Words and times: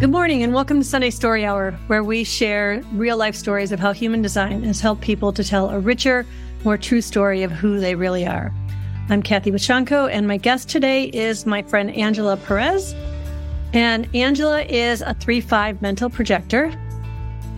Good 0.00 0.10
morning 0.10 0.42
and 0.42 0.54
welcome 0.54 0.78
to 0.78 0.84
Sunday 0.84 1.10
Story 1.10 1.44
Hour, 1.44 1.72
where 1.88 2.02
we 2.02 2.24
share 2.24 2.82
real 2.94 3.18
life 3.18 3.34
stories 3.34 3.70
of 3.70 3.78
how 3.78 3.92
human 3.92 4.22
design 4.22 4.62
has 4.62 4.80
helped 4.80 5.02
people 5.02 5.30
to 5.34 5.44
tell 5.44 5.68
a 5.68 5.78
richer, 5.78 6.24
more 6.64 6.78
true 6.78 7.02
story 7.02 7.42
of 7.42 7.52
who 7.52 7.78
they 7.78 7.94
really 7.94 8.26
are. 8.26 8.50
I'm 9.10 9.22
Kathy 9.22 9.50
Bochonko, 9.50 10.10
and 10.10 10.26
my 10.26 10.38
guest 10.38 10.70
today 10.70 11.08
is 11.08 11.44
my 11.44 11.60
friend 11.60 11.90
Angela 11.90 12.38
Perez. 12.38 12.94
And 13.74 14.08
Angela 14.16 14.62
is 14.62 15.02
a 15.02 15.12
3 15.12 15.42
5 15.42 15.82
mental 15.82 16.08
projector. 16.08 16.72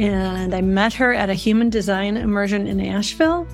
And 0.00 0.52
I 0.52 0.62
met 0.62 0.93
her 0.95 1.14
at 1.14 1.30
a 1.30 1.34
human 1.34 1.70
design 1.70 2.16
immersion 2.16 2.66
in 2.66 2.80
Asheville 2.80 3.46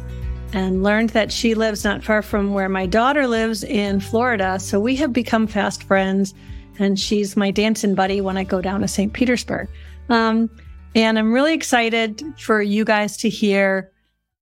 and 0.54 0.82
learned 0.82 1.10
that 1.10 1.30
she 1.30 1.54
lives 1.54 1.84
not 1.84 2.02
far 2.02 2.22
from 2.22 2.54
where 2.54 2.70
my 2.70 2.86
daughter 2.86 3.26
lives 3.26 3.64
in 3.64 4.00
Florida. 4.00 4.58
So 4.58 4.80
we 4.80 4.96
have 4.96 5.12
become 5.12 5.46
fast 5.46 5.82
friends 5.82 6.32
and 6.78 6.98
she's 6.98 7.36
my 7.36 7.50
dancing 7.50 7.94
buddy 7.94 8.20
when 8.20 8.36
I 8.36 8.44
go 8.44 8.60
down 8.60 8.80
to 8.80 8.88
St. 8.88 9.12
Petersburg. 9.12 9.68
Um, 10.08 10.50
and 10.94 11.18
I'm 11.18 11.32
really 11.32 11.54
excited 11.54 12.22
for 12.38 12.62
you 12.62 12.84
guys 12.84 13.16
to 13.18 13.28
hear 13.28 13.92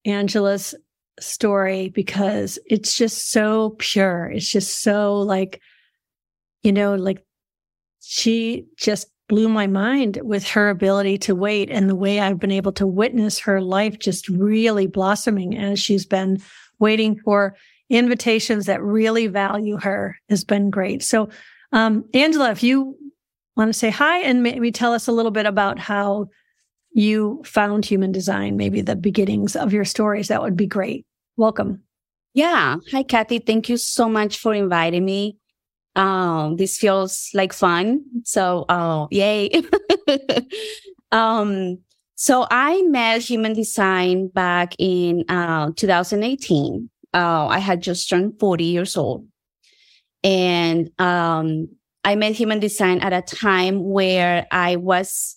Angela's 0.05 0.75
story 1.19 1.89
because 1.89 2.59
it's 2.67 2.97
just 2.97 3.31
so 3.31 3.75
pure. 3.79 4.27
It's 4.27 4.49
just 4.49 4.83
so 4.83 5.19
like, 5.19 5.61
you 6.63 6.73
know, 6.73 6.95
like 6.95 7.25
she 8.01 8.67
just 8.77 9.09
blew 9.29 9.49
my 9.49 9.67
mind 9.67 10.21
with 10.23 10.47
her 10.47 10.69
ability 10.69 11.19
to 11.19 11.35
wait 11.35 11.69
and 11.71 11.91
the 11.91 11.97
way 11.97 12.21
I've 12.21 12.39
been 12.39 12.53
able 12.53 12.73
to 12.73 12.87
witness 12.87 13.41
her 13.41 13.61
life 13.61 13.99
just 13.99 14.29
really 14.29 14.87
blossoming 14.87 15.59
as 15.59 15.81
she's 15.81 16.07
been 16.07 16.41
waiting 16.79 17.19
for 17.25 17.57
invitations 17.91 18.67
that 18.67 18.83
really 18.83 19.27
value 19.27 19.79
her 19.79 20.17
has 20.29 20.45
been 20.45 20.71
great. 20.71 21.03
So 21.03 21.29
um, 21.73 22.05
Angela, 22.15 22.51
if 22.51 22.63
you 22.63 22.97
want 23.57 23.69
to 23.69 23.79
say 23.79 23.91
hi 23.91 24.19
and 24.21 24.43
maybe 24.43 24.71
tell 24.71 24.93
us 24.93 25.09
a 25.09 25.13
little 25.13 25.31
bit 25.31 25.47
about 25.47 25.79
how 25.79 26.29
you 26.93 27.43
found 27.45 27.85
human 27.85 28.13
design, 28.13 28.57
maybe 28.57 28.81
the 28.81 28.97
beginnings 28.97 29.57
of 29.57 29.73
your 29.73 29.85
stories, 29.85 30.29
that 30.29 30.43
would 30.43 30.57
be 30.57 30.67
great. 30.67 31.07
Welcome. 31.37 31.83
Yeah. 32.35 32.77
Hi, 32.93 33.03
Kathy. 33.03 33.39
Thank 33.39 33.69
you 33.69 33.77
so 33.77 34.09
much 34.09 34.39
for 34.39 34.55
inviting 34.55 35.05
me. 35.05 35.39
Um, 35.95 36.57
this 36.57 36.77
feels 36.77 37.31
like 37.33 37.53
fun. 37.53 38.03
So, 38.25 38.67
uh, 38.69 39.07
yay. 39.11 39.63
um, 41.13 41.79
so 42.15 42.47
I 42.51 42.83
met 42.83 43.23
human 43.23 43.55
design 43.55 44.29
back 44.29 44.75
in 44.79 45.25
uh, 45.29 45.71
2018. 45.77 46.91
Uh, 47.15 47.47
I 47.47 47.59
had 47.59 47.83
just 47.83 48.09
turned 48.09 48.39
40 48.39 48.65
years 48.65 48.97
old. 48.97 49.27
And 50.27 50.91
um, 51.01 51.69
I 52.03 52.17
met 52.17 52.33
human 52.33 52.59
design 52.59 52.99
at 53.01 53.13
a 53.13 53.23
time 53.23 53.85
where 53.85 54.45
I 54.51 54.75
was 54.75 55.37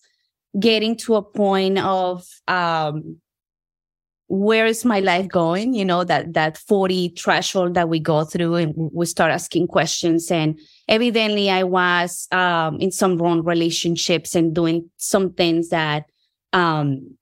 getting 0.60 0.98
to 0.98 1.16
a 1.16 1.22
point 1.22 1.78
of 1.78 2.26
um, 2.48 3.18
where 4.30 4.66
is 4.66 4.84
my 4.86 5.00
life 5.00 5.28
going? 5.28 5.76
You 5.76 5.86
know, 5.86 6.04
that 6.06 6.34
that 6.34 6.58
40 6.58 7.10
threshold 7.10 7.76
that 7.76 7.88
we 7.88 8.00
go 8.00 8.24
through 8.24 8.56
and 8.56 8.74
we 8.76 9.06
start 9.06 9.32
asking 9.32 9.68
questions. 9.68 10.32
And 10.32 10.60
evidently 10.88 11.52
I 11.52 11.64
was 11.64 12.28
um, 12.32 12.80
in 12.80 12.92
some 12.92 13.20
wrong 13.20 13.44
relationships 13.44 14.34
and 14.34 14.56
doing 14.56 14.90
some 14.98 15.34
things 15.34 15.70
that 15.70 16.06
um, 16.52 17.16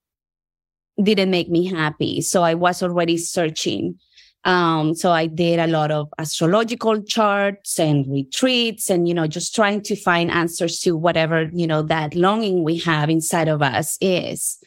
didn't 1.03 1.31
make 1.31 1.49
me 1.49 1.65
happy. 1.65 2.21
So 2.21 2.43
I 2.43 2.53
was 2.53 2.81
already 2.81 3.17
searching 3.17 3.99
um, 4.47 4.95
so 4.95 5.11
I 5.11 5.27
did 5.27 5.59
a 5.59 5.67
lot 5.67 5.91
of 5.91 6.07
astrological 6.17 7.03
charts 7.03 7.77
and 7.77 8.09
retreats 8.09 8.89
and, 8.89 9.05
you 9.05 9.13
know, 9.13 9.27
just 9.27 9.53
trying 9.53 9.81
to 9.81 9.95
find 9.97 10.31
answers 10.31 10.79
to 10.79 10.95
whatever, 10.95 11.49
you 11.53 11.67
know, 11.67 11.81
that 11.81 12.15
longing 12.15 12.63
we 12.63 12.77
have 12.79 13.09
inside 13.09 13.49
of 13.49 13.61
us 13.61 13.97
is. 13.99 14.57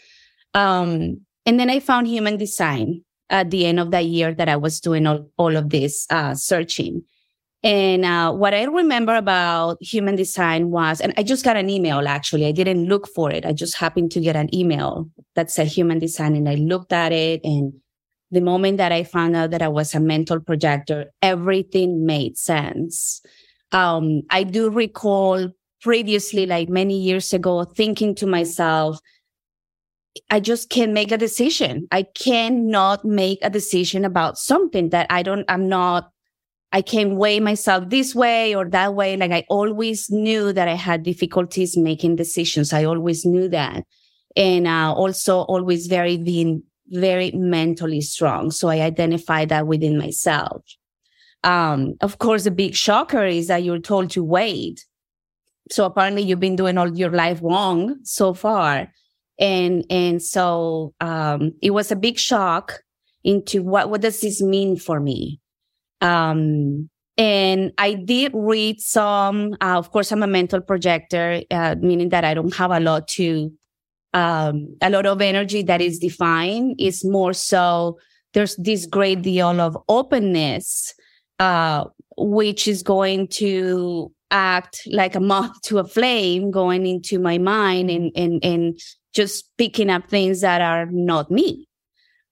Um, 0.52 1.22
and 1.46 1.58
then 1.58 1.70
I 1.70 1.80
found 1.80 2.08
human 2.08 2.36
design 2.36 3.02
at 3.30 3.50
the 3.50 3.64
end 3.64 3.80
of 3.80 3.90
that 3.92 4.04
year 4.04 4.34
that 4.34 4.50
I 4.50 4.56
was 4.56 4.80
doing 4.80 5.06
all, 5.06 5.30
all 5.38 5.56
of 5.56 5.70
this 5.70 6.06
uh, 6.10 6.34
searching. 6.34 7.02
And 7.62 8.04
uh, 8.04 8.32
what 8.34 8.52
I 8.52 8.64
remember 8.64 9.16
about 9.16 9.82
human 9.82 10.14
design 10.14 10.70
was, 10.70 11.00
and 11.00 11.14
I 11.16 11.22
just 11.22 11.42
got 11.42 11.56
an 11.56 11.70
email 11.70 12.06
actually. 12.06 12.44
I 12.44 12.52
didn't 12.52 12.84
look 12.84 13.08
for 13.14 13.30
it. 13.30 13.46
I 13.46 13.54
just 13.54 13.78
happened 13.78 14.10
to 14.12 14.20
get 14.20 14.36
an 14.36 14.54
email 14.54 15.08
that 15.36 15.50
said 15.50 15.68
human 15.68 15.98
design, 15.98 16.36
and 16.36 16.50
I 16.50 16.56
looked 16.56 16.92
at 16.92 17.12
it 17.12 17.40
and 17.44 17.72
the 18.30 18.40
moment 18.40 18.78
that 18.78 18.92
I 18.92 19.04
found 19.04 19.36
out 19.36 19.50
that 19.50 19.62
I 19.62 19.68
was 19.68 19.94
a 19.94 20.00
mental 20.00 20.40
projector, 20.40 21.06
everything 21.22 22.06
made 22.06 22.36
sense. 22.36 23.22
Um, 23.72 24.22
I 24.30 24.44
do 24.44 24.70
recall 24.70 25.50
previously, 25.80 26.46
like 26.46 26.68
many 26.68 26.98
years 26.98 27.32
ago, 27.32 27.64
thinking 27.64 28.14
to 28.16 28.26
myself, 28.26 28.98
I 30.28 30.40
just 30.40 30.70
can't 30.70 30.92
make 30.92 31.12
a 31.12 31.18
decision. 31.18 31.86
I 31.92 32.02
cannot 32.02 33.04
make 33.04 33.38
a 33.42 33.50
decision 33.50 34.04
about 34.04 34.38
something 34.38 34.90
that 34.90 35.06
I 35.10 35.22
don't, 35.22 35.44
I'm 35.48 35.68
not, 35.68 36.10
I 36.72 36.82
can 36.82 37.16
weigh 37.16 37.40
myself 37.40 37.88
this 37.88 38.14
way 38.14 38.54
or 38.54 38.68
that 38.70 38.94
way. 38.94 39.16
Like 39.16 39.32
I 39.32 39.44
always 39.48 40.10
knew 40.10 40.52
that 40.52 40.68
I 40.68 40.74
had 40.74 41.02
difficulties 41.02 41.76
making 41.76 42.16
decisions. 42.16 42.72
I 42.72 42.84
always 42.84 43.24
knew 43.24 43.48
that. 43.48 43.84
And 44.36 44.66
uh, 44.68 44.92
also 44.94 45.40
always 45.42 45.88
very 45.88 46.16
being 46.16 46.62
very 46.90 47.30
mentally 47.32 48.00
strong. 48.00 48.50
So 48.50 48.68
I 48.68 48.80
identify 48.80 49.44
that 49.46 49.66
within 49.66 49.98
myself. 49.98 50.62
Um, 51.42 51.94
of 52.00 52.18
course, 52.18 52.44
the 52.44 52.50
big 52.50 52.74
shocker 52.74 53.24
is 53.24 53.46
that 53.48 53.62
you're 53.62 53.78
told 53.78 54.10
to 54.10 54.24
wait. 54.24 54.84
So 55.70 55.84
apparently 55.84 56.22
you've 56.22 56.40
been 56.40 56.56
doing 56.56 56.76
all 56.76 56.94
your 56.94 57.10
life 57.10 57.40
wrong 57.42 57.96
so 58.02 58.34
far. 58.34 58.88
And, 59.38 59.84
and 59.88 60.22
so, 60.22 60.92
um, 61.00 61.52
it 61.62 61.70
was 61.70 61.90
a 61.90 61.96
big 61.96 62.18
shock 62.18 62.80
into 63.24 63.62
what, 63.62 63.88
what 63.88 64.02
does 64.02 64.20
this 64.20 64.42
mean 64.42 64.76
for 64.76 65.00
me? 65.00 65.40
Um, 66.02 66.90
and 67.16 67.72
I 67.78 67.94
did 67.94 68.32
read 68.34 68.80
some, 68.80 69.52
uh, 69.60 69.76
of 69.76 69.92
course, 69.92 70.10
I'm 70.10 70.22
a 70.22 70.26
mental 70.26 70.60
projector, 70.60 71.42
uh, 71.50 71.76
meaning 71.78 72.10
that 72.10 72.24
I 72.24 72.34
don't 72.34 72.54
have 72.54 72.70
a 72.70 72.80
lot 72.80 73.08
to 73.08 73.52
um, 74.12 74.76
a 74.80 74.90
lot 74.90 75.06
of 75.06 75.20
energy 75.20 75.62
that 75.62 75.80
is 75.80 75.98
defined. 75.98 76.76
It's 76.78 77.04
more 77.04 77.32
so 77.32 77.98
there's 78.32 78.56
this 78.56 78.86
great 78.86 79.22
deal 79.22 79.60
of 79.60 79.76
openness, 79.88 80.94
uh, 81.38 81.84
which 82.16 82.68
is 82.68 82.82
going 82.82 83.28
to 83.28 84.12
act 84.30 84.82
like 84.86 85.14
a 85.14 85.20
moth 85.20 85.60
to 85.62 85.78
a 85.78 85.84
flame 85.84 86.50
going 86.50 86.86
into 86.86 87.18
my 87.18 87.38
mind 87.38 87.90
and, 87.90 88.12
and, 88.14 88.44
and 88.44 88.78
just 89.12 89.50
picking 89.58 89.90
up 89.90 90.08
things 90.08 90.40
that 90.40 90.60
are 90.60 90.86
not 90.86 91.30
me. 91.30 91.66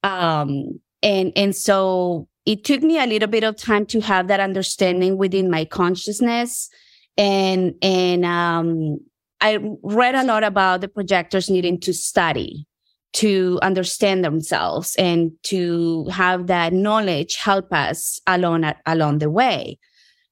Um, 0.05 0.81
and, 1.03 1.33
and 1.35 1.55
so 1.55 2.29
it 2.47 2.65
took 2.65 2.83
me 2.83 2.99
a 2.99 3.07
little 3.07 3.29
bit 3.29 3.45
of 3.45 3.57
time 3.57 3.85
to 3.87 4.01
have 4.01 4.29
that 4.29 4.41
understanding 4.41 5.17
within 5.17 5.51
my 5.51 5.65
consciousness 5.65 6.69
and, 7.17 7.75
and, 7.83 8.25
um, 8.25 8.99
I 9.41 9.59
read 9.83 10.15
a 10.15 10.25
lot 10.25 10.43
about 10.43 10.81
the 10.81 10.89
projectors 10.89 11.49
needing 11.49 11.81
to 11.81 11.93
study 11.93 12.67
to 13.15 13.59
understand 13.63 14.25
themselves 14.25 14.95
and 14.97 15.33
to 15.43 16.05
have 16.07 16.47
that 16.49 16.73
knowledge 16.73 17.37
help 17.37 17.73
us 17.73 18.21
along 18.27 18.71
along 18.87 19.19
the 19.19 19.31
way. 19.31 19.79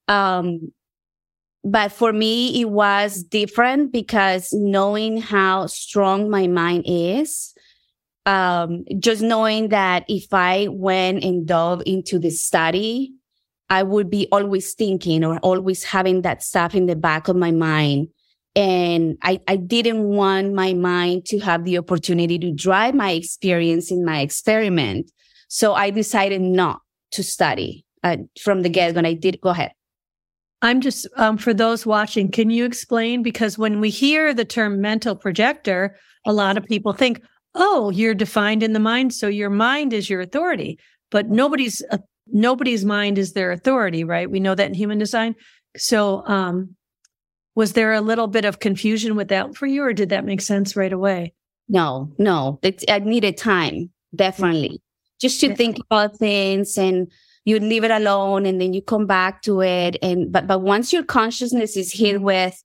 Um, 0.08 0.72
but 1.64 1.90
for 1.90 2.12
me, 2.12 2.60
it 2.60 2.66
was 2.66 3.24
different 3.24 3.92
because 3.92 4.52
knowing 4.52 5.20
how 5.20 5.66
strong 5.66 6.30
my 6.30 6.46
mind 6.46 6.84
is, 6.86 7.54
um, 8.24 8.84
just 9.00 9.22
knowing 9.22 9.68
that 9.70 10.04
if 10.08 10.32
I 10.32 10.68
went 10.70 11.24
and 11.24 11.46
dove 11.46 11.82
into 11.86 12.18
the 12.18 12.30
study, 12.30 13.12
I 13.68 13.82
would 13.82 14.10
be 14.10 14.28
always 14.30 14.74
thinking 14.74 15.24
or 15.24 15.38
always 15.38 15.82
having 15.82 16.22
that 16.22 16.42
stuff 16.42 16.74
in 16.74 16.86
the 16.86 16.94
back 16.94 17.26
of 17.26 17.34
my 17.34 17.50
mind 17.50 18.08
and 18.56 19.18
I, 19.22 19.38
I 19.46 19.56
didn't 19.56 20.02
want 20.02 20.54
my 20.54 20.72
mind 20.72 21.26
to 21.26 21.38
have 21.40 21.64
the 21.64 21.76
opportunity 21.76 22.38
to 22.38 22.50
drive 22.50 22.94
my 22.94 23.10
experience 23.10 23.90
in 23.92 24.02
my 24.02 24.20
experiment. 24.20 25.12
So 25.48 25.74
I 25.74 25.90
decided 25.90 26.40
not 26.40 26.80
to 27.12 27.22
study 27.22 27.84
uh, 28.02 28.16
from 28.40 28.62
the 28.62 28.70
get 28.70 28.94
when 28.94 29.04
I 29.04 29.12
did. 29.12 29.40
Go 29.42 29.50
ahead. 29.50 29.72
I'm 30.62 30.80
just, 30.80 31.06
um, 31.16 31.36
for 31.36 31.52
those 31.52 31.84
watching, 31.84 32.30
can 32.30 32.48
you 32.48 32.64
explain? 32.64 33.22
Because 33.22 33.58
when 33.58 33.78
we 33.78 33.90
hear 33.90 34.32
the 34.32 34.46
term 34.46 34.80
mental 34.80 35.14
projector, 35.14 35.98
a 36.26 36.32
lot 36.32 36.56
of 36.56 36.64
people 36.64 36.94
think, 36.94 37.22
oh, 37.54 37.90
you're 37.90 38.14
defined 38.14 38.62
in 38.62 38.72
the 38.72 38.80
mind. 38.80 39.12
So 39.12 39.28
your 39.28 39.50
mind 39.50 39.92
is 39.92 40.08
your 40.08 40.22
authority, 40.22 40.78
but 41.10 41.28
nobody's, 41.28 41.82
uh, 41.92 41.98
nobody's 42.28 42.86
mind 42.86 43.18
is 43.18 43.34
their 43.34 43.52
authority, 43.52 44.02
right? 44.02 44.30
We 44.30 44.40
know 44.40 44.54
that 44.54 44.66
in 44.66 44.74
human 44.74 44.98
design. 44.98 45.34
So, 45.76 46.26
um, 46.26 46.74
was 47.56 47.72
there 47.72 47.94
a 47.94 48.00
little 48.00 48.28
bit 48.28 48.44
of 48.44 48.60
confusion 48.60 49.16
with 49.16 49.28
that 49.28 49.56
for 49.56 49.66
you, 49.66 49.82
or 49.82 49.92
did 49.92 50.10
that 50.10 50.26
make 50.26 50.42
sense 50.42 50.76
right 50.76 50.92
away? 50.92 51.32
No, 51.68 52.12
no. 52.18 52.60
It, 52.62 52.84
I 52.88 53.00
needed 53.00 53.36
time, 53.36 53.90
definitely, 54.14 54.82
just 55.20 55.40
to 55.40 55.56
think 55.56 55.78
about 55.90 56.18
things 56.18 56.78
and 56.78 57.10
you 57.44 57.58
leave 57.58 57.82
it 57.82 57.90
alone 57.90 58.44
and 58.44 58.60
then 58.60 58.72
you 58.72 58.82
come 58.82 59.06
back 59.06 59.40
to 59.42 59.62
it. 59.62 59.96
And, 60.02 60.30
but, 60.30 60.46
but 60.46 60.60
once 60.60 60.92
your 60.92 61.02
consciousness 61.02 61.76
is 61.76 61.92
hit 61.92 62.16
mm-hmm. 62.16 62.24
with 62.24 62.62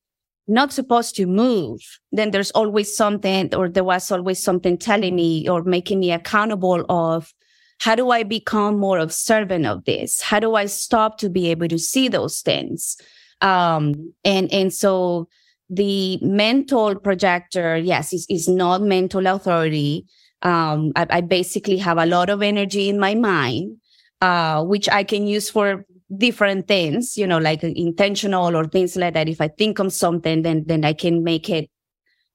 not 0.47 0.73
supposed 0.73 1.15
to 1.15 1.25
move, 1.25 1.79
then 2.11 2.31
there's 2.31 2.51
always 2.51 2.95
something, 2.95 3.55
or 3.55 3.69
there 3.69 3.85
was 3.85 4.11
always 4.11 4.43
something 4.43 4.77
telling 4.77 5.15
me 5.15 5.47
or 5.47 5.63
making 5.63 6.01
me 6.01 6.11
accountable 6.11 6.85
of 6.89 7.33
how 7.79 7.95
do 7.95 8.09
I 8.09 8.23
become 8.23 8.77
more 8.77 8.99
observant 8.99 9.65
of 9.65 9.85
this? 9.85 10.21
How 10.21 10.39
do 10.39 10.55
I 10.55 10.65
stop 10.65 11.17
to 11.19 11.29
be 11.29 11.49
able 11.49 11.69
to 11.69 11.79
see 11.79 12.09
those 12.09 12.41
things? 12.41 12.97
Um, 13.41 14.13
and, 14.23 14.51
and 14.53 14.73
so 14.73 15.27
the 15.69 16.19
mental 16.21 16.95
projector, 16.95 17.77
yes, 17.77 18.13
is, 18.13 18.27
is 18.29 18.47
not 18.47 18.81
mental 18.81 19.25
authority. 19.25 20.05
Um, 20.43 20.91
I, 20.95 21.07
I, 21.09 21.21
basically 21.21 21.77
have 21.77 21.97
a 21.97 22.05
lot 22.05 22.29
of 22.29 22.41
energy 22.41 22.89
in 22.89 22.99
my 22.99 23.15
mind, 23.15 23.77
uh, 24.21 24.63
which 24.63 24.89
I 24.89 25.03
can 25.03 25.27
use 25.27 25.49
for 25.49 25.85
different 26.17 26.67
things, 26.67 27.17
you 27.17 27.25
know, 27.25 27.37
like 27.37 27.63
intentional 27.63 28.55
or 28.55 28.65
things 28.65 28.95
like 28.95 29.13
that. 29.13 29.29
If 29.29 29.39
I 29.39 29.47
think 29.47 29.79
of 29.79 29.93
something, 29.93 30.41
then, 30.41 30.63
then 30.65 30.83
I 30.83 30.93
can 30.93 31.23
make 31.23 31.49
it 31.49 31.69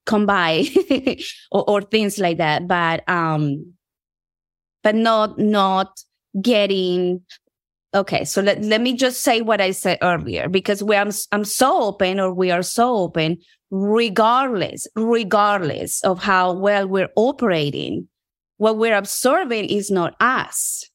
come 0.05 0.25
by 0.25 0.65
or, 1.51 1.69
or, 1.69 1.81
things 1.81 2.17
like 2.17 2.37
that. 2.37 2.67
But, 2.67 3.07
um, 3.09 3.73
but 4.83 4.95
not, 4.95 5.37
not 5.37 5.99
getting, 6.41 7.21
okay. 7.93 8.23
So 8.23 8.41
let, 8.41 8.61
let 8.61 8.81
me 8.81 8.95
just 8.95 9.21
say 9.21 9.41
what 9.41 9.61
I 9.61 9.71
said 9.71 9.97
earlier, 10.01 10.49
because 10.49 10.83
we, 10.83 10.95
I'm, 10.95 11.11
I'm 11.31 11.45
so 11.45 11.83
open 11.83 12.19
or 12.19 12.33
we 12.33 12.51
are 12.51 12.63
so 12.63 12.95
open, 12.95 13.37
regardless, 13.71 14.87
regardless 14.95 16.03
of 16.03 16.21
how 16.21 16.53
well 16.53 16.87
we're 16.87 17.09
operating, 17.15 18.07
what 18.57 18.77
we're 18.77 18.95
observing 18.95 19.65
is 19.65 19.91
not 19.91 20.15
us 20.19 20.89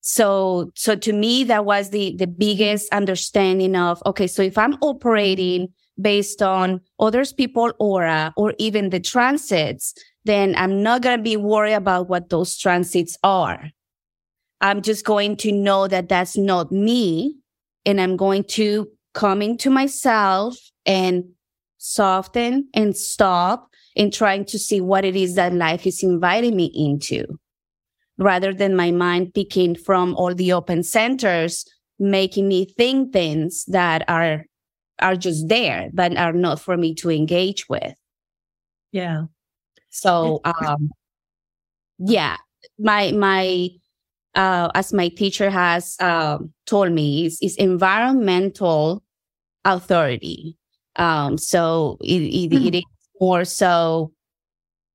so, 0.00 0.72
so 0.74 0.96
to 0.96 1.12
me, 1.12 1.44
that 1.44 1.64
was 1.64 1.90
the, 1.90 2.14
the 2.16 2.26
biggest 2.26 2.92
understanding 2.92 3.76
of, 3.76 4.02
okay, 4.06 4.26
so 4.26 4.42
if 4.42 4.56
I'm 4.56 4.74
operating 4.80 5.68
based 6.00 6.42
on 6.42 6.80
others 6.98 7.32
people 7.32 7.72
aura 7.78 8.32
or 8.36 8.54
even 8.58 8.90
the 8.90 9.00
transits, 9.00 9.94
then 10.24 10.54
I'm 10.56 10.82
not 10.82 11.02
going 11.02 11.18
to 11.18 11.22
be 11.22 11.36
worried 11.36 11.74
about 11.74 12.08
what 12.08 12.30
those 12.30 12.56
transits 12.56 13.16
are. 13.22 13.70
I'm 14.60 14.82
just 14.82 15.04
going 15.04 15.36
to 15.38 15.52
know 15.52 15.88
that 15.88 16.08
that's 16.08 16.36
not 16.36 16.70
me. 16.70 17.36
And 17.86 18.00
I'm 18.00 18.16
going 18.16 18.44
to 18.44 18.88
come 19.14 19.42
into 19.42 19.70
myself 19.70 20.56
and 20.84 21.24
soften 21.78 22.68
and 22.74 22.96
stop 22.96 23.70
and 23.96 24.12
trying 24.12 24.44
to 24.46 24.58
see 24.58 24.80
what 24.80 25.04
it 25.04 25.16
is 25.16 25.34
that 25.34 25.52
life 25.52 25.86
is 25.86 26.02
inviting 26.02 26.54
me 26.56 26.66
into 26.74 27.24
rather 28.18 28.52
than 28.52 28.76
my 28.76 28.90
mind 28.90 29.34
picking 29.34 29.74
from 29.74 30.14
all 30.14 30.34
the 30.34 30.52
open 30.52 30.82
centers, 30.82 31.64
making 31.98 32.46
me 32.46 32.66
think 32.66 33.12
things 33.12 33.64
that 33.66 34.04
are 34.08 34.44
are 35.00 35.16
just 35.16 35.48
there 35.48 35.88
but 35.94 36.14
are 36.18 36.34
not 36.34 36.60
for 36.60 36.76
me 36.76 36.94
to 36.94 37.10
engage 37.10 37.66
with. 37.68 37.94
Yeah. 38.92 39.24
So 39.88 40.40
um 40.44 40.90
yeah, 41.98 42.36
my 42.78 43.12
my 43.12 43.70
uh 44.34 44.68
as 44.74 44.92
my 44.92 45.08
teacher 45.08 45.50
has 45.50 45.96
uh, 46.00 46.38
told 46.66 46.92
me 46.92 47.26
is, 47.26 47.38
is 47.42 47.56
environmental 47.56 49.02
authority. 49.64 50.56
Um 50.96 51.38
so 51.38 51.98
it, 52.00 52.22
it, 52.22 52.50
mm-hmm. 52.50 52.66
it 52.66 52.74
is 52.76 52.84
more 53.20 53.44
so 53.44 54.12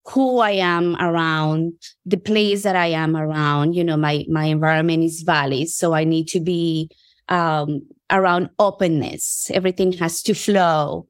who 0.08 0.40
I 0.40 0.52
am 0.52 0.96
around, 0.98 1.74
the 2.06 2.18
place 2.18 2.64
that 2.64 2.76
I 2.76 2.88
am 2.88 3.16
around. 3.16 3.74
You 3.74 3.84
know, 3.84 3.98
my 3.98 4.26
my 4.30 4.46
environment 4.46 5.04
is 5.04 5.24
valid, 5.24 5.70
so 5.70 5.94
I 5.94 6.04
need 6.04 6.28
to 6.30 6.40
be 6.40 6.90
um, 7.30 7.82
around 8.12 8.50
openness. 8.60 9.50
Everything 9.54 9.92
has 9.94 10.22
to 10.24 10.34
flow. 10.34 11.08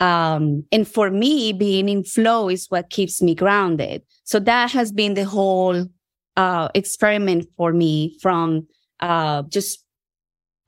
Um, 0.00 0.64
and 0.70 0.86
for 0.86 1.10
me, 1.10 1.52
being 1.52 1.88
in 1.88 2.04
flow 2.04 2.48
is 2.48 2.66
what 2.68 2.90
keeps 2.90 3.20
me 3.20 3.34
grounded. 3.34 4.02
So 4.24 4.38
that 4.40 4.70
has 4.70 4.92
been 4.92 5.14
the 5.14 5.24
whole 5.24 5.86
uh, 6.38 6.68
experiment 6.74 7.48
for 7.56 7.72
me 7.72 8.16
from 8.22 8.66
uh, 9.00 9.42
just 9.48 9.84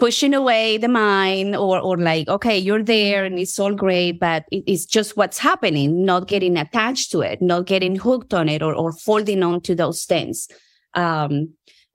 pushing 0.01 0.35
away 0.35 0.79
the 0.79 0.89
mind 0.89 1.55
or, 1.55 1.79
or 1.79 1.97
like, 1.97 2.27
okay, 2.27 2.59
you're 2.59 2.83
there 2.83 3.25
and 3.25 3.39
it's 3.39 3.59
all 3.59 3.75
great, 3.75 4.19
but 4.19 4.45
it's 4.51 4.85
just 4.85 5.17
what's 5.17 5.39
happening, 5.39 6.05
not 6.05 6.27
getting 6.27 6.57
attached 6.57 7.13
to 7.13 7.21
it, 7.21 7.41
not 7.41 7.67
getting 7.67 7.95
hooked 7.95 8.35
on 8.35 8.49
it 8.49 8.63
or, 8.63 8.75
or 8.75 8.93
holding 9.05 9.43
on 9.45 9.61
to 9.61 9.75
those 9.75 10.05
things. 10.07 10.49
Um, 10.95 11.51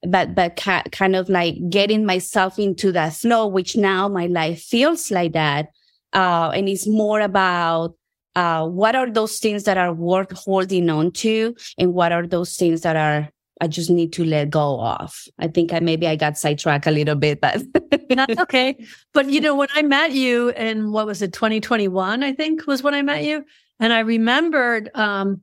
but, 0.07 0.35
but 0.35 0.55
ca- 0.55 0.83
kind 0.91 1.15
of 1.15 1.27
like 1.27 1.55
getting 1.69 2.05
myself 2.05 2.57
into 2.57 2.93
that 2.93 3.13
flow, 3.13 3.47
which 3.47 3.75
now 3.75 4.07
my 4.07 4.27
life 4.27 4.61
feels 4.61 5.11
like 5.11 5.33
that. 5.33 5.69
Uh, 6.13 6.51
and 6.55 6.69
it's 6.69 6.87
more 6.87 7.19
about, 7.19 7.95
uh, 8.35 8.65
what 8.67 8.95
are 8.95 9.09
those 9.09 9.39
things 9.39 9.63
that 9.63 9.77
are 9.77 9.93
worth 9.93 10.31
holding 10.31 10.89
on 10.89 11.11
to 11.11 11.55
and 11.77 11.93
what 11.93 12.11
are 12.11 12.27
those 12.27 12.55
things 12.55 12.81
that 12.81 12.95
are 12.95 13.29
I 13.61 13.67
just 13.67 13.89
need 13.89 14.11
to 14.13 14.25
let 14.25 14.49
go 14.49 14.81
of. 14.81 15.15
I 15.39 15.47
think 15.47 15.71
I 15.73 15.79
maybe 15.79 16.07
I 16.07 16.15
got 16.15 16.37
sidetracked 16.37 16.87
a 16.87 16.91
little 16.91 17.15
bit, 17.15 17.39
but 17.39 17.61
that's 18.09 18.39
okay. 18.39 18.77
But 19.13 19.29
you 19.29 19.39
know, 19.39 19.55
when 19.55 19.69
I 19.73 19.81
met 19.81 20.11
you 20.11 20.49
in 20.49 20.91
what 20.91 21.05
was 21.05 21.21
it, 21.21 21.33
2021, 21.33 22.23
I 22.23 22.33
think 22.33 22.67
was 22.67 22.83
when 22.83 22.93
I 22.93 23.01
met 23.01 23.23
you. 23.23 23.45
And 23.79 23.93
I 23.93 23.99
remembered 23.99 24.89
um, 24.93 25.41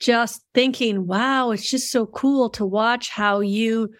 just 0.00 0.42
thinking, 0.54 1.06
wow, 1.06 1.50
it's 1.52 1.68
just 1.68 1.90
so 1.90 2.06
cool 2.06 2.50
to 2.50 2.66
watch 2.66 3.10
how 3.10 3.40
you 3.40 3.90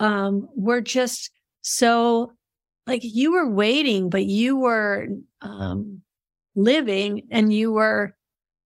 um, 0.00 0.48
were 0.56 0.80
just 0.80 1.30
so 1.60 2.32
like 2.86 3.02
you 3.04 3.32
were 3.32 3.48
waiting, 3.48 4.10
but 4.10 4.24
you 4.24 4.56
were 4.56 5.06
um, 5.40 6.02
living 6.54 7.28
and 7.30 7.52
you 7.52 7.72
were 7.72 8.14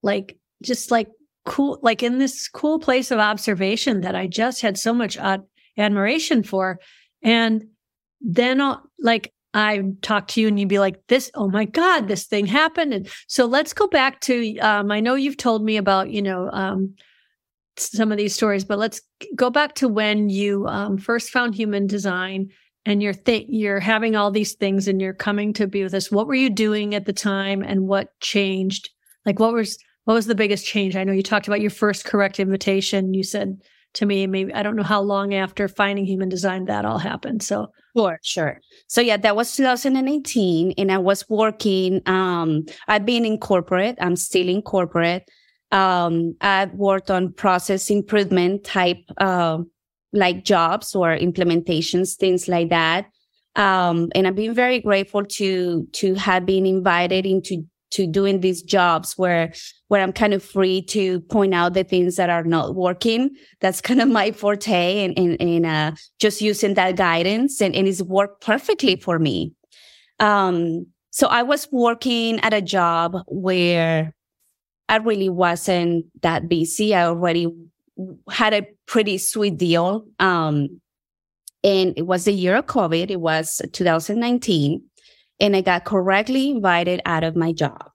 like 0.03 0.39
just 0.63 0.91
like 0.91 1.09
cool, 1.47 1.79
like 1.83 2.03
in 2.03 2.19
this 2.19 2.49
cool 2.49 2.79
place 2.79 3.11
of 3.11 3.19
observation 3.19 4.03
that 4.03 4.15
I 4.15 4.27
just 4.27 4.61
had 4.61 4.77
so 4.77 4.93
much 4.93 5.17
ad- 5.17 5.45
admiration 5.79 6.43
for. 6.43 6.79
And 7.23 7.69
then, 8.21 8.61
uh, 8.61 8.81
like, 8.99 9.33
I 9.55 9.81
talk 10.03 10.29
to 10.29 10.41
you 10.43 10.49
and 10.49 10.61
you'd 10.61 10.69
be 10.69 10.79
like, 10.79 11.07
this, 11.07 11.31
oh 11.35 11.49
my 11.49 11.65
God, 11.65 12.09
this 12.09 12.27
thing 12.27 12.45
happened. 12.45 12.93
And 12.93 13.09
so 13.27 13.47
let's 13.47 13.73
go 13.73 13.87
back 13.87 14.21
to, 14.23 14.59
um, 14.59 14.91
I 14.91 15.01
know 15.01 15.15
you've 15.15 15.39
told 15.39 15.65
me 15.65 15.79
about, 15.79 16.11
you 16.11 16.21
know, 16.21 16.51
um, 16.53 16.95
some 17.79 18.13
of 18.13 18.19
these 18.19 18.35
stories, 18.35 18.65
but 18.65 18.79
let's 18.79 19.01
go 19.35 19.49
back 19.49 19.75
to 19.77 19.89
when 19.89 20.29
you 20.29 20.67
um, 20.67 20.99
first 20.99 21.31
found 21.31 21.55
human 21.55 21.87
design 21.87 22.51
and 22.85 23.03
you're 23.03 23.15
th- 23.15 23.47
you're 23.49 23.81
having 23.81 24.15
all 24.15 24.31
these 24.31 24.55
things 24.55 24.89
and 24.89 25.01
you're 25.01 25.15
coming 25.15 25.53
to 25.55 25.67
be 25.67 25.83
with 25.83 25.95
us. 25.95 26.11
What 26.11 26.27
were 26.27 26.35
you 26.35 26.51
doing 26.51 26.95
at 26.95 27.07
the 27.07 27.13
time 27.13 27.63
and 27.63 27.89
what 27.89 28.09
changed? 28.21 28.91
Like 29.25 29.39
what 29.41 29.55
was 29.55 29.79
what 30.07 30.15
was 30.15 30.27
the 30.27 30.37
biggest 30.37 30.65
change? 30.65 30.95
I 30.95 31.03
know 31.03 31.13
you 31.13 31.23
talked 31.23 31.49
about 31.49 31.61
your 31.61 31.71
first 31.71 32.05
correct 32.05 32.39
invitation. 32.39 33.13
You 33.13 33.25
said 33.25 33.61
to 33.95 34.07
me, 34.07 34.29
maybe 34.29 34.55
I 34.55 34.63
don't 34.63 34.77
know 34.77 34.85
how 34.85 35.01
long 35.01 35.35
after 35.35 35.67
finding 35.67 36.07
human 36.07 36.29
design 36.29 36.67
that 36.67 36.85
all 36.85 36.99
happened. 36.99 37.43
So 37.43 37.73
sure, 37.97 38.21
sure. 38.23 38.61
So 38.87 39.01
yeah, 39.01 39.17
that 39.17 39.35
was 39.35 39.57
2018, 39.57 40.75
and 40.79 40.93
I 40.93 40.99
was 40.99 41.29
working. 41.29 42.03
Um, 42.07 42.67
I've 42.87 43.05
been 43.05 43.25
in 43.25 43.39
corporate. 43.39 43.99
I'm 44.01 44.15
still 44.15 44.49
in 44.49 44.63
corporate. 44.63 45.29
Um, 45.73 46.37
I've 46.41 46.73
worked 46.75 47.11
on 47.11 47.33
process 47.33 47.91
improvement 47.91 48.63
type, 48.63 49.03
uh, 49.19 49.59
like 50.13 50.45
jobs 50.45 50.95
or 50.95 51.17
implementations, 51.17 52.15
things 52.15 52.47
like 52.47 52.69
that. 52.69 53.07
Um, 53.57 54.11
and 54.15 54.29
I've 54.29 54.37
been 54.37 54.55
very 54.55 54.79
grateful 54.79 55.25
to 55.25 55.89
to 55.95 56.15
have 56.15 56.47
been 56.47 56.65
invited 56.65 57.27
into 57.27 57.67
to 57.91 58.07
doing 58.07 58.41
these 58.41 58.63
jobs 58.63 59.15
where 59.17 59.53
where 59.89 60.03
I'm 60.03 60.13
kind 60.13 60.35
of 60.35 60.43
free 60.43 60.83
to 60.87 61.21
point 61.21 61.55
out 61.55 61.75
the 61.75 61.85
things 61.85 62.17
that 62.17 62.31
are 62.31 62.45
not 62.45 62.75
working. 62.75 63.31
That's 63.61 63.81
kind 63.81 64.01
of 64.01 64.09
my 64.09 64.33
forte 64.33 65.05
and 65.05 65.17
in, 65.17 65.37
in, 65.37 65.49
in, 65.49 65.65
uh, 65.65 65.95
just 66.19 66.41
using 66.41 66.75
that 66.75 66.97
guidance 66.97 67.61
and, 67.61 67.75
and 67.75 67.87
it's 67.87 68.03
worked 68.03 68.45
perfectly 68.45 68.97
for 68.97 69.19
me. 69.19 69.53
Um, 70.19 70.87
so 71.11 71.29
I 71.29 71.43
was 71.43 71.69
working 71.71 72.41
at 72.41 72.53
a 72.53 72.61
job 72.61 73.17
where 73.27 74.13
I 74.89 74.97
really 74.97 75.29
wasn't 75.29 76.07
that 76.23 76.49
busy. 76.49 76.95
I 76.95 77.07
already 77.07 77.49
had 78.31 78.55
a 78.55 78.67
pretty 78.87 79.19
sweet 79.19 79.57
deal. 79.57 80.07
Um, 80.19 80.81
and 81.65 81.95
it 81.97 82.07
was 82.07 82.25
the 82.25 82.33
year 82.33 82.57
of 82.57 82.67
COVID. 82.67 83.11
It 83.11 83.21
was 83.21 83.61
2019 83.73 84.83
and 85.41 85.57
I 85.57 85.61
got 85.61 85.85
correctly 85.85 86.51
invited 86.51 87.01
out 87.05 87.25
of 87.25 87.37
my 87.37 87.53
job. 87.53 87.91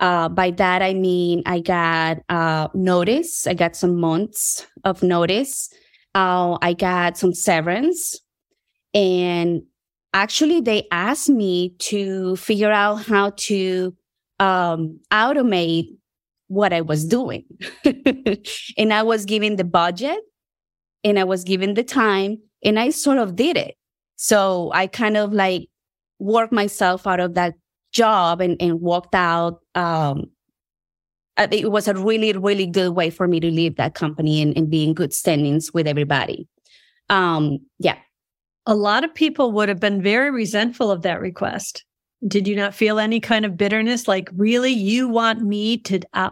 Uh, 0.00 0.28
by 0.28 0.50
that, 0.52 0.80
I 0.80 0.94
mean, 0.94 1.42
I 1.44 1.60
got 1.60 2.18
uh, 2.30 2.68
notice. 2.72 3.46
I 3.46 3.54
got 3.54 3.76
some 3.76 4.00
months 4.00 4.66
of 4.84 5.02
notice. 5.02 5.68
Uh, 6.14 6.56
I 6.62 6.72
got 6.72 7.18
some 7.18 7.34
severance. 7.34 8.18
And 8.94 9.62
actually, 10.14 10.62
they 10.62 10.88
asked 10.90 11.28
me 11.28 11.74
to 11.80 12.36
figure 12.36 12.72
out 12.72 13.04
how 13.04 13.30
to 13.30 13.94
um, 14.38 14.98
automate 15.12 15.96
what 16.48 16.72
I 16.72 16.80
was 16.80 17.04
doing. 17.04 17.44
and 17.84 18.92
I 18.92 19.02
was 19.02 19.24
given 19.26 19.56
the 19.56 19.64
budget 19.64 20.18
and 21.04 21.18
I 21.18 21.24
was 21.24 21.44
given 21.44 21.74
the 21.74 21.84
time 21.84 22.38
and 22.64 22.78
I 22.78 22.90
sort 22.90 23.18
of 23.18 23.36
did 23.36 23.56
it. 23.56 23.76
So 24.16 24.70
I 24.74 24.86
kind 24.86 25.16
of 25.16 25.32
like 25.32 25.68
work 26.20 26.52
myself 26.52 27.06
out 27.06 27.20
of 27.20 27.34
that 27.34 27.54
job 27.92 28.40
and, 28.40 28.56
and 28.60 28.80
walked 28.80 29.14
out. 29.14 29.60
Um, 29.74 30.30
it 31.36 31.70
was 31.70 31.88
a 31.88 31.94
really, 31.94 32.32
really 32.32 32.66
good 32.66 32.90
way 32.90 33.08
for 33.08 33.26
me 33.26 33.40
to 33.40 33.50
leave 33.50 33.76
that 33.76 33.94
company 33.94 34.42
and, 34.42 34.56
and 34.56 34.70
be 34.70 34.84
in 34.84 34.94
good 34.94 35.12
standings 35.12 35.72
with 35.72 35.86
everybody. 35.86 36.46
Um, 37.08 37.58
yeah. 37.78 37.96
A 38.66 38.74
lot 38.74 39.04
of 39.04 39.14
people 39.14 39.52
would 39.52 39.68
have 39.68 39.80
been 39.80 40.02
very 40.02 40.30
resentful 40.30 40.90
of 40.90 41.02
that 41.02 41.20
request. 41.20 41.84
Did 42.28 42.46
you 42.46 42.54
not 42.54 42.74
feel 42.74 42.98
any 42.98 43.20
kind 43.20 43.46
of 43.46 43.56
bitterness? 43.56 44.06
Like, 44.06 44.28
really, 44.36 44.70
you 44.70 45.08
want 45.08 45.40
me 45.40 45.78
to, 45.78 46.00
uh, 46.12 46.30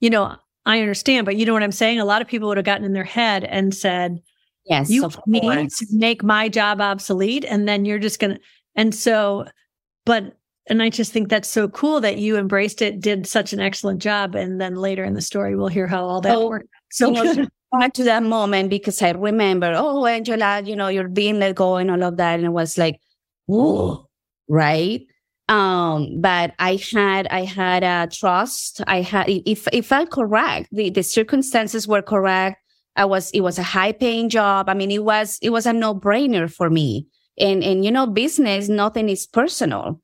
you 0.00 0.08
know, 0.08 0.36
I 0.64 0.80
understand, 0.80 1.24
but 1.24 1.36
you 1.36 1.44
know 1.44 1.52
what 1.52 1.64
I'm 1.64 1.72
saying? 1.72 1.98
A 1.98 2.04
lot 2.04 2.22
of 2.22 2.28
people 2.28 2.48
would 2.48 2.56
have 2.56 2.64
gotten 2.64 2.84
in 2.84 2.92
their 2.92 3.04
head 3.04 3.44
and 3.44 3.74
said, 3.74 4.20
Yes, 4.66 4.88
you 4.88 5.10
need 5.26 5.70
to 5.70 5.86
make 5.90 6.22
my 6.22 6.48
job 6.48 6.80
obsolete. 6.80 7.44
And 7.44 7.68
then 7.68 7.84
you're 7.84 7.98
just 7.98 8.18
going 8.18 8.34
to, 8.34 8.40
and 8.76 8.94
so, 8.94 9.46
but 10.04 10.36
and 10.66 10.82
I 10.82 10.88
just 10.88 11.12
think 11.12 11.28
that's 11.28 11.48
so 11.48 11.68
cool 11.68 12.00
that 12.00 12.18
you 12.18 12.38
embraced 12.38 12.80
it, 12.80 13.00
did 13.00 13.26
such 13.26 13.52
an 13.52 13.60
excellent 13.60 14.00
job. 14.00 14.34
And 14.34 14.60
then 14.60 14.76
later 14.76 15.04
in 15.04 15.14
the 15.14 15.20
story, 15.20 15.56
we'll 15.56 15.68
hear 15.68 15.86
how 15.86 16.04
all 16.04 16.20
that 16.22 16.36
oh, 16.36 16.48
worked. 16.48 16.68
So 16.90 17.12
good. 17.12 17.48
Back 17.78 17.92
to 17.94 18.04
that 18.04 18.22
moment 18.22 18.70
because 18.70 19.02
I 19.02 19.10
remember, 19.10 19.74
oh, 19.76 20.06
Angela, 20.06 20.62
you 20.62 20.74
know, 20.74 20.88
you're 20.88 21.08
being 21.08 21.38
let 21.38 21.56
go 21.56 21.76
and 21.76 21.90
all 21.90 22.02
of 22.02 22.16
that. 22.16 22.36
And 22.36 22.46
it 22.46 22.50
was 22.50 22.78
like, 22.78 22.98
whoa, 23.46 24.08
right? 24.48 25.02
Um, 25.50 26.22
but 26.22 26.54
I 26.58 26.80
had, 26.94 27.26
I 27.26 27.44
had 27.44 27.84
a 27.84 28.08
trust. 28.10 28.80
I 28.86 29.02
had, 29.02 29.28
if 29.28 29.66
it, 29.66 29.74
it 29.74 29.84
felt 29.84 30.10
correct. 30.10 30.68
The, 30.72 30.88
the 30.88 31.02
circumstances 31.02 31.86
were 31.86 32.00
correct. 32.00 32.62
I 32.96 33.04
was, 33.04 33.30
it 33.32 33.40
was 33.40 33.58
a 33.58 33.62
high 33.62 33.92
paying 33.92 34.30
job. 34.30 34.70
I 34.70 34.74
mean, 34.74 34.90
it 34.90 35.04
was, 35.04 35.38
it 35.42 35.50
was 35.50 35.66
a 35.66 35.74
no 35.74 35.94
brainer 35.94 36.50
for 36.50 36.70
me. 36.70 37.06
And, 37.38 37.64
and, 37.64 37.84
you 37.84 37.90
know, 37.90 38.06
business, 38.06 38.68
nothing 38.68 39.08
is 39.08 39.26
personal 39.26 40.00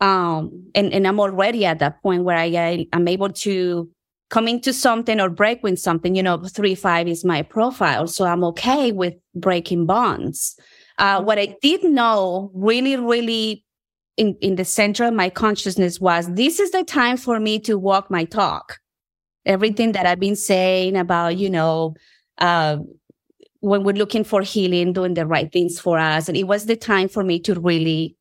um, 0.00 0.70
and, 0.74 0.92
and 0.92 1.06
I'm 1.06 1.20
already 1.20 1.64
at 1.64 1.78
that 1.78 2.02
point 2.02 2.24
where 2.24 2.36
I, 2.36 2.46
I 2.46 2.86
am 2.92 3.08
able 3.08 3.30
to 3.30 3.88
come 4.30 4.48
into 4.48 4.72
something 4.72 5.20
or 5.20 5.30
break 5.30 5.62
with 5.62 5.78
something. 5.78 6.14
You 6.14 6.22
know, 6.22 6.38
three 6.38 6.74
five 6.74 7.08
is 7.08 7.24
my 7.24 7.42
profile, 7.42 8.06
so 8.06 8.24
I'm 8.26 8.44
okay 8.44 8.92
with 8.92 9.14
breaking 9.34 9.86
bonds. 9.86 10.58
Uh, 10.98 11.22
what 11.22 11.38
I 11.38 11.56
did 11.62 11.84
know, 11.84 12.50
really, 12.54 12.96
really, 12.96 13.64
in 14.16 14.36
in 14.40 14.56
the 14.56 14.64
center 14.64 15.04
of 15.04 15.14
my 15.14 15.30
consciousness 15.30 16.00
was 16.00 16.32
this 16.34 16.60
is 16.60 16.70
the 16.72 16.84
time 16.84 17.16
for 17.16 17.40
me 17.40 17.58
to 17.60 17.78
walk 17.78 18.10
my 18.10 18.24
talk. 18.24 18.78
Everything 19.46 19.92
that 19.92 20.06
I've 20.06 20.20
been 20.20 20.36
saying 20.36 20.96
about, 20.96 21.36
you 21.36 21.50
know, 21.50 21.94
uh, 22.38 22.78
when 23.64 23.82
we're 23.82 23.94
looking 23.94 24.24
for 24.24 24.42
healing, 24.42 24.92
doing 24.92 25.14
the 25.14 25.26
right 25.26 25.50
things 25.50 25.80
for 25.80 25.98
us, 25.98 26.28
and 26.28 26.36
it 26.36 26.44
was 26.44 26.66
the 26.66 26.76
time 26.76 27.08
for 27.08 27.24
me 27.24 27.40
to 27.40 27.58
really 27.58 28.14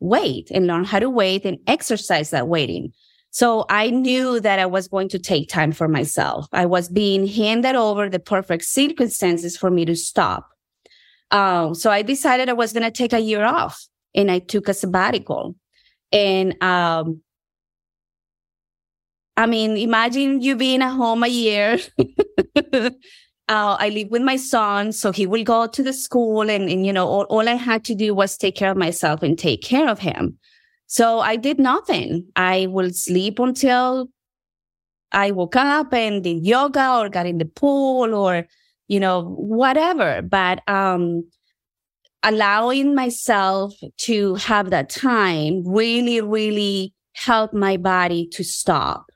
wait 0.00 0.50
and 0.50 0.66
learn 0.66 0.84
how 0.84 0.98
to 0.98 1.08
wait 1.08 1.46
and 1.46 1.58
exercise 1.66 2.30
that 2.30 2.46
waiting. 2.46 2.92
So 3.30 3.64
I 3.70 3.88
knew 3.88 4.38
that 4.40 4.58
I 4.58 4.66
was 4.66 4.88
going 4.88 5.08
to 5.08 5.18
take 5.18 5.48
time 5.48 5.72
for 5.72 5.88
myself. 5.88 6.46
I 6.52 6.66
was 6.66 6.90
being 6.90 7.26
handed 7.26 7.74
over 7.74 8.10
the 8.10 8.18
perfect 8.18 8.64
circumstances 8.64 9.56
for 9.56 9.70
me 9.70 9.86
to 9.86 9.96
stop. 9.96 10.48
Um, 11.30 11.74
so 11.74 11.90
I 11.90 12.02
decided 12.02 12.50
I 12.50 12.52
was 12.52 12.74
going 12.74 12.82
to 12.82 12.90
take 12.90 13.14
a 13.14 13.20
year 13.20 13.42
off 13.42 13.86
and 14.14 14.30
I 14.30 14.40
took 14.40 14.68
a 14.68 14.74
sabbatical. 14.74 15.56
And, 16.12 16.62
um, 16.62 17.22
I 19.38 19.46
mean, 19.46 19.78
imagine 19.78 20.42
you 20.42 20.56
being 20.56 20.82
at 20.82 20.90
home 20.90 21.24
a 21.24 21.28
year 21.28 21.78
uh, 23.48 23.76
I 23.78 23.88
live 23.88 24.10
with 24.10 24.22
my 24.22 24.36
son, 24.36 24.92
so 24.92 25.12
he 25.12 25.26
will 25.26 25.44
go 25.44 25.66
to 25.66 25.82
the 25.82 25.92
school, 25.92 26.48
and, 26.48 26.68
and 26.68 26.86
you 26.86 26.92
know, 26.92 27.06
all, 27.06 27.24
all 27.24 27.48
I 27.48 27.54
had 27.54 27.84
to 27.86 27.94
do 27.94 28.14
was 28.14 28.36
take 28.36 28.56
care 28.56 28.70
of 28.70 28.76
myself 28.76 29.22
and 29.22 29.38
take 29.38 29.62
care 29.62 29.88
of 29.88 29.98
him. 29.98 30.38
So 30.86 31.20
I 31.20 31.36
did 31.36 31.58
nothing. 31.58 32.26
I 32.36 32.66
will 32.66 32.90
sleep 32.90 33.38
until 33.38 34.08
I 35.12 35.30
woke 35.30 35.56
up 35.56 35.92
and 35.92 36.22
did 36.22 36.44
yoga 36.44 36.98
or 36.98 37.08
got 37.08 37.26
in 37.26 37.38
the 37.38 37.44
pool 37.44 38.14
or, 38.14 38.46
you 38.88 39.00
know, 39.00 39.22
whatever. 39.24 40.22
But 40.22 40.66
um, 40.68 41.24
allowing 42.22 42.94
myself 42.94 43.74
to 43.98 44.34
have 44.36 44.70
that 44.70 44.90
time 44.90 45.62
really, 45.66 46.20
really 46.20 46.94
helped 47.14 47.54
my 47.54 47.76
body 47.76 48.26
to 48.32 48.44
stop 48.44 49.11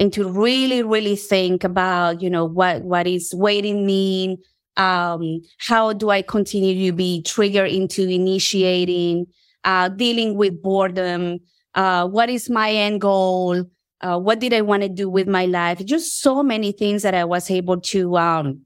and 0.00 0.10
to 0.14 0.26
really, 0.26 0.82
really 0.82 1.14
think 1.14 1.62
about, 1.62 2.22
you 2.22 2.30
know, 2.30 2.46
what, 2.46 2.82
what 2.82 3.06
is 3.06 3.34
waiting 3.34 3.84
mean? 3.84 4.38
Um, 4.78 5.42
how 5.58 5.92
do 5.92 6.08
I 6.08 6.22
continue 6.22 6.90
to 6.90 6.96
be 6.96 7.22
triggered 7.22 7.70
into 7.70 8.08
initiating, 8.08 9.26
uh, 9.62 9.90
dealing 9.90 10.36
with 10.36 10.62
boredom? 10.62 11.40
Uh, 11.74 12.08
what 12.08 12.30
is 12.30 12.48
my 12.48 12.72
end 12.72 13.02
goal? 13.02 13.66
Uh, 14.00 14.18
what 14.18 14.40
did 14.40 14.54
I 14.54 14.62
want 14.62 14.82
to 14.82 14.88
do 14.88 15.10
with 15.10 15.28
my 15.28 15.44
life? 15.44 15.84
Just 15.84 16.22
so 16.22 16.42
many 16.42 16.72
things 16.72 17.02
that 17.02 17.14
I 17.14 17.26
was 17.26 17.50
able 17.50 17.78
to, 17.78 18.16
um, 18.16 18.62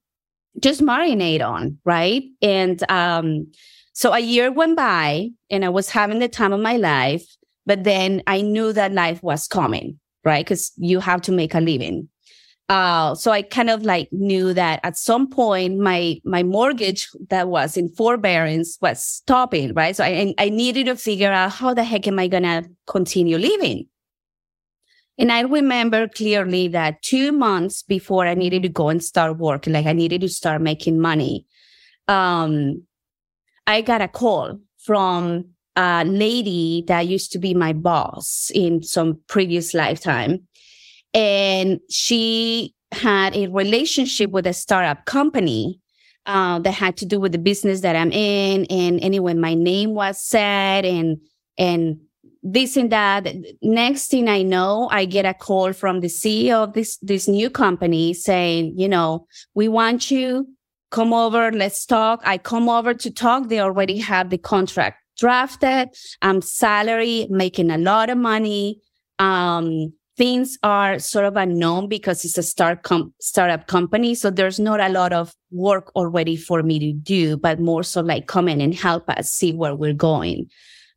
just 0.60 0.82
marinate 0.82 1.42
on. 1.42 1.78
Right. 1.84 2.22
And, 2.42 2.88
um, 2.88 3.48
so 3.92 4.12
a 4.12 4.20
year 4.20 4.52
went 4.52 4.76
by 4.76 5.30
and 5.50 5.64
I 5.64 5.68
was 5.68 5.90
having 5.90 6.20
the 6.20 6.28
time 6.28 6.52
of 6.52 6.60
my 6.60 6.76
life, 6.76 7.26
but 7.66 7.82
then 7.82 8.22
I 8.28 8.40
knew 8.40 8.72
that 8.72 8.92
life 8.92 9.20
was 9.20 9.48
coming 9.48 9.98
right? 10.24 10.44
Because 10.44 10.72
you 10.76 11.00
have 11.00 11.20
to 11.22 11.32
make 11.32 11.54
a 11.54 11.60
living. 11.60 12.08
Uh, 12.70 13.14
so 13.14 13.30
I 13.30 13.42
kind 13.42 13.68
of 13.68 13.82
like 13.82 14.08
knew 14.10 14.54
that 14.54 14.80
at 14.84 14.96
some 14.96 15.28
point 15.28 15.78
my 15.78 16.18
my 16.24 16.42
mortgage 16.42 17.10
that 17.28 17.48
was 17.48 17.76
in 17.76 17.90
forbearance 17.90 18.78
was 18.80 19.04
stopping, 19.04 19.74
right? 19.74 19.94
So 19.94 20.02
I 20.02 20.34
I 20.38 20.48
needed 20.48 20.86
to 20.86 20.96
figure 20.96 21.30
out 21.30 21.52
how 21.52 21.74
the 21.74 21.84
heck 21.84 22.08
am 22.08 22.18
I 22.18 22.26
gonna 22.28 22.64
continue 22.86 23.36
living. 23.36 23.86
And 25.18 25.30
I 25.30 25.42
remember 25.42 26.08
clearly 26.08 26.68
that 26.68 27.02
two 27.02 27.32
months 27.32 27.82
before 27.82 28.26
I 28.26 28.34
needed 28.34 28.62
to 28.62 28.68
go 28.68 28.88
and 28.88 29.02
start 29.02 29.38
work, 29.38 29.66
like 29.66 29.86
I 29.86 29.92
needed 29.92 30.22
to 30.22 30.28
start 30.28 30.60
making 30.60 30.98
money, 30.98 31.46
um, 32.08 32.82
I 33.66 33.80
got 33.80 34.00
a 34.02 34.08
call 34.08 34.58
from 34.78 35.53
a 35.76 36.04
lady 36.04 36.84
that 36.86 37.06
used 37.06 37.32
to 37.32 37.38
be 37.38 37.54
my 37.54 37.72
boss 37.72 38.50
in 38.54 38.82
some 38.82 39.20
previous 39.28 39.74
lifetime. 39.74 40.46
And 41.12 41.80
she 41.90 42.74
had 42.92 43.36
a 43.36 43.48
relationship 43.48 44.30
with 44.30 44.46
a 44.46 44.52
startup 44.52 45.04
company 45.04 45.80
uh, 46.26 46.58
that 46.60 46.72
had 46.72 46.96
to 46.98 47.06
do 47.06 47.20
with 47.20 47.32
the 47.32 47.38
business 47.38 47.80
that 47.80 47.96
I'm 47.96 48.12
in. 48.12 48.64
And 48.66 49.00
anyway, 49.00 49.34
my 49.34 49.54
name 49.54 49.94
was 49.94 50.20
said 50.20 50.84
and, 50.84 51.18
and 51.58 51.98
this 52.42 52.76
and 52.76 52.90
that. 52.92 53.26
Next 53.62 54.08
thing 54.08 54.28
I 54.28 54.42
know, 54.42 54.88
I 54.90 55.04
get 55.04 55.26
a 55.26 55.34
call 55.34 55.72
from 55.72 56.00
the 56.00 56.08
CEO 56.08 56.62
of 56.62 56.72
this, 56.72 56.98
this 57.02 57.28
new 57.28 57.50
company 57.50 58.14
saying, 58.14 58.74
you 58.76 58.88
know, 58.88 59.26
we 59.54 59.68
want 59.68 60.10
you 60.10 60.46
come 60.90 61.12
over. 61.12 61.50
Let's 61.50 61.84
talk. 61.84 62.22
I 62.24 62.38
come 62.38 62.68
over 62.68 62.94
to 62.94 63.10
talk. 63.10 63.48
They 63.48 63.58
already 63.58 63.98
have 63.98 64.30
the 64.30 64.38
contract 64.38 65.03
drafted. 65.18 65.90
I'm 66.22 66.40
salary, 66.42 67.26
making 67.30 67.70
a 67.70 67.78
lot 67.78 68.10
of 68.10 68.18
money. 68.18 68.80
Um, 69.18 69.92
things 70.16 70.58
are 70.62 70.98
sort 70.98 71.24
of 71.24 71.36
unknown 71.36 71.88
because 71.88 72.24
it's 72.24 72.38
a 72.38 72.42
start 72.42 72.82
com- 72.82 73.12
startup 73.20 73.66
company. 73.66 74.14
So 74.14 74.30
there's 74.30 74.60
not 74.60 74.80
a 74.80 74.88
lot 74.88 75.12
of 75.12 75.34
work 75.50 75.90
already 75.96 76.36
for 76.36 76.62
me 76.62 76.78
to 76.78 76.92
do, 76.92 77.36
but 77.36 77.60
more 77.60 77.82
so 77.82 78.00
like 78.00 78.26
come 78.26 78.48
in 78.48 78.60
and 78.60 78.74
help 78.74 79.08
us 79.08 79.30
see 79.30 79.52
where 79.52 79.74
we're 79.74 79.92
going. 79.92 80.46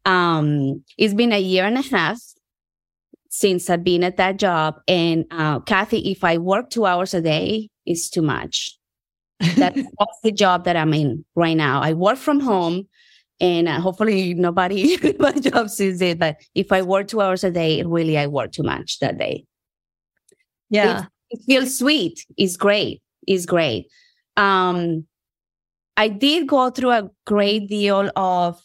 Um, 0.06 0.84
it's 0.98 1.14
been 1.14 1.34
a 1.34 1.40
year 1.40 1.66
and 1.66 1.78
a 1.78 1.82
half 1.82 2.20
since 3.30 3.70
I've 3.70 3.84
been 3.84 4.04
at 4.04 4.18
that 4.18 4.38
job. 4.38 4.76
And, 4.88 5.26
uh, 5.32 5.60
Kathy, 5.62 6.12
if 6.12 6.24
I 6.24 6.38
work 6.38 6.70
two 6.70 6.86
hours 6.86 7.14
a 7.14 7.22
day, 7.22 7.70
it's 7.86 8.10
too 8.10 8.22
much. 8.22 8.78
That's 9.56 9.82
the 10.24 10.32
job 10.32 10.64
that 10.66 10.76
I'm 10.76 10.94
in 10.94 11.26
right 11.36 11.58
now. 11.58 11.82
I 11.82 11.94
work 11.94 12.18
from 12.18 12.40
home 12.40 12.88
and 13.40 13.68
uh, 13.68 13.80
hopefully 13.80 14.34
nobody 14.34 14.96
in 15.04 15.16
my 15.20 15.34
job 15.34 15.70
sees 15.70 16.02
it. 16.02 16.20
But 16.20 16.38
if 16.56 16.72
I 16.72 16.82
work 16.82 17.08
two 17.08 17.22
hours 17.22 17.44
a 17.44 17.52
day, 17.52 17.84
really 17.84 18.18
I 18.18 18.28
work 18.28 18.52
too 18.52 18.64
much 18.64 19.00
that 19.00 19.18
day. 19.18 19.46
Yeah, 20.70 21.06
it, 21.30 21.40
it 21.40 21.46
feels 21.46 21.78
sweet. 21.78 22.26
It's 22.38 22.58
great. 22.58 23.02
It's 23.26 23.46
great. 23.46 23.88
Um, 24.36 25.06
I 25.96 26.08
did 26.10 26.48
go 26.48 26.70
through 26.70 26.92
a 26.92 27.10
great 27.26 27.68
deal 27.68 28.12
of 28.16 28.62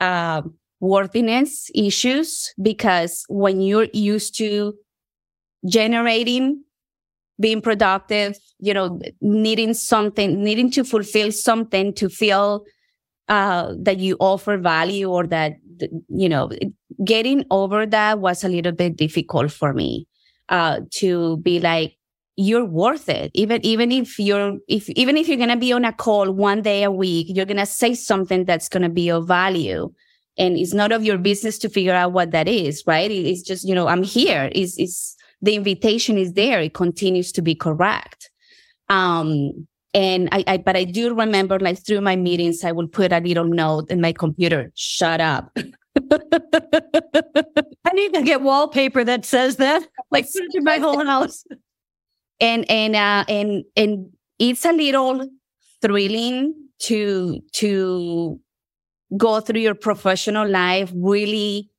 uh, 0.00 0.42
worthiness 0.80 1.70
issues 1.74 2.52
because 2.60 3.24
when 3.28 3.60
you're 3.60 3.88
used 3.92 4.36
to 4.38 4.74
generating 5.68 6.62
being 7.40 7.60
productive, 7.60 8.38
you 8.58 8.72
know, 8.72 8.98
needing 9.20 9.74
something, 9.74 10.42
needing 10.42 10.70
to 10.70 10.84
fulfill 10.84 11.30
something 11.30 11.92
to 11.94 12.08
feel 12.08 12.64
uh, 13.28 13.74
that 13.78 13.98
you 13.98 14.16
offer 14.20 14.56
value 14.56 15.10
or 15.10 15.26
that, 15.26 15.56
you 16.08 16.28
know, 16.28 16.50
getting 17.04 17.44
over 17.50 17.86
that 17.86 18.18
was 18.18 18.44
a 18.44 18.48
little 18.48 18.72
bit 18.72 18.96
difficult 18.96 19.52
for 19.52 19.72
me, 19.72 20.06
uh, 20.48 20.80
to 20.90 21.36
be 21.38 21.60
like, 21.60 21.96
you're 22.36 22.64
worth 22.64 23.08
it. 23.08 23.30
Even, 23.34 23.64
even 23.64 23.90
if 23.90 24.18
you're, 24.18 24.58
if, 24.68 24.88
even 24.90 25.16
if 25.16 25.26
you're 25.26 25.38
to 25.48 25.56
be 25.56 25.72
on 25.72 25.84
a 25.84 25.92
call 25.92 26.30
one 26.30 26.62
day 26.62 26.82
a 26.82 26.90
week, 26.90 27.26
you're 27.30 27.46
to 27.56 27.66
say 27.66 27.94
something 27.94 28.44
that's 28.44 28.68
to 28.82 28.88
be 28.88 29.10
of 29.10 29.26
value. 29.26 29.90
And 30.38 30.58
it's 30.58 30.74
not 30.74 30.92
of 30.92 31.02
your 31.02 31.16
business 31.16 31.56
to 31.60 31.70
figure 31.70 31.94
out 31.94 32.12
what 32.12 32.32
that 32.32 32.46
is, 32.46 32.82
right? 32.86 33.10
It's 33.10 33.40
just, 33.40 33.66
you 33.66 33.74
know, 33.74 33.86
I'm 33.86 34.02
here. 34.02 34.50
Is 34.54 34.76
is 34.76 35.16
the 35.40 35.54
invitation 35.54 36.18
is 36.18 36.34
there. 36.34 36.60
It 36.60 36.74
continues 36.74 37.32
to 37.32 37.42
be 37.42 37.54
correct. 37.54 38.30
Um, 38.90 39.66
and 39.96 40.28
I, 40.30 40.44
I, 40.46 40.56
but 40.58 40.76
I 40.76 40.84
do 40.84 41.14
remember 41.14 41.58
like 41.58 41.78
through 41.78 42.02
my 42.02 42.16
meetings, 42.16 42.62
I 42.62 42.70
would 42.70 42.92
put 42.92 43.12
a 43.12 43.20
little 43.20 43.46
note 43.46 43.90
in 43.90 44.02
my 44.02 44.12
computer, 44.12 44.70
shut 44.74 45.22
up. 45.22 45.50
I 45.56 45.62
need 47.94 48.12
to 48.12 48.20
get 48.22 48.42
wallpaper 48.42 49.04
that 49.04 49.24
says 49.24 49.56
that, 49.56 49.88
like 50.10 50.26
in 50.52 50.64
my 50.64 50.76
whole 50.78 51.04
house. 51.04 51.44
And 52.38 52.70
and 52.70 52.94
uh, 52.94 53.24
and 53.30 53.64
and 53.76 54.10
it's 54.38 54.66
a 54.66 54.72
little 54.72 55.26
thrilling 55.80 56.52
to 56.80 57.40
to 57.52 58.38
go 59.16 59.40
through 59.40 59.62
your 59.62 59.74
professional 59.74 60.46
life 60.46 60.92
really 60.94 61.70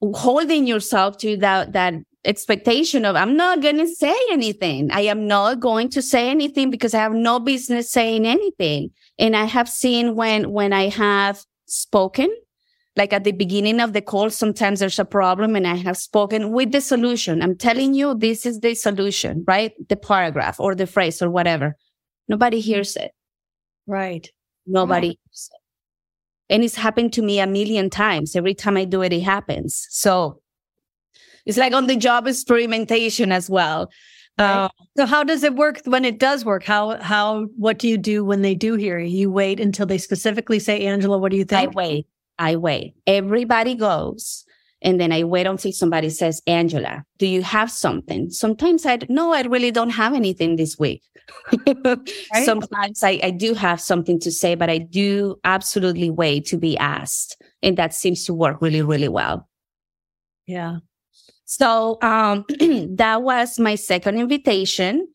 holding 0.00 0.68
yourself 0.68 1.18
to 1.18 1.36
that 1.38 1.72
that 1.72 1.94
expectation 2.26 3.04
of 3.04 3.16
I'm 3.16 3.36
not 3.36 3.62
going 3.62 3.78
to 3.78 3.86
say 3.86 4.14
anything. 4.30 4.90
I 4.90 5.02
am 5.02 5.26
not 5.26 5.60
going 5.60 5.88
to 5.90 6.02
say 6.02 6.28
anything 6.28 6.70
because 6.70 6.92
I 6.92 6.98
have 6.98 7.14
no 7.14 7.38
business 7.38 7.90
saying 7.90 8.26
anything. 8.26 8.90
And 9.18 9.36
I 9.36 9.44
have 9.44 9.68
seen 9.68 10.14
when 10.14 10.50
when 10.50 10.72
I 10.72 10.88
have 10.88 11.44
spoken 11.66 12.30
like 12.96 13.12
at 13.12 13.24
the 13.24 13.32
beginning 13.32 13.80
of 13.80 13.92
the 13.92 14.00
call, 14.00 14.30
sometimes 14.30 14.80
there's 14.80 14.98
a 14.98 15.04
problem 15.04 15.54
and 15.54 15.66
I 15.66 15.74
have 15.74 15.98
spoken 15.98 16.50
with 16.50 16.72
the 16.72 16.80
solution. 16.80 17.42
I'm 17.42 17.56
telling 17.56 17.92
you, 17.92 18.14
this 18.14 18.46
is 18.46 18.60
the 18.60 18.74
solution, 18.74 19.44
right? 19.46 19.72
The 19.88 19.96
paragraph 19.96 20.58
or 20.58 20.74
the 20.74 20.86
phrase 20.86 21.20
or 21.20 21.30
whatever. 21.30 21.76
Nobody 22.26 22.60
hears 22.60 22.96
it. 22.96 23.12
Right. 23.86 24.28
Nobody 24.66 25.08
right. 25.08 25.18
it. 25.30 25.50
And 26.48 26.64
it's 26.64 26.76
happened 26.76 27.12
to 27.14 27.22
me 27.22 27.38
a 27.38 27.46
million 27.46 27.90
times. 27.90 28.34
Every 28.34 28.54
time 28.54 28.76
I 28.76 28.84
do 28.84 29.02
it, 29.02 29.12
it 29.12 29.22
happens. 29.22 29.86
So 29.90 30.40
it's 31.46 31.58
like 31.58 31.72
on 31.72 31.86
the 31.86 31.96
job 31.96 32.26
experimentation 32.26 33.32
as 33.32 33.48
well. 33.48 33.90
Right. 34.38 34.64
Uh, 34.64 34.68
so 34.98 35.06
how 35.06 35.24
does 35.24 35.42
it 35.44 35.54
work 35.54 35.80
when 35.84 36.04
it 36.04 36.18
does 36.18 36.44
work? 36.44 36.62
How 36.62 37.00
how 37.00 37.46
what 37.56 37.78
do 37.78 37.88
you 37.88 37.96
do 37.96 38.24
when 38.24 38.42
they 38.42 38.54
do 38.54 38.74
hear 38.74 38.98
you? 38.98 39.18
You 39.18 39.30
wait 39.30 39.60
until 39.60 39.86
they 39.86 39.98
specifically 39.98 40.58
say, 40.58 40.84
Angela, 40.84 41.16
what 41.16 41.30
do 41.30 41.38
you 41.38 41.44
think? 41.44 41.70
I 41.70 41.72
wait. 41.72 42.06
I 42.38 42.56
wait. 42.56 42.94
Everybody 43.06 43.74
goes. 43.74 44.44
And 44.82 45.00
then 45.00 45.10
I 45.10 45.24
wait 45.24 45.46
until 45.46 45.72
somebody 45.72 46.10
says, 46.10 46.42
Angela, 46.46 47.02
do 47.18 47.26
you 47.26 47.42
have 47.42 47.70
something? 47.70 48.30
Sometimes 48.30 48.84
I, 48.84 48.98
no, 49.08 49.32
I 49.32 49.40
really 49.42 49.70
don't 49.70 49.90
have 49.90 50.12
anything 50.12 50.56
this 50.56 50.78
week. 50.78 51.02
right? 51.66 52.44
Sometimes 52.44 53.02
I, 53.02 53.18
I 53.22 53.30
do 53.30 53.54
have 53.54 53.80
something 53.80 54.20
to 54.20 54.30
say, 54.30 54.54
but 54.54 54.68
I 54.68 54.78
do 54.78 55.36
absolutely 55.44 56.10
wait 56.10 56.44
to 56.46 56.58
be 56.58 56.76
asked. 56.76 57.42
And 57.62 57.76
that 57.78 57.94
seems 57.94 58.26
to 58.26 58.34
work 58.34 58.60
really, 58.60 58.82
really 58.82 59.08
well. 59.08 59.48
Yeah. 60.46 60.78
So, 61.46 61.98
um, 62.02 62.44
that 62.96 63.22
was 63.22 63.58
my 63.58 63.76
second 63.76 64.18
invitation. 64.18 65.08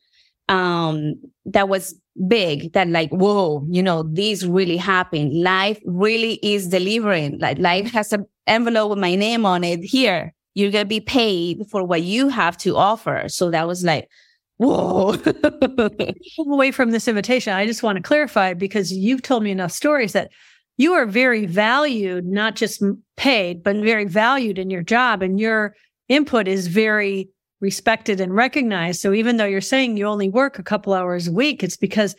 Um, 0.49 1.15
that 1.45 1.69
was 1.69 1.95
big 2.27 2.73
that 2.73 2.87
like, 2.87 3.09
whoa, 3.11 3.65
you 3.69 3.83
know, 3.83 4.03
this 4.03 4.43
really 4.43 4.77
happened. 4.77 5.33
Life 5.41 5.79
really 5.85 6.39
is 6.41 6.67
delivering. 6.67 7.39
Like 7.39 7.59
life 7.59 7.91
has 7.91 8.11
an 8.11 8.25
envelope 8.47 8.89
with 8.89 8.99
my 8.99 9.15
name 9.15 9.45
on 9.45 9.63
it. 9.63 9.81
Here, 9.81 10.33
you're 10.53 10.71
to 10.71 10.85
be 10.85 10.99
paid 10.99 11.65
for 11.69 11.83
what 11.83 12.01
you 12.01 12.29
have 12.29 12.57
to 12.59 12.75
offer. 12.75 13.25
So 13.27 13.51
that 13.51 13.67
was 13.67 13.83
like, 13.83 14.09
whoa. 14.57 15.15
away 16.39 16.71
from 16.71 16.91
this 16.91 17.07
invitation, 17.07 17.53
I 17.53 17.65
just 17.65 17.83
want 17.83 17.97
to 17.97 18.03
clarify 18.03 18.53
because 18.53 18.91
you've 18.91 19.21
told 19.21 19.43
me 19.43 19.51
enough 19.51 19.71
stories 19.71 20.13
that 20.13 20.31
you 20.77 20.93
are 20.93 21.05
very 21.05 21.45
valued, 21.45 22.25
not 22.25 22.55
just 22.55 22.83
paid, 23.15 23.63
but 23.63 23.75
very 23.77 24.05
valued 24.05 24.57
in 24.57 24.69
your 24.69 24.83
job 24.83 25.21
and 25.21 25.39
your 25.39 25.75
input 26.11 26.47
is 26.47 26.67
very 26.67 27.29
respected 27.61 28.19
and 28.19 28.35
recognized. 28.35 28.99
So 29.01 29.13
even 29.13 29.37
though 29.37 29.45
you're 29.45 29.61
saying 29.61 29.97
you 29.97 30.05
only 30.05 30.29
work 30.29 30.59
a 30.59 30.63
couple 30.63 30.93
hours 30.93 31.27
a 31.27 31.31
week, 31.31 31.63
it's 31.63 31.77
because 31.77 32.15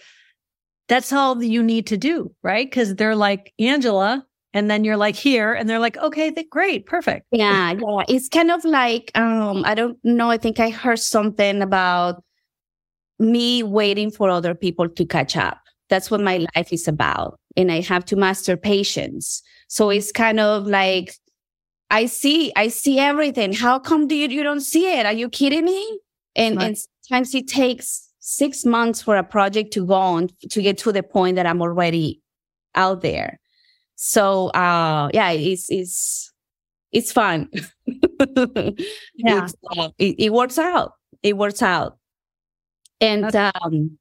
that's 0.88 1.12
all 1.12 1.42
you 1.42 1.62
need 1.62 1.87
to 1.88 1.96
do, 1.96 2.35
right? 2.42 2.68
Because 2.68 2.94
they're 2.94 3.16
like 3.16 3.52
Angela, 3.59 4.24
and 4.55 4.70
then 4.70 4.85
you're 4.85 4.96
like 4.96 5.16
here, 5.16 5.52
and 5.52 5.68
they're 5.68 5.78
like, 5.78 5.96
okay, 5.98 6.31
th- 6.31 6.50
great, 6.50 6.87
perfect. 6.87 7.26
Yeah, 7.31 7.72
yeah. 7.72 8.02
It's 8.09 8.28
kind 8.28 8.50
of 8.50 8.64
like 8.64 9.11
um, 9.14 9.62
I 9.64 9.74
don't 9.74 9.98
know. 10.05 10.31
I 10.31 10.38
think 10.38 10.61
I 10.61 10.70
heard 10.70 10.98
something 10.98 11.62
about 11.62 12.22
me 13.18 13.62
waiting 13.62 14.11
for 14.11 14.28
other 14.28 14.55
people 14.55 14.88
to 14.88 15.05
catch 15.07 15.37
up. 15.37 15.59
That's 15.88 16.11
what 16.11 16.20
my 16.20 16.46
life 16.55 16.72
is 16.72 16.88
about, 16.88 17.38
and 17.57 17.70
I 17.70 17.81
have 17.81 18.05
to 18.07 18.16
master 18.16 18.57
patience. 18.57 19.42
So 19.68 19.90
it's 19.90 20.12
kind 20.12 20.40
of 20.40 20.66
like 20.66 21.14
I 21.92 22.07
see, 22.07 22.50
I 22.57 22.68
see 22.68 22.98
everything. 22.98 23.52
How 23.52 23.78
come 23.78 24.09
do 24.09 24.14
you, 24.14 24.26
you 24.26 24.42
don't 24.42 24.62
see 24.62 24.90
it? 24.90 25.05
Are 25.05 25.12
you 25.12 25.28
kidding 25.28 25.66
me? 25.66 26.00
And, 26.35 26.57
right. 26.57 26.68
and 26.68 26.78
sometimes 27.02 27.35
it 27.35 27.46
takes 27.46 28.09
six 28.18 28.64
months 28.64 29.02
for 29.02 29.18
a 29.18 29.22
project 29.22 29.74
to 29.74 29.85
go 29.85 29.92
on 29.92 30.31
to 30.50 30.62
get 30.62 30.78
to 30.78 30.92
the 30.92 31.02
point 31.02 31.37
that 31.37 31.44
I'm 31.44 31.61
already 31.61 32.22
out 32.74 33.02
there. 33.02 33.38
So, 33.96 34.48
uh, 34.48 35.11
yeah, 35.12 35.33
it's, 35.33 35.66
it's, 35.68 36.33
it's 36.92 37.12
fun. 37.12 37.50
yeah. 37.87 39.48
Uh, 39.76 39.90
it, 39.98 40.16
it, 40.18 40.33
works 40.33 40.59
out. 40.59 40.94
It 41.22 41.37
works 41.37 41.61
out. 41.61 41.98
And, 43.02 43.37
um, 43.37 43.98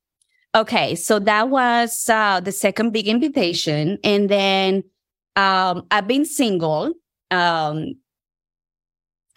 okay. 0.56 0.96
So 0.96 1.20
that 1.20 1.50
was, 1.50 2.10
uh, 2.10 2.40
the 2.40 2.54
second 2.54 2.92
big 2.92 3.10
invitation. 3.10 3.98
And 4.02 4.30
then, 4.30 4.86
um, 5.36 5.88
I've 5.92 6.08
been 6.08 6.24
single 6.24 6.94
um, 7.32 7.96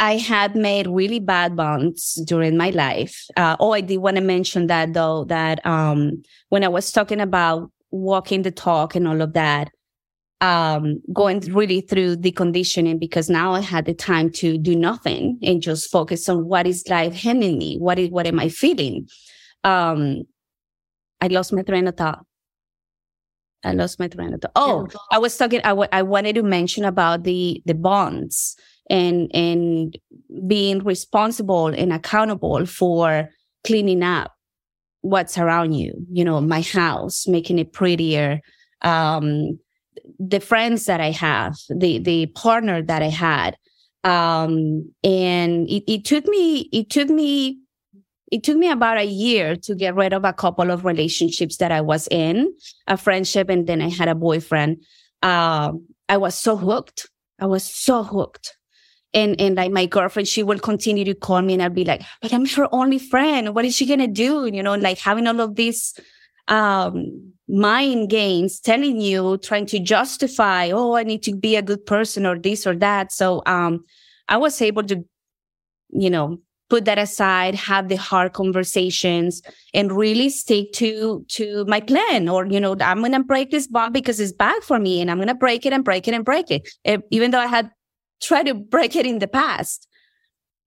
I 0.01 0.17
had 0.17 0.57
made 0.57 0.87
really 0.87 1.21
bad 1.21 1.57
bonds 1.57 2.15
during 2.27 2.57
my 2.57 2.71
life. 2.71 3.25
Uh, 3.37 3.57
oh, 3.61 3.73
I 3.73 3.81
did 3.81 3.99
want 3.99 4.17
to 4.17 4.23
mention 4.23 4.67
that 4.67 4.93
though, 4.93 5.25
that 5.25 5.65
um, 5.65 6.23
when 6.49 6.65
I 6.65 6.69
was 6.69 6.91
talking 6.91 7.21
about 7.21 7.71
walking 7.91 8.43
the 8.43 8.51
talk 8.51 8.97
and 8.97 9.07
all 9.07 9.23
of 9.23 9.35
that, 9.35 9.71
um, 10.41 11.01
going 11.13 11.41
really 11.53 11.81
through 11.81 12.17
the 12.17 12.33
conditioning 12.33 12.99
because 12.99 13.31
now 13.31 13.55
I 13.55 13.61
had 13.61 13.87
the 13.87 13.95
time 13.95 14.31
to 14.33 14.59
do 14.59 14.75
nothing 14.77 15.39
and 15.43 15.63
just 15.63 15.91
focus 15.91 16.29
on 16.29 16.45
what 16.45 16.67
is 16.67 16.87
life 16.89 17.15
handing 17.15 17.57
me. 17.57 17.79
What 17.79 17.99
is, 17.99 18.11
what 18.11 18.27
am 18.27 18.41
I 18.41 18.49
feeling? 18.49 19.09
Um, 19.63 20.25
I 21.21 21.29
lost 21.29 21.53
my 21.53 21.63
train 21.63 21.87
of 21.87 21.97
thought. 21.97 22.27
I 23.65 23.73
lost 23.73 23.99
my 23.99 24.09
train 24.09 24.35
of 24.35 24.41
thought. 24.41 24.53
Oh, 24.57 24.89
I 25.11 25.19
was 25.19 25.37
talking. 25.37 25.61
I, 25.65 25.71
w- 25.71 25.89
I 25.93 26.03
wanted 26.03 26.35
to 26.37 26.43
mention 26.43 26.85
about 26.85 27.25
the 27.25 27.63
the 27.65 27.75
bonds 27.75 28.57
and 28.91 29.31
and 29.35 29.97
being 30.47 30.81
responsible 30.81 31.69
and 31.69 31.93
accountable 31.93 32.67
for 32.67 33.29
cleaning 33.65 34.03
up 34.03 34.33
what's 35.01 35.39
around 35.39 35.73
you. 35.73 35.95
You 36.11 36.25
know, 36.25 36.41
my 36.41 36.61
house, 36.63 37.27
making 37.27 37.59
it 37.59 37.73
prettier. 37.73 38.41
Um, 38.83 39.59
the 40.19 40.41
friends 40.41 40.87
that 40.87 41.01
I 41.01 41.11
have, 41.11 41.55
the 41.69 41.99
the 41.99 42.27
partner 42.27 42.83
that 42.83 43.03
I 43.03 43.09
had, 43.09 43.57
um, 44.03 44.93
and 45.03 45.69
it, 45.69 45.85
it 45.91 46.05
took 46.05 46.27
me 46.27 46.69
it 46.73 46.91
took 46.91 47.09
me 47.09 47.59
it 48.35 48.43
took 48.43 48.57
me 48.57 48.69
about 48.69 48.99
a 48.99 49.05
year 49.05 49.55
to 49.55 49.77
get 49.77 49.95
rid 49.95 50.13
of 50.13 50.25
a 50.25 50.33
couple 50.33 50.73
of 50.73 50.85
relationships 50.85 51.59
that 51.59 51.71
I 51.71 51.81
was 51.81 52.09
in, 52.11 52.53
a 52.89 52.97
friendship, 52.97 53.49
and 53.49 53.65
then 53.65 53.81
I 53.81 53.89
had 53.89 54.09
a 54.09 54.15
boyfriend. 54.17 54.83
Uh, 55.23 55.75
I 56.09 56.17
was 56.17 56.35
so 56.35 56.57
hooked. 56.57 57.09
I 57.39 57.47
was 57.47 57.63
so 57.63 58.03
hooked. 58.03 58.57
And, 59.13 59.41
and 59.41 59.55
like 59.55 59.71
my 59.71 59.87
girlfriend, 59.87 60.27
she 60.27 60.43
will 60.43 60.59
continue 60.59 61.05
to 61.05 61.15
call 61.15 61.43
me 61.43 61.53
and 61.53 61.63
I'll 61.63 61.71
be 61.71 61.85
like, 61.85 62.03
but 62.21 62.33
I'm 62.33 62.45
her 62.45 62.67
only 62.73 62.99
friend. 62.99 63.55
What 63.55 63.65
is 63.67 63.77
she 63.77 63.87
going 63.87 64.01
to 64.01 64.09
do? 64.09 64.51
You 64.53 64.65
know, 64.65 64.75
like 64.75 64.99
having 64.99 65.29
all 65.29 65.41
of 65.41 65.55
these, 65.55 65.95
um, 66.49 67.35
mind 67.47 68.11
games 68.11 68.59
telling 68.59 69.01
you, 69.01 69.39
trying 69.39 69.67
to 69.67 69.79
justify, 69.79 70.73
oh, 70.73 70.97
I 70.97 71.05
need 71.05 71.23
to 71.23 71.37
be 71.37 71.55
a 71.55 71.63
good 71.63 71.87
person 71.87 72.27
or 72.27 72.37
this 72.37 72.67
or 72.67 72.75
that. 72.79 73.13
So, 73.13 73.45
um, 73.47 73.85
I 74.29 74.39
was 74.39 74.61
able 74.61 74.83
to, 74.83 75.05
you 75.91 76.11
know, 76.11 76.41
put 76.71 76.87
that 76.87 76.99
aside, 76.99 77.55
have 77.55 77.89
the 77.89 77.97
hard 77.97 78.33
conversations 78.33 79.43
and 79.75 79.93
really 79.93 80.31
stick 80.31 80.73
to, 80.73 81.25
to 81.29 81.65
my 81.67 81.81
plan. 81.81 82.29
Or, 82.29 82.47
you 82.47 82.59
know, 82.59 82.77
I'm 82.81 83.01
going 83.01 83.13
to 83.13 83.23
break 83.23 83.51
this 83.51 83.67
bond 83.67 83.93
because 83.93 84.19
it's 84.19 84.33
bad 84.33 84.63
for 84.63 84.79
me 84.79 85.01
and 85.01 85.11
I'm 85.11 85.19
going 85.19 85.29
to 85.29 85.35
break 85.35 85.67
it 85.67 85.73
and 85.73 85.85
break 85.85 86.09
it 86.09 86.15
and 86.15 86.25
break 86.25 86.51
it. 86.51 86.69
Even 87.11 87.31
though 87.31 87.41
I 87.41 87.47
had 87.47 87.71
tried 88.23 88.47
to 88.47 88.55
break 88.55 88.97
it 88.97 89.07
in 89.07 89.19
the 89.19 89.29
past. 89.29 89.87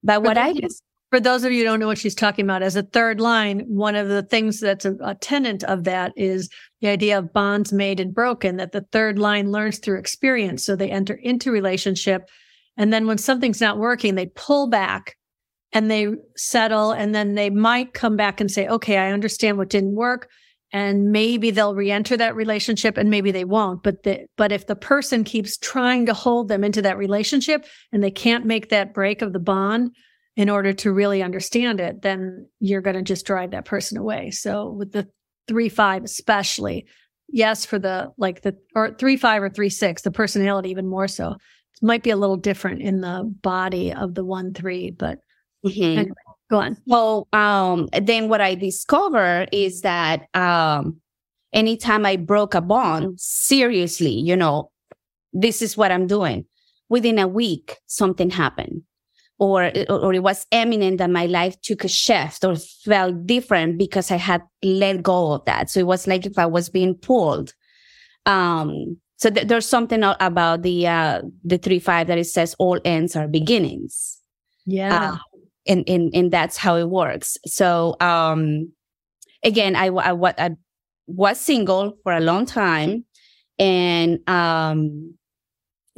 But 0.04 0.22
what 0.22 0.38
I 0.38 0.54
just, 0.54 0.84
for 1.10 1.20
those 1.20 1.44
of 1.44 1.52
you 1.52 1.60
who 1.60 1.64
don't 1.66 1.80
know 1.80 1.88
what 1.88 1.98
she's 1.98 2.16
talking 2.16 2.46
about, 2.46 2.62
as 2.62 2.76
a 2.76 2.84
third 2.84 3.20
line, 3.20 3.62
one 3.62 3.96
of 3.96 4.08
the 4.08 4.24
things 4.24 4.60
that's 4.60 4.86
a, 4.86 4.94
a 5.02 5.16
tenant 5.16 5.64
of 5.64 5.86
that 5.86 6.14
is 6.16 6.50
the 6.82 6.90
idea 6.90 7.18
of 7.18 7.34
bonds 7.34 7.74
made 7.74 8.00
and 8.00 8.14
broken, 8.14 8.58
that 8.58 8.72
the 8.72 8.86
third 8.92 9.18
line 9.18 9.52
learns 9.52 9.80
through 9.80 9.98
experience. 9.98 10.64
So 10.64 10.76
they 10.76 10.92
enter 10.92 11.16
into 11.16 11.52
relationship. 11.52 12.30
And 12.78 12.94
then 12.94 13.08
when 13.08 13.18
something's 13.18 13.62
not 13.62 13.80
working, 13.80 14.14
they 14.16 14.28
pull 14.28 14.68
back 14.68 15.16
and 15.74 15.92
they 15.92 16.08
settle 16.36 16.92
and 16.92 17.14
then 17.14 17.36
they 17.36 17.50
might 17.50 17.94
come 17.94 18.16
back 18.16 18.40
and 18.40 18.50
say, 18.50 18.68
okay, 18.68 18.98
I 18.98 19.12
understand 19.12 19.58
what 19.58 19.70
didn't 19.70 19.96
work. 19.96 20.30
and 20.74 21.12
maybe 21.12 21.50
they'll 21.52 21.76
re-enter 21.76 22.18
that 22.18 22.36
relationship 22.36 22.98
and 22.98 23.10
maybe 23.10 23.32
they 23.32 23.46
won't 23.46 23.84
but 23.84 24.04
the, 24.04 24.26
but 24.36 24.52
if 24.52 24.68
the 24.68 24.76
person 24.76 25.24
keeps 25.24 25.58
trying 25.58 26.06
to 26.06 26.14
hold 26.14 26.50
them 26.50 26.64
into 26.64 26.82
that 26.82 26.98
relationship 26.98 27.66
and 27.94 28.04
they 28.04 28.12
can't 28.12 28.46
make 28.46 28.70
that 28.70 28.94
break 28.94 29.22
of 29.22 29.32
the 29.32 29.40
bond 29.40 29.92
in 30.36 30.50
order 30.50 30.74
to 30.74 30.92
really 30.92 31.24
understand 31.24 31.80
it 31.80 32.02
then 32.02 32.46
you're 32.60 32.82
going 32.82 32.98
to 32.98 33.02
just 33.02 33.26
drive 33.26 33.52
that 33.52 33.64
person 33.66 33.98
away 33.98 34.30
so 34.30 34.70
with 34.70 34.92
the 34.92 35.08
3 35.48 35.70
5 35.70 36.04
especially 36.04 36.86
yes 37.30 37.66
for 37.66 37.80
the 37.80 38.12
like 38.18 38.42
the 38.42 38.54
or 38.76 38.94
3 38.94 39.16
5 39.16 39.44
or 39.44 39.50
3 39.50 39.70
6 39.70 40.02
the 40.02 40.12
personality 40.12 40.70
even 40.70 40.88
more 40.88 41.08
so 41.08 41.32
it 41.32 41.82
might 41.82 42.04
be 42.04 42.10
a 42.10 42.18
little 42.18 42.38
different 42.38 42.82
in 42.82 43.00
the 43.00 43.24
body 43.42 43.94
of 43.94 44.16
the 44.16 44.26
1 44.26 44.54
3 44.54 44.92
but 44.92 45.20
mm-hmm. 45.70 46.00
anyway 46.00 46.14
Go 46.50 46.60
on. 46.60 46.78
Well, 46.86 47.28
um, 47.34 47.90
then 48.02 48.30
what 48.30 48.42
I 48.42 48.56
discovered 48.56 49.50
is 49.52 49.82
that 49.82 50.28
um, 50.34 50.98
anytime 51.52 52.06
I 52.06 52.16
broke 52.16 52.56
a 52.56 52.62
bond, 52.62 53.20
seriously, 53.20 54.14
you 54.14 54.36
know, 54.36 54.72
this 55.34 55.62
is 55.62 55.76
what 55.76 55.92
I'm 55.92 56.08
doing. 56.08 56.46
Within 56.90 57.20
a 57.20 57.28
week, 57.28 57.78
something 57.88 58.30
happened. 58.30 58.84
Or, 59.40 59.72
or 59.88 60.14
it 60.16 60.24
was 60.24 60.48
eminent 60.52 60.98
that 60.98 61.12
my 61.12 61.28
life 61.28 61.62
took 61.62 61.84
a 61.84 61.88
shift 61.88 62.44
or 62.44 62.56
felt 62.56 63.28
different 63.28 63.78
because 63.78 64.10
I 64.10 64.16
had 64.16 64.42
let 64.64 65.04
go 65.04 65.34
of 65.34 65.46
that. 65.46 65.70
So 65.70 65.80
it 65.80 65.86
was 65.86 66.08
like 66.08 66.26
if 66.26 66.40
I 66.40 66.48
was 66.48 66.70
being 66.70 66.96
pulled. 66.96 67.54
Um, 68.26 68.98
so 69.18 69.30
th- 69.30 69.48
there's 69.48 69.68
something 69.68 70.02
about 70.04 70.64
the, 70.64 70.88
uh, 70.88 71.22
the 71.44 71.60
three 71.60 71.78
five 71.78 72.08
that 72.08 72.18
it 72.18 72.26
says 72.26 72.56
all 72.58 72.80
ends 72.84 73.16
are 73.16 73.28
beginnings. 73.28 74.18
Yeah. 74.66 75.14
Uh, 75.14 75.18
and 75.68 75.88
and 75.88 76.12
and 76.14 76.32
that's 76.32 76.58
how 76.58 76.78
it 76.78 76.90
works. 76.90 77.38
So 77.46 77.96
um, 78.00 78.72
again, 79.44 79.76
I, 79.76 79.88
I 79.88 80.14
what 80.14 80.40
I 80.40 80.52
was 81.08 81.40
single 81.40 81.98
for 82.04 82.14
a 82.14 82.20
long 82.20 82.46
time, 82.46 83.06
and 83.60 84.20
um, 84.30 85.16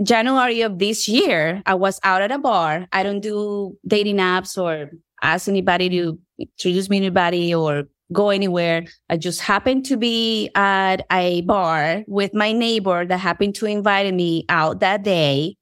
January 0.04 0.62
of 0.62 0.80
this 0.80 1.08
year, 1.08 1.62
I 1.66 1.76
was 1.76 2.00
out 2.04 2.22
at 2.22 2.32
a 2.32 2.40
bar. 2.40 2.88
I 2.92 3.04
don't 3.04 3.20
do 3.20 3.78
dating 3.88 4.18
apps 4.18 4.58
or 4.58 4.92
ask 5.22 5.48
anybody 5.48 5.90
to 5.90 6.20
introduce 6.38 6.90
me 6.90 7.00
to 7.00 7.06
anybody 7.06 7.54
or 7.54 7.84
go 8.12 8.30
anywhere. 8.30 8.86
I 9.10 9.18
just 9.18 9.42
happened 9.42 9.86
to 9.86 9.98
be 9.98 10.50
at 10.56 11.06
a 11.12 11.42
bar 11.42 12.04
with 12.08 12.34
my 12.34 12.52
neighbor 12.52 13.06
that 13.06 13.18
happened 13.18 13.56
to 13.56 13.66
invite 13.66 14.12
me 14.14 14.46
out 14.50 14.80
that 14.80 15.04
day. 15.04 15.58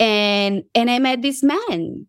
And, 0.00 0.64
and 0.74 0.90
I 0.90 0.98
met 0.98 1.22
this 1.22 1.42
man 1.42 2.06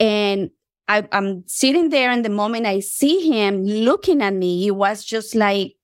and 0.00 0.50
I, 0.90 1.06
am 1.12 1.44
sitting 1.46 1.90
there 1.90 2.10
and 2.10 2.24
the 2.24 2.30
moment 2.30 2.66
I 2.66 2.80
see 2.80 3.30
him 3.30 3.64
looking 3.64 4.20
at 4.22 4.34
me, 4.34 4.66
it 4.66 4.72
was 4.72 5.04
just 5.04 5.36
like, 5.36 5.74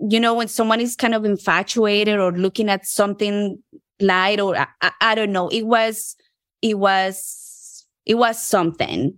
you 0.00 0.18
know, 0.18 0.32
when 0.32 0.48
someone 0.48 0.80
is 0.80 0.96
kind 0.96 1.14
of 1.14 1.26
infatuated 1.26 2.18
or 2.18 2.32
looking 2.32 2.70
at 2.70 2.86
something 2.86 3.62
light 4.00 4.40
or 4.40 4.56
I, 4.56 4.92
I 5.02 5.14
don't 5.14 5.32
know, 5.32 5.48
it 5.48 5.66
was, 5.66 6.16
it 6.62 6.78
was, 6.78 7.84
it 8.06 8.14
was 8.14 8.42
something. 8.42 9.12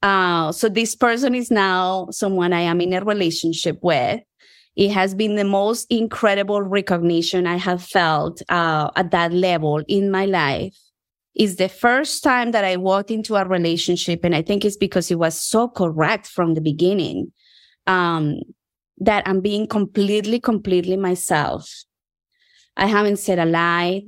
Uh, 0.00 0.52
so 0.52 0.68
this 0.68 0.94
person 0.94 1.34
is 1.34 1.50
now 1.50 2.06
someone 2.12 2.52
I 2.52 2.60
am 2.60 2.80
in 2.80 2.92
a 2.92 3.04
relationship 3.04 3.80
with. 3.82 4.20
It 4.76 4.92
has 4.92 5.12
been 5.12 5.34
the 5.34 5.44
most 5.44 5.88
incredible 5.90 6.62
recognition 6.62 7.48
I 7.48 7.56
have 7.56 7.82
felt 7.82 8.42
uh, 8.48 8.90
at 8.94 9.10
that 9.10 9.32
level 9.32 9.82
in 9.88 10.12
my 10.12 10.26
life 10.26 10.76
is 11.36 11.56
the 11.56 11.68
first 11.68 12.24
time 12.24 12.52
that 12.52 12.64
I 12.64 12.76
walked 12.76 13.10
into 13.10 13.36
a 13.36 13.46
relationship. 13.46 14.20
And 14.24 14.34
I 14.34 14.42
think 14.42 14.64
it's 14.64 14.76
because 14.76 15.10
it 15.10 15.18
was 15.18 15.40
so 15.40 15.68
correct 15.68 16.26
from 16.26 16.54
the 16.54 16.60
beginning. 16.60 17.32
Um, 17.86 18.40
that 18.98 19.26
I'm 19.26 19.40
being 19.40 19.66
completely, 19.66 20.40
completely 20.40 20.96
myself. 20.96 21.70
I 22.76 22.86
haven't 22.86 23.18
said 23.18 23.38
a 23.38 23.44
lie. 23.44 24.04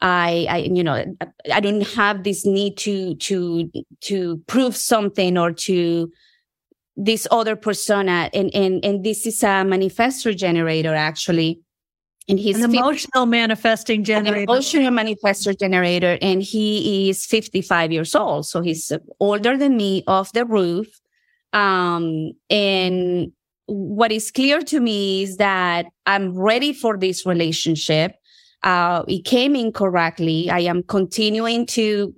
I, 0.00 0.46
I, 0.48 0.56
you 0.58 0.84
know, 0.84 1.04
I 1.52 1.60
don't 1.60 1.86
have 1.88 2.24
this 2.24 2.46
need 2.46 2.76
to, 2.78 3.16
to, 3.16 3.70
to 4.02 4.42
prove 4.46 4.76
something 4.76 5.36
or 5.36 5.52
to 5.52 6.10
this 6.96 7.26
other 7.30 7.56
persona. 7.56 8.30
And, 8.32 8.54
and, 8.54 8.84
and 8.84 9.04
this 9.04 9.26
is 9.26 9.42
a 9.42 9.64
manifestor 9.64 10.36
generator 10.36 10.94
actually 10.94 11.60
and 12.28 12.38
he's 12.38 12.56
an 12.56 12.64
emotional 12.64 13.24
50, 13.24 13.30
manifesting 13.30 14.04
generator. 14.04 14.42
emotional 14.42 14.92
manifestor 14.92 15.58
generator, 15.58 16.18
and 16.20 16.42
he 16.42 17.08
is 17.08 17.24
55 17.24 17.90
years 17.90 18.14
old, 18.14 18.46
so 18.46 18.60
he's 18.60 18.92
older 19.18 19.56
than 19.56 19.76
me, 19.76 20.04
off 20.06 20.32
the 20.32 20.44
roof. 20.44 20.88
Um, 21.54 22.32
and 22.50 23.32
what 23.64 24.12
is 24.12 24.30
clear 24.30 24.60
to 24.60 24.80
me 24.80 25.22
is 25.22 25.38
that 25.38 25.86
I'm 26.04 26.36
ready 26.36 26.74
for 26.74 26.98
this 26.98 27.24
relationship. 27.24 28.12
Uh, 28.62 29.04
it 29.08 29.24
came 29.24 29.56
in 29.56 29.72
correctly. 29.72 30.50
I 30.50 30.60
am 30.60 30.82
continuing 30.82 31.64
to 31.66 32.14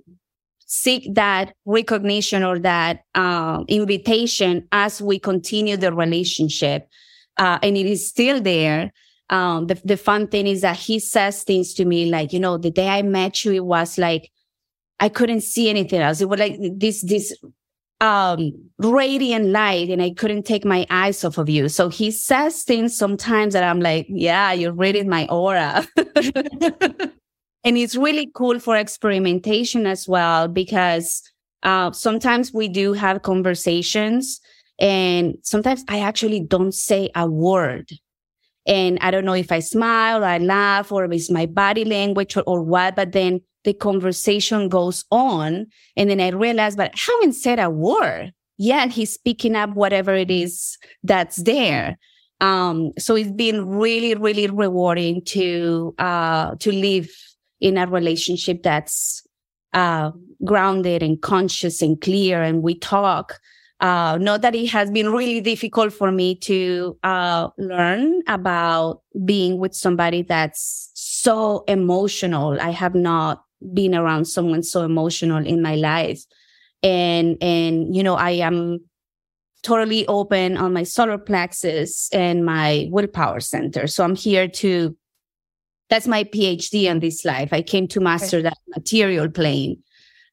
seek 0.65 1.13
that 1.15 1.53
recognition 1.65 2.43
or 2.43 2.59
that 2.59 3.03
uh, 3.15 3.63
invitation 3.69 4.67
as 4.73 5.01
we 5.01 5.19
continue 5.19 5.77
the 5.77 5.93
relationship, 5.93 6.89
uh, 7.37 7.59
and 7.63 7.77
it 7.77 7.85
is 7.85 8.09
still 8.09 8.41
there 8.41 8.91
um, 9.31 9.67
the, 9.67 9.81
the 9.85 9.97
fun 9.97 10.27
thing 10.27 10.45
is 10.45 10.61
that 10.61 10.75
he 10.75 10.99
says 10.99 11.43
things 11.43 11.73
to 11.75 11.85
me 11.85 12.11
like, 12.11 12.33
you 12.33 12.39
know, 12.39 12.57
the 12.57 12.69
day 12.69 12.89
I 12.89 13.01
met 13.01 13.45
you, 13.45 13.53
it 13.53 13.65
was 13.65 13.97
like, 13.97 14.29
I 14.99 15.07
couldn't 15.09 15.41
see 15.41 15.69
anything 15.69 16.01
else. 16.01 16.19
It 16.21 16.29
was 16.29 16.39
like 16.39 16.57
this, 16.59 17.01
this, 17.01 17.35
um, 18.01 18.51
radiant 18.77 19.45
light 19.45 19.89
and 19.89 20.01
I 20.01 20.11
couldn't 20.11 20.43
take 20.43 20.65
my 20.65 20.85
eyes 20.89 21.23
off 21.23 21.37
of 21.37 21.49
you. 21.49 21.69
So 21.69 21.87
he 21.87 22.11
says 22.11 22.63
things 22.63 22.95
sometimes 22.95 23.53
that 23.53 23.63
I'm 23.63 23.79
like, 23.79 24.05
yeah, 24.09 24.51
you're 24.51 24.73
reading 24.73 25.07
my 25.07 25.27
aura. 25.27 25.87
and 25.95 27.77
it's 27.77 27.95
really 27.95 28.29
cool 28.35 28.59
for 28.59 28.75
experimentation 28.75 29.87
as 29.87 30.07
well 30.07 30.49
because, 30.49 31.21
uh, 31.63 31.91
sometimes 31.91 32.51
we 32.53 32.67
do 32.67 32.93
have 32.93 33.21
conversations 33.21 34.41
and 34.79 35.35
sometimes 35.43 35.85
I 35.87 35.99
actually 35.99 36.41
don't 36.41 36.73
say 36.73 37.09
a 37.15 37.27
word 37.27 37.91
and 38.65 38.97
I 39.01 39.11
don't 39.11 39.25
know 39.25 39.33
if 39.33 39.51
I 39.51 39.59
smile, 39.59 40.23
or 40.23 40.27
I 40.27 40.37
laugh, 40.37 40.91
or 40.91 41.05
it's 41.05 41.31
my 41.31 41.45
body 41.45 41.85
language 41.85 42.37
or, 42.37 42.43
or 42.43 42.61
what, 42.61 42.95
but 42.95 43.11
then 43.11 43.41
the 43.63 43.73
conversation 43.73 44.69
goes 44.69 45.05
on. 45.11 45.67
And 45.95 46.09
then 46.09 46.19
I 46.19 46.29
realize, 46.29 46.75
but 46.75 46.91
I 46.93 47.11
haven't 47.11 47.33
said 47.33 47.59
a 47.59 47.69
word 47.69 48.33
yet. 48.57 48.91
He's 48.91 49.17
picking 49.17 49.55
up 49.55 49.71
whatever 49.71 50.13
it 50.13 50.31
is 50.31 50.77
that's 51.03 51.37
there. 51.37 51.97
Um, 52.39 52.91
so 52.97 53.15
it's 53.15 53.31
been 53.31 53.67
really, 53.67 54.15
really 54.15 54.47
rewarding 54.47 55.23
to, 55.25 55.93
uh, 55.99 56.55
to 56.55 56.71
live 56.71 57.09
in 57.59 57.77
a 57.77 57.85
relationship 57.85 58.63
that's, 58.63 59.21
uh, 59.73 60.11
grounded 60.43 61.03
and 61.03 61.21
conscious 61.21 61.83
and 61.83 62.01
clear. 62.01 62.41
And 62.41 62.63
we 62.63 62.77
talk 62.77 63.39
uh, 63.81 64.17
not 64.21 64.43
that 64.43 64.53
it 64.53 64.67
has 64.67 64.91
been 64.91 65.11
really 65.11 65.41
difficult 65.41 65.91
for 65.91 66.11
me 66.11 66.35
to 66.35 66.97
uh, 67.03 67.49
learn 67.57 68.21
about 68.27 69.01
being 69.25 69.57
with 69.57 69.73
somebody 69.73 70.21
that's 70.21 70.91
so 70.93 71.63
emotional. 71.67 72.61
I 72.61 72.69
have 72.69 72.93
not 72.93 73.43
been 73.73 73.95
around 73.95 74.25
someone 74.25 74.61
so 74.61 74.83
emotional 74.83 75.45
in 75.45 75.61
my 75.61 75.75
life. 75.75 76.23
And, 76.83 77.37
and, 77.41 77.95
you 77.95 78.03
know, 78.03 78.15
I 78.15 78.31
am 78.31 78.79
totally 79.63 80.07
open 80.07 80.57
on 80.57 80.73
my 80.73 80.83
solar 80.83 81.17
plexus 81.17 82.09
and 82.11 82.45
my 82.45 82.87
willpower 82.91 83.39
center. 83.39 83.87
So 83.87 84.03
I'm 84.03 84.15
here 84.15 84.47
to, 84.47 84.95
that's 85.89 86.07
my 86.07 86.23
PhD 86.23 86.89
on 86.89 86.99
this 86.99 87.25
life. 87.25 87.51
I 87.51 87.61
came 87.61 87.87
to 87.89 87.99
master 87.99 88.41
that 88.43 88.57
material 88.75 89.29
plane 89.29 89.83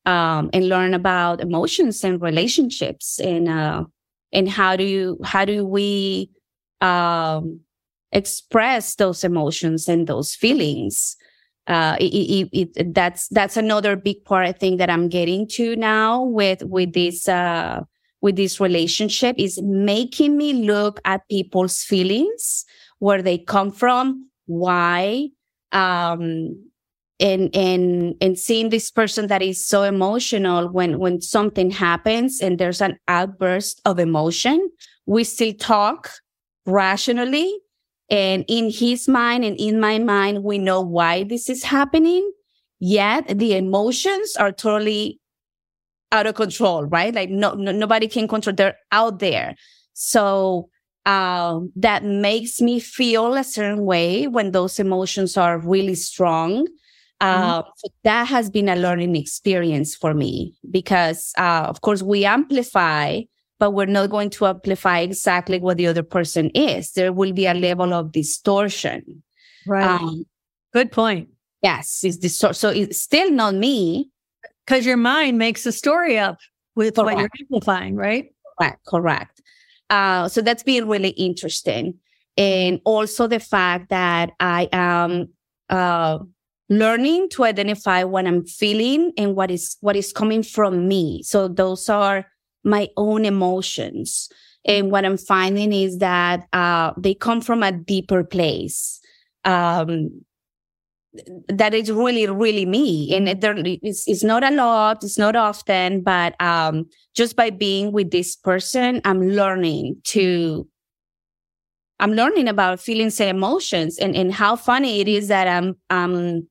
um, 0.08 0.48
and 0.54 0.70
learn 0.70 0.94
about 0.94 1.42
emotions 1.42 2.02
and 2.02 2.20
relationships 2.22 3.20
and 3.20 3.46
uh, 3.46 3.84
and 4.32 4.48
how 4.48 4.74
do 4.74 4.84
you 4.84 5.18
how 5.22 5.44
do 5.44 5.66
we 5.66 6.30
um, 6.80 7.60
express 8.12 8.94
those 8.94 9.22
emotions 9.22 9.86
and 9.86 10.06
those 10.06 10.34
feelings. 10.34 11.16
Uh, 11.66 11.96
it, 12.00 12.48
it, 12.54 12.70
it, 12.74 12.94
that's 12.94 13.28
that's 13.28 13.58
another 13.58 13.94
big 13.96 14.24
part 14.24 14.46
I 14.46 14.52
think 14.52 14.78
that 14.78 14.88
I'm 14.88 15.10
getting 15.10 15.46
to 15.48 15.76
now 15.76 16.22
with 16.22 16.62
with 16.62 16.94
this 16.94 17.28
uh, 17.28 17.82
with 18.22 18.36
this 18.36 18.58
relationship 18.60 19.36
is 19.38 19.60
making 19.62 20.38
me 20.38 20.54
look 20.54 21.00
at 21.04 21.28
people's 21.28 21.82
feelings, 21.82 22.64
where 22.98 23.20
they 23.20 23.36
come 23.36 23.70
from, 23.70 24.30
why, 24.46 25.28
um, 25.72 26.67
and 27.20 27.54
and 27.54 28.14
and 28.20 28.38
seeing 28.38 28.68
this 28.68 28.90
person 28.90 29.26
that 29.26 29.42
is 29.42 29.64
so 29.66 29.82
emotional 29.82 30.68
when 30.70 30.98
when 30.98 31.20
something 31.20 31.70
happens 31.70 32.40
and 32.40 32.58
there's 32.58 32.80
an 32.80 32.98
outburst 33.08 33.80
of 33.84 33.98
emotion 33.98 34.70
we 35.06 35.24
still 35.24 35.54
talk 35.54 36.10
rationally. 36.66 37.52
And 38.10 38.44
in 38.48 38.70
his 38.70 39.08
mind 39.08 39.44
and 39.44 39.58
in 39.58 39.80
my 39.80 39.98
mind 39.98 40.44
we 40.44 40.58
know 40.58 40.80
why 40.80 41.24
this 41.24 41.48
is 41.50 41.64
happening. 41.64 42.30
Yet 42.80 43.38
the 43.38 43.54
emotions 43.54 44.36
are 44.36 44.52
totally 44.52 45.20
out 46.12 46.26
of 46.26 46.34
control 46.34 46.84
right? 46.84 47.14
Like 47.14 47.30
no, 47.30 47.54
no 47.54 47.72
nobody 47.72 48.08
can 48.08 48.28
control. 48.28 48.54
They're 48.54 48.76
out 48.92 49.18
there. 49.18 49.56
So 49.94 50.68
uh, 51.06 51.60
that 51.76 52.04
makes 52.04 52.60
me 52.60 52.80
feel 52.80 53.34
a 53.34 53.44
certain 53.44 53.84
way 53.84 54.26
when 54.26 54.52
those 54.52 54.78
emotions 54.78 55.36
are 55.36 55.58
really 55.58 55.94
strong. 55.94 56.66
Uh, 57.20 57.62
mm-hmm. 57.62 57.70
so 57.76 57.88
that 58.04 58.28
has 58.28 58.48
been 58.48 58.68
a 58.68 58.76
learning 58.76 59.16
experience 59.16 59.94
for 59.94 60.14
me 60.14 60.54
because, 60.70 61.32
uh, 61.36 61.64
of 61.66 61.80
course, 61.80 62.02
we 62.02 62.24
amplify, 62.24 63.20
but 63.58 63.72
we're 63.72 63.86
not 63.86 64.10
going 64.10 64.30
to 64.30 64.46
amplify 64.46 65.00
exactly 65.00 65.58
what 65.58 65.76
the 65.76 65.86
other 65.86 66.04
person 66.04 66.50
is. 66.50 66.92
There 66.92 67.12
will 67.12 67.32
be 67.32 67.46
a 67.46 67.54
level 67.54 67.92
of 67.92 68.12
distortion. 68.12 69.22
Right. 69.66 69.84
Um, 69.84 70.26
Good 70.72 70.92
point. 70.92 71.28
Yes, 71.62 72.04
it's 72.04 72.18
distor- 72.18 72.54
so 72.54 72.68
it's 72.68 73.00
still 73.00 73.30
not 73.30 73.54
me 73.54 74.10
because 74.64 74.86
your 74.86 74.96
mind 74.96 75.38
makes 75.38 75.66
a 75.66 75.72
story 75.72 76.18
up 76.18 76.38
with 76.76 76.94
correct. 76.94 77.16
what 77.16 77.18
you're 77.18 77.30
amplifying, 77.40 77.96
right? 77.96 78.32
Correct. 78.58 78.84
Correct. 78.86 79.42
Uh, 79.90 80.28
so 80.28 80.40
that's 80.40 80.62
been 80.62 80.86
really 80.86 81.10
interesting, 81.10 81.94
and 82.36 82.80
also 82.84 83.26
the 83.26 83.40
fact 83.40 83.88
that 83.88 84.30
I 84.38 84.68
am 84.70 85.30
uh, 85.70 86.18
learning 86.68 87.28
to 87.30 87.44
identify 87.44 88.04
what 88.04 88.26
I'm 88.26 88.44
feeling 88.44 89.12
and 89.16 89.34
what 89.34 89.50
is 89.50 89.76
what 89.80 89.96
is 89.96 90.12
coming 90.12 90.42
from 90.42 90.88
me. 90.88 91.22
So 91.22 91.48
those 91.48 91.88
are 91.88 92.26
my 92.64 92.88
own 92.96 93.24
emotions. 93.24 94.28
And 94.64 94.90
what 94.90 95.04
I'm 95.04 95.16
finding 95.16 95.72
is 95.72 95.98
that 95.98 96.46
uh, 96.52 96.92
they 96.98 97.14
come 97.14 97.40
from 97.40 97.62
a 97.62 97.72
deeper 97.72 98.22
place. 98.24 99.00
Um, 99.44 100.24
that 101.48 101.74
is 101.74 101.90
really, 101.90 102.26
really 102.26 102.66
me. 102.66 103.14
And 103.14 103.28
it, 103.28 103.40
there, 103.40 103.54
it's, 103.56 104.06
it's 104.06 104.22
not 104.22 104.44
a 104.44 104.50
lot, 104.50 105.02
it's 105.02 105.18
not 105.18 105.36
often, 105.36 106.02
but 106.02 106.40
um, 106.40 106.86
just 107.14 107.34
by 107.34 107.50
being 107.50 107.92
with 107.92 108.10
this 108.10 108.36
person, 108.36 109.00
I'm 109.04 109.22
learning 109.22 110.02
to, 110.08 110.68
I'm 111.98 112.12
learning 112.12 112.46
about 112.46 112.78
feelings 112.78 113.20
and 113.20 113.30
emotions 113.30 113.98
and, 113.98 114.14
and 114.14 114.32
how 114.32 114.54
funny 114.54 115.00
it 115.00 115.08
is 115.08 115.28
that 115.28 115.48
I'm, 115.48 115.76
I'm 115.88 116.46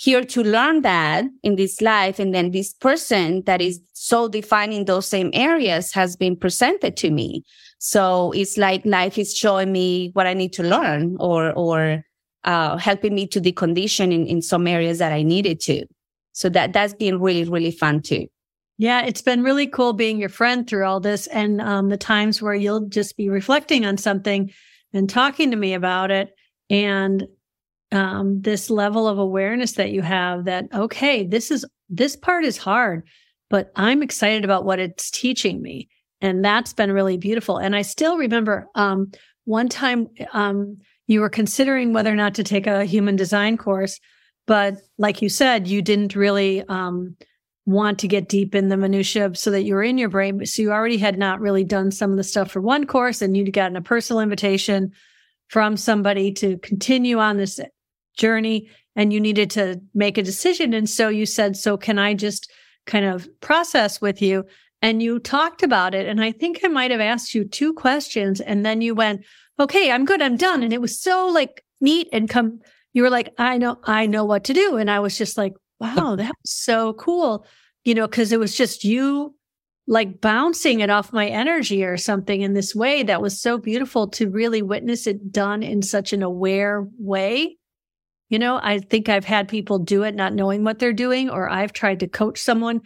here 0.00 0.24
to 0.24 0.42
learn 0.42 0.80
that 0.80 1.26
in 1.42 1.56
this 1.56 1.82
life. 1.82 2.18
And 2.18 2.34
then 2.34 2.52
this 2.52 2.72
person 2.72 3.42
that 3.44 3.60
is 3.60 3.80
so 3.92 4.28
defining 4.28 4.86
those 4.86 5.06
same 5.06 5.28
areas 5.34 5.92
has 5.92 6.16
been 6.16 6.36
presented 6.36 6.96
to 6.98 7.10
me. 7.10 7.44
So 7.78 8.32
it's 8.32 8.56
like 8.56 8.82
life 8.86 9.18
is 9.18 9.36
showing 9.36 9.72
me 9.72 10.08
what 10.14 10.26
I 10.26 10.32
need 10.32 10.54
to 10.54 10.62
learn 10.62 11.18
or, 11.20 11.52
or, 11.52 12.02
uh, 12.44 12.78
helping 12.78 13.14
me 13.14 13.26
to 13.26 13.42
decondition 13.42 14.10
in, 14.10 14.26
in 14.26 14.40
some 14.40 14.66
areas 14.66 14.96
that 15.00 15.12
I 15.12 15.22
needed 15.22 15.60
to. 15.60 15.84
So 16.32 16.48
that, 16.48 16.72
that's 16.72 16.94
been 16.94 17.20
really, 17.20 17.44
really 17.44 17.70
fun 17.70 18.00
too. 18.00 18.26
Yeah, 18.78 19.04
it's 19.04 19.20
been 19.20 19.42
really 19.42 19.66
cool 19.66 19.92
being 19.92 20.18
your 20.18 20.30
friend 20.30 20.66
through 20.66 20.86
all 20.86 21.00
this 21.00 21.26
and 21.26 21.60
um, 21.60 21.90
the 21.90 21.98
times 21.98 22.40
where 22.40 22.54
you'll 22.54 22.88
just 22.88 23.18
be 23.18 23.28
reflecting 23.28 23.84
on 23.84 23.98
something 23.98 24.50
and 24.94 25.10
talking 25.10 25.50
to 25.50 25.58
me 25.58 25.74
about 25.74 26.10
it. 26.10 26.30
And 26.70 27.26
um, 27.92 28.40
this 28.40 28.70
level 28.70 29.08
of 29.08 29.18
awareness 29.18 29.72
that 29.72 29.90
you 29.90 30.02
have 30.02 30.44
that 30.44 30.66
okay 30.72 31.26
this 31.26 31.50
is 31.50 31.64
this 31.88 32.16
part 32.16 32.44
is 32.44 32.56
hard 32.56 33.06
but 33.48 33.72
i'm 33.76 34.02
excited 34.02 34.44
about 34.44 34.64
what 34.64 34.78
it's 34.78 35.10
teaching 35.10 35.60
me. 35.60 35.88
And 36.22 36.44
that's 36.44 36.74
been 36.74 36.92
really 36.92 37.16
beautiful. 37.16 37.58
And 37.58 37.74
i 37.74 37.82
still 37.82 38.16
remember 38.16 38.68
um, 38.74 39.10
one 39.44 39.68
time 39.68 40.08
um, 40.32 40.78
you 41.06 41.20
were 41.20 41.30
considering 41.30 41.92
whether 41.92 42.12
or 42.12 42.16
not 42.16 42.34
to 42.34 42.44
take 42.44 42.66
a 42.66 42.84
human 42.84 43.16
design 43.16 43.56
course 43.56 43.98
but 44.46 44.76
like 44.98 45.22
you 45.22 45.28
said 45.28 45.68
you 45.68 45.82
didn't 45.82 46.16
really 46.16 46.62
um, 46.68 47.16
want 47.66 47.98
to 48.00 48.08
get 48.08 48.28
deep 48.28 48.54
in 48.54 48.68
the 48.68 48.76
minutia 48.76 49.30
so 49.34 49.50
that 49.50 49.62
you 49.62 49.74
were 49.74 49.82
in 49.82 49.98
your 49.98 50.08
brain 50.08 50.44
so 50.46 50.62
you 50.62 50.70
already 50.72 50.98
had 50.98 51.18
not 51.18 51.40
really 51.40 51.64
done 51.64 51.90
some 51.90 52.10
of 52.10 52.16
the 52.16 52.24
stuff 52.24 52.50
for 52.50 52.60
one 52.60 52.86
course 52.86 53.22
and 53.22 53.36
you'd 53.36 53.52
gotten 53.52 53.76
a 53.76 53.82
personal 53.82 54.20
invitation 54.20 54.92
from 55.48 55.76
somebody 55.76 56.32
to 56.32 56.58
continue 56.58 57.18
on 57.18 57.36
this 57.36 57.58
journey 58.20 58.68
and 58.94 59.12
you 59.12 59.20
needed 59.20 59.50
to 59.50 59.80
make 59.94 60.18
a 60.18 60.22
decision. 60.22 60.74
And 60.74 60.88
so 60.88 61.08
you 61.08 61.26
said, 61.26 61.56
So 61.56 61.76
can 61.76 61.98
I 61.98 62.14
just 62.14 62.50
kind 62.86 63.04
of 63.04 63.28
process 63.40 64.00
with 64.00 64.20
you? 64.20 64.44
And 64.82 65.02
you 65.02 65.18
talked 65.18 65.62
about 65.62 65.94
it. 65.94 66.06
And 66.06 66.22
I 66.22 66.32
think 66.32 66.60
I 66.62 66.68
might 66.68 66.90
have 66.90 67.00
asked 67.00 67.34
you 67.34 67.44
two 67.44 67.72
questions. 67.72 68.40
And 68.40 68.64
then 68.64 68.80
you 68.80 68.94
went, 68.94 69.24
Okay, 69.58 69.90
I'm 69.90 70.04
good. 70.04 70.22
I'm 70.22 70.36
done. 70.36 70.62
And 70.62 70.72
it 70.72 70.80
was 70.80 71.00
so 71.00 71.28
like 71.28 71.64
neat 71.80 72.08
and 72.12 72.28
come, 72.28 72.60
you 72.92 73.02
were 73.02 73.10
like, 73.10 73.32
I 73.38 73.58
know, 73.58 73.78
I 73.84 74.06
know 74.06 74.24
what 74.24 74.44
to 74.44 74.52
do. 74.52 74.76
And 74.76 74.90
I 74.90 75.00
was 75.00 75.16
just 75.16 75.36
like, 75.36 75.54
wow, 75.78 76.14
that 76.16 76.34
was 76.42 76.50
so 76.50 76.92
cool. 76.94 77.46
You 77.84 77.94
know, 77.94 78.06
because 78.06 78.32
it 78.32 78.38
was 78.38 78.54
just 78.54 78.84
you 78.84 79.34
like 79.86 80.20
bouncing 80.20 80.80
it 80.80 80.90
off 80.90 81.12
my 81.12 81.26
energy 81.26 81.82
or 81.82 81.96
something 81.96 82.42
in 82.42 82.52
this 82.52 82.74
way 82.74 83.02
that 83.02 83.22
was 83.22 83.40
so 83.40 83.56
beautiful 83.58 84.06
to 84.08 84.28
really 84.28 84.62
witness 84.62 85.06
it 85.06 85.32
done 85.32 85.62
in 85.62 85.82
such 85.82 86.12
an 86.12 86.22
aware 86.22 86.86
way 86.98 87.56
you 88.30 88.38
know, 88.38 88.60
I 88.62 88.78
think 88.78 89.08
I've 89.08 89.24
had 89.24 89.48
people 89.48 89.78
do 89.80 90.04
it 90.04 90.14
not 90.14 90.32
knowing 90.32 90.64
what 90.64 90.78
they're 90.78 90.92
doing, 90.92 91.28
or 91.28 91.50
I've 91.50 91.72
tried 91.72 92.00
to 92.00 92.08
coach 92.08 92.40
someone 92.40 92.80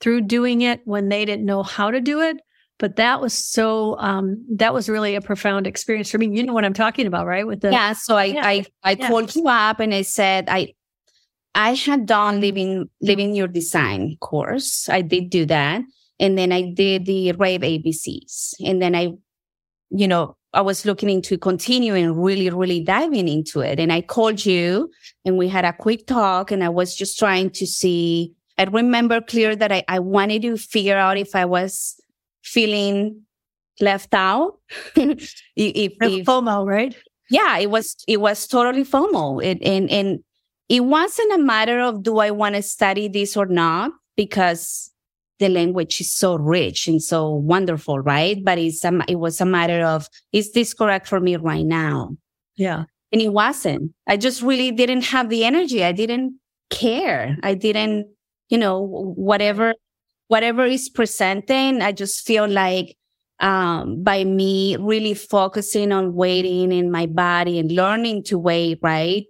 through 0.00 0.20
doing 0.22 0.60
it 0.60 0.82
when 0.84 1.08
they 1.08 1.24
didn't 1.24 1.46
know 1.46 1.62
how 1.62 1.90
to 1.90 2.00
do 2.00 2.20
it. 2.20 2.36
But 2.78 2.96
that 2.96 3.20
was 3.20 3.34
so, 3.34 3.98
um, 3.98 4.44
that 4.56 4.72
was 4.72 4.88
really 4.88 5.14
a 5.14 5.20
profound 5.20 5.66
experience 5.66 6.10
for 6.10 6.18
me. 6.18 6.28
You 6.34 6.42
know 6.42 6.52
what 6.52 6.64
I'm 6.64 6.74
talking 6.74 7.06
about, 7.06 7.26
right? 7.26 7.46
With 7.46 7.60
the, 7.60 7.72
yeah. 7.72 7.92
So 7.94 8.16
I, 8.16 8.24
yeah. 8.24 8.46
I, 8.46 8.64
I 8.82 8.92
yeah. 8.92 9.08
called 9.08 9.34
you 9.34 9.48
up 9.48 9.80
and 9.80 9.94
I 9.94 10.02
said, 10.02 10.48
I, 10.48 10.74
I 11.54 11.74
had 11.74 12.06
done 12.06 12.40
living, 12.40 12.88
living 13.02 13.34
your 13.34 13.48
design 13.48 14.16
course. 14.20 14.88
I 14.88 15.02
did 15.02 15.28
do 15.28 15.44
that. 15.46 15.82
And 16.18 16.38
then 16.38 16.52
I 16.52 16.72
did 16.72 17.06
the 17.06 17.32
rave 17.32 17.62
ABCs. 17.62 18.54
And 18.64 18.80
then 18.80 18.94
I, 18.94 19.12
you 19.90 20.08
know, 20.08 20.36
I 20.52 20.60
was 20.62 20.84
looking 20.84 21.10
into 21.10 21.38
continuing 21.38 22.20
really, 22.20 22.50
really 22.50 22.82
diving 22.82 23.28
into 23.28 23.60
it. 23.60 23.78
And 23.78 23.92
I 23.92 24.00
called 24.00 24.44
you 24.44 24.90
and 25.24 25.38
we 25.38 25.48
had 25.48 25.64
a 25.64 25.72
quick 25.72 26.06
talk 26.06 26.50
and 26.50 26.64
I 26.64 26.68
was 26.68 26.96
just 26.96 27.18
trying 27.18 27.50
to 27.50 27.66
see, 27.66 28.32
I 28.58 28.64
remember 28.64 29.20
clear 29.20 29.54
that 29.54 29.70
I, 29.70 29.84
I 29.86 30.00
wanted 30.00 30.42
to 30.42 30.56
figure 30.56 30.96
out 30.96 31.16
if 31.18 31.36
I 31.36 31.44
was 31.44 32.00
feeling 32.42 33.22
left 33.80 34.12
out. 34.12 34.58
if, 34.96 35.34
if, 35.56 35.92
FOMO, 36.26 36.66
right? 36.66 36.96
Yeah, 37.30 37.58
it 37.58 37.70
was, 37.70 37.96
it 38.08 38.20
was 38.20 38.46
totally 38.48 38.84
FOMO. 38.84 39.44
It, 39.44 39.62
and, 39.62 39.88
and 39.88 40.24
it 40.68 40.80
wasn't 40.80 41.32
a 41.32 41.38
matter 41.38 41.80
of 41.80 42.02
do 42.02 42.18
I 42.18 42.32
want 42.32 42.56
to 42.56 42.62
study 42.62 43.06
this 43.06 43.36
or 43.36 43.46
not? 43.46 43.92
Because 44.16 44.89
the 45.40 45.48
language 45.48 46.00
is 46.00 46.12
so 46.12 46.36
rich 46.36 46.86
and 46.86 47.02
so 47.02 47.28
wonderful, 47.30 47.98
right? 47.98 48.38
But 48.44 48.58
it's 48.58 48.84
a, 48.84 49.00
it 49.08 49.16
was 49.16 49.40
a 49.40 49.44
matter 49.44 49.82
of, 49.84 50.06
is 50.32 50.52
this 50.52 50.72
correct 50.72 51.08
for 51.08 51.18
me 51.18 51.34
right 51.36 51.66
now? 51.66 52.10
Yeah. 52.56 52.84
And 53.10 53.20
it 53.20 53.32
wasn't. 53.32 53.92
I 54.06 54.16
just 54.16 54.42
really 54.42 54.70
didn't 54.70 55.02
have 55.06 55.30
the 55.30 55.44
energy. 55.44 55.82
I 55.82 55.90
didn't 55.90 56.38
care. 56.70 57.36
I 57.42 57.54
didn't, 57.54 58.06
you 58.50 58.58
know, 58.58 58.80
whatever, 59.16 59.74
whatever 60.28 60.64
is 60.64 60.88
presenting, 60.88 61.82
I 61.82 61.90
just 61.90 62.24
feel 62.24 62.46
like, 62.46 62.96
um, 63.40 64.02
by 64.04 64.22
me 64.22 64.76
really 64.76 65.14
focusing 65.14 65.90
on 65.90 66.14
waiting 66.14 66.70
in 66.70 66.92
my 66.92 67.06
body 67.06 67.58
and 67.58 67.72
learning 67.72 68.24
to 68.24 68.38
wait, 68.38 68.78
right? 68.82 69.24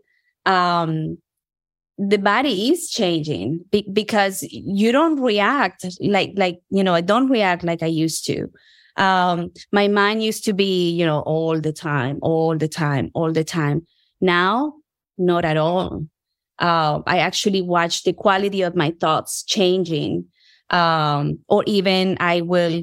Um, 0.44 1.18
the 2.08 2.16
body 2.16 2.70
is 2.70 2.88
changing 2.88 3.62
be- 3.70 3.86
because 3.92 4.42
you 4.50 4.90
don't 4.90 5.20
react 5.20 5.84
like 6.00 6.32
like 6.34 6.58
you 6.70 6.82
know 6.82 6.94
i 6.94 7.02
don't 7.02 7.28
react 7.28 7.62
like 7.62 7.82
i 7.82 7.86
used 7.86 8.24
to. 8.24 8.48
Um 8.96 9.52
my 9.70 9.86
mind 9.86 10.22
used 10.22 10.44
to 10.46 10.54
be 10.54 10.90
you 10.90 11.04
know 11.04 11.20
all 11.20 11.60
the 11.60 11.72
time 11.72 12.18
all 12.22 12.56
the 12.56 12.68
time 12.68 13.10
all 13.12 13.32
the 13.32 13.44
time. 13.44 13.86
Now 14.20 14.74
not 15.18 15.44
at 15.44 15.58
all. 15.58 16.06
Uh, 16.58 17.00
i 17.06 17.18
actually 17.18 17.60
watch 17.60 18.02
the 18.04 18.14
quality 18.14 18.62
of 18.62 18.74
my 18.74 18.94
thoughts 18.98 19.42
changing. 19.42 20.24
Um 20.70 21.38
or 21.48 21.64
even 21.66 22.16
i 22.18 22.40
will 22.40 22.82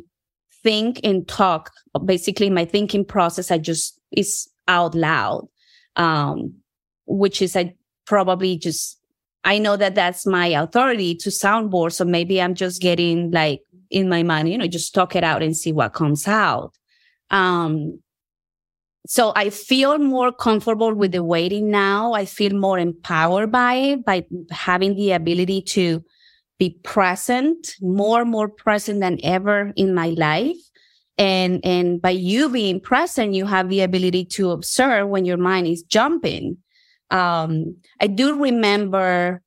think 0.64 1.00
and 1.04 1.28
talk. 1.28 1.72
Basically 2.06 2.52
my 2.52 2.66
thinking 2.66 3.04
process 3.04 3.50
i 3.50 3.58
just 3.58 4.00
is 4.12 4.48
out 4.68 4.94
loud. 4.94 5.48
Um 5.96 6.54
which 7.08 7.42
is 7.42 7.56
i 7.56 7.74
probably 8.06 8.58
just 8.58 8.98
I 9.48 9.60
know 9.60 9.78
that 9.78 9.96
that's 9.96 10.26
my 10.26 10.48
authority 10.48 11.16
to 11.16 11.30
soundboard. 11.30 11.94
So 11.94 12.04
maybe 12.04 12.42
I'm 12.42 12.54
just 12.54 12.82
getting 12.82 13.32
like 13.32 13.62
in 13.90 14.10
my 14.10 14.22
mind, 14.22 14.50
you 14.50 14.58
know, 14.58 14.68
just 14.68 14.94
talk 14.94 15.16
it 15.16 15.24
out 15.24 15.42
and 15.42 15.56
see 15.56 15.72
what 15.72 15.94
comes 15.94 16.28
out. 16.28 16.74
Um, 17.32 18.02
so 19.08 19.32
I 19.38 19.50
feel 19.50 20.00
more 20.00 20.34
comfortable 20.34 20.94
with 20.94 21.14
the 21.14 21.24
waiting 21.24 21.72
now. 21.72 22.12
I 22.12 22.26
feel 22.26 22.54
more 22.58 22.78
empowered 22.78 23.50
by 23.50 23.76
it, 23.76 24.06
by 24.06 24.26
having 24.52 24.98
the 24.98 25.14
ability 25.14 25.62
to 25.62 26.04
be 26.60 26.78
present, 26.84 27.74
more, 27.80 28.26
more 28.26 28.50
present 28.50 29.00
than 29.00 29.18
ever 29.24 29.72
in 29.78 29.96
my 29.96 30.10
life. 30.10 30.58
And, 31.18 31.62
and 31.64 32.02
by 32.02 32.10
you 32.10 32.50
being 32.50 32.82
present, 32.82 33.34
you 33.34 33.46
have 33.46 33.70
the 33.70 33.80
ability 33.80 34.26
to 34.26 34.52
observe 34.52 35.08
when 35.08 35.24
your 35.24 35.38
mind 35.38 35.68
is 35.68 35.84
jumping 35.84 36.58
um, 37.12 37.76
I 38.00 38.08
do 38.08 38.40
remember 38.42 39.42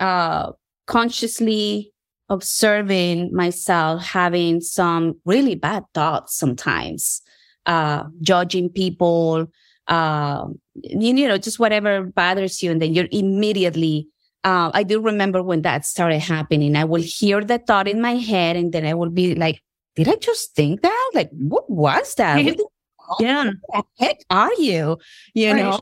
uh, 0.00 0.52
consciously 0.86 1.92
observing 2.28 3.32
myself 3.34 4.02
having 4.02 4.60
some 4.60 5.14
really 5.24 5.54
bad 5.54 5.84
thoughts 5.94 6.36
sometimes. 6.36 7.20
uh, 7.66 8.04
judging 8.20 8.68
people, 8.68 9.46
uh, 9.88 10.46
you, 10.74 11.14
you 11.14 11.28
know, 11.28 11.38
just 11.38 11.58
whatever 11.58 12.02
bothers 12.02 12.62
you. 12.62 12.70
And 12.70 12.80
then 12.82 12.94
you're 12.94 13.08
immediately, 13.12 14.08
uh, 14.44 14.70
I 14.74 14.82
do 14.82 15.00
remember 15.00 15.42
when 15.42 15.62
that 15.62 15.86
started 15.86 16.18
happening. 16.20 16.76
I 16.76 16.84
will 16.84 17.02
hear 17.02 17.42
the 17.42 17.58
thought 17.58 17.88
in 17.88 18.00
my 18.00 18.16
head 18.16 18.56
and 18.56 18.72
then 18.72 18.84
I 18.84 18.94
will 18.94 19.10
be 19.10 19.34
like, 19.34 19.62
did 19.94 20.08
I 20.08 20.16
just 20.16 20.54
think 20.54 20.82
that? 20.82 21.10
Like, 21.14 21.30
what 21.32 21.68
was 21.70 22.14
that? 22.16 22.44
What 22.44 22.58
yeah. 23.20 23.50
the 23.72 23.82
heck 23.98 24.18
are 24.30 24.52
you? 24.54 24.98
You 25.34 25.52
right. 25.52 25.56
know? 25.56 25.80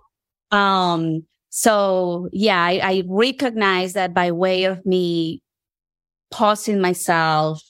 Um, 0.50 1.24
so 1.50 2.28
yeah, 2.32 2.62
I, 2.62 2.80
I 2.82 3.02
recognize 3.06 3.92
that 3.94 4.14
by 4.14 4.32
way 4.32 4.64
of 4.64 4.84
me 4.86 5.42
pausing 6.30 6.80
myself, 6.80 7.62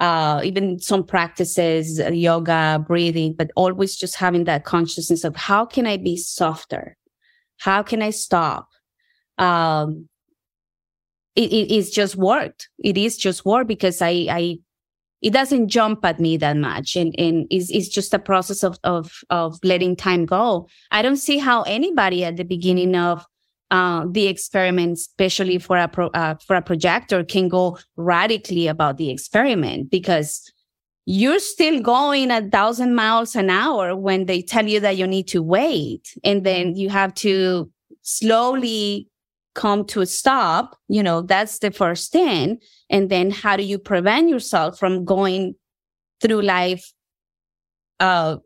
uh, 0.00 0.40
even 0.42 0.78
some 0.78 1.04
practices, 1.04 1.98
yoga, 1.98 2.82
breathing, 2.86 3.34
but 3.36 3.50
always 3.54 3.96
just 3.96 4.16
having 4.16 4.44
that 4.44 4.64
consciousness 4.64 5.24
of 5.24 5.36
how 5.36 5.66
can 5.66 5.86
I 5.86 5.98
be 5.98 6.16
softer? 6.16 6.96
How 7.58 7.82
can 7.82 8.00
I 8.00 8.10
stop? 8.10 8.68
Um, 9.36 10.08
it, 11.36 11.52
it 11.52 11.70
is 11.70 11.90
just 11.90 12.16
worked. 12.16 12.70
It 12.78 12.96
is 12.96 13.18
just 13.18 13.44
work 13.44 13.68
because 13.68 14.00
I, 14.00 14.26
I, 14.30 14.58
it 15.22 15.32
doesn't 15.32 15.68
jump 15.68 16.04
at 16.04 16.18
me 16.18 16.36
that 16.38 16.56
much. 16.56 16.96
And, 16.96 17.14
and 17.18 17.46
it's, 17.50 17.70
it's 17.70 17.88
just 17.88 18.14
a 18.14 18.18
process 18.18 18.62
of, 18.62 18.78
of, 18.84 19.20
of 19.30 19.58
letting 19.62 19.96
time 19.96 20.24
go. 20.24 20.68
I 20.90 21.02
don't 21.02 21.16
see 21.16 21.38
how 21.38 21.62
anybody 21.62 22.24
at 22.24 22.36
the 22.36 22.44
beginning 22.44 22.96
of 22.96 23.26
uh, 23.70 24.06
the 24.10 24.26
experiment, 24.26 24.98
especially 24.98 25.58
for 25.58 25.76
a 25.76 25.88
pro, 25.88 26.08
uh, 26.08 26.34
for 26.46 26.56
a 26.56 26.62
projector, 26.62 27.22
can 27.22 27.48
go 27.48 27.78
radically 27.96 28.66
about 28.66 28.96
the 28.96 29.10
experiment 29.10 29.90
because 29.90 30.50
you're 31.06 31.38
still 31.38 31.80
going 31.80 32.30
a 32.30 32.48
thousand 32.48 32.94
miles 32.94 33.36
an 33.36 33.50
hour 33.50 33.96
when 33.96 34.26
they 34.26 34.42
tell 34.42 34.66
you 34.66 34.80
that 34.80 34.96
you 34.96 35.06
need 35.06 35.28
to 35.28 35.42
wait, 35.42 36.14
and 36.24 36.44
then 36.44 36.76
you 36.76 36.88
have 36.88 37.14
to 37.14 37.70
slowly 38.02 39.09
come 39.54 39.84
to 39.86 40.00
a 40.00 40.06
stop. 40.06 40.78
You 40.88 41.02
know, 41.02 41.22
that's 41.22 41.58
the 41.58 41.70
first 41.70 42.12
thing. 42.12 42.58
And 42.88 43.10
then 43.10 43.30
how 43.30 43.56
do 43.56 43.62
you 43.62 43.78
prevent 43.78 44.28
yourself 44.28 44.78
from 44.78 45.04
going 45.04 45.54
through 46.20 46.42
life 46.42 46.92
uh, 47.98 48.36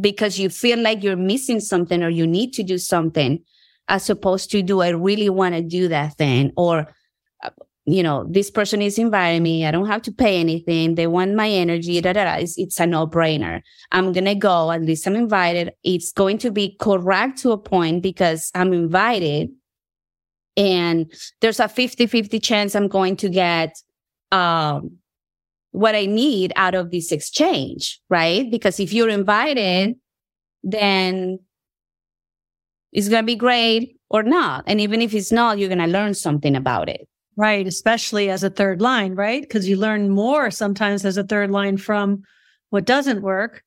because 0.00 0.38
you 0.38 0.48
feel 0.48 0.78
like 0.78 1.02
you're 1.02 1.16
missing 1.16 1.60
something 1.60 2.02
or 2.02 2.08
you 2.08 2.26
need 2.26 2.52
to 2.54 2.62
do 2.62 2.78
something 2.78 3.42
as 3.88 4.08
opposed 4.08 4.50
to 4.50 4.62
do 4.62 4.80
I 4.80 4.88
really 4.88 5.28
want 5.28 5.54
to 5.54 5.62
do 5.62 5.88
that 5.88 6.16
thing? 6.16 6.52
Or 6.56 6.92
uh, 7.42 7.50
you 7.86 8.02
know 8.02 8.26
this 8.30 8.50
person 8.50 8.80
is 8.80 8.98
inviting 8.98 9.42
me. 9.42 9.66
I 9.66 9.70
don't 9.70 9.86
have 9.86 10.02
to 10.02 10.12
pay 10.12 10.40
anything. 10.40 10.94
They 10.94 11.06
want 11.06 11.34
my 11.34 11.48
energy. 11.50 12.00
Da, 12.00 12.14
da, 12.14 12.24
da. 12.24 12.34
It's, 12.36 12.58
it's 12.58 12.80
a 12.80 12.86
no-brainer. 12.86 13.60
I'm 13.92 14.12
gonna 14.12 14.34
go. 14.34 14.72
At 14.72 14.82
least 14.82 15.06
I'm 15.06 15.16
invited. 15.16 15.72
It's 15.84 16.10
going 16.10 16.38
to 16.38 16.50
be 16.50 16.76
correct 16.80 17.38
to 17.40 17.52
a 17.52 17.58
point 17.58 18.02
because 18.02 18.50
I'm 18.54 18.72
invited 18.72 19.50
and 20.56 21.12
there's 21.40 21.60
a 21.60 21.64
50-50 21.64 22.42
chance 22.42 22.74
I'm 22.74 22.88
going 22.88 23.16
to 23.16 23.28
get 23.28 23.76
um 24.32 24.98
what 25.74 25.96
I 25.96 26.06
need 26.06 26.52
out 26.54 26.76
of 26.76 26.92
this 26.92 27.10
exchange, 27.10 28.00
right? 28.08 28.48
Because 28.48 28.78
if 28.78 28.92
you're 28.92 29.08
invited, 29.08 29.96
then 30.62 31.40
it's 32.92 33.08
going 33.08 33.24
to 33.24 33.26
be 33.26 33.34
great 33.34 33.98
or 34.08 34.22
not. 34.22 34.62
And 34.68 34.80
even 34.80 35.02
if 35.02 35.12
it's 35.12 35.32
not, 35.32 35.58
you're 35.58 35.68
going 35.68 35.80
to 35.80 35.86
learn 35.86 36.14
something 36.14 36.54
about 36.54 36.88
it. 36.88 37.08
Right. 37.36 37.66
Especially 37.66 38.30
as 38.30 38.44
a 38.44 38.50
third 38.50 38.80
line, 38.80 39.16
right? 39.16 39.42
Because 39.42 39.68
you 39.68 39.76
learn 39.76 40.10
more 40.10 40.52
sometimes 40.52 41.04
as 41.04 41.16
a 41.16 41.24
third 41.24 41.50
line 41.50 41.76
from 41.76 42.22
what 42.70 42.84
doesn't 42.84 43.22
work 43.22 43.64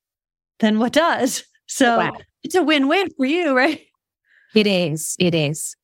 than 0.60 0.80
what 0.80 0.94
does. 0.94 1.44
So 1.70 1.98
wow. 1.98 2.16
it's 2.44 2.56
a 2.56 2.64
win 2.64 2.88
win 2.88 3.10
for 3.18 3.26
you, 3.26 3.54
right? 3.54 3.82
It 4.56 4.68
is. 4.68 5.18
It 5.20 5.36
is. 5.36 5.76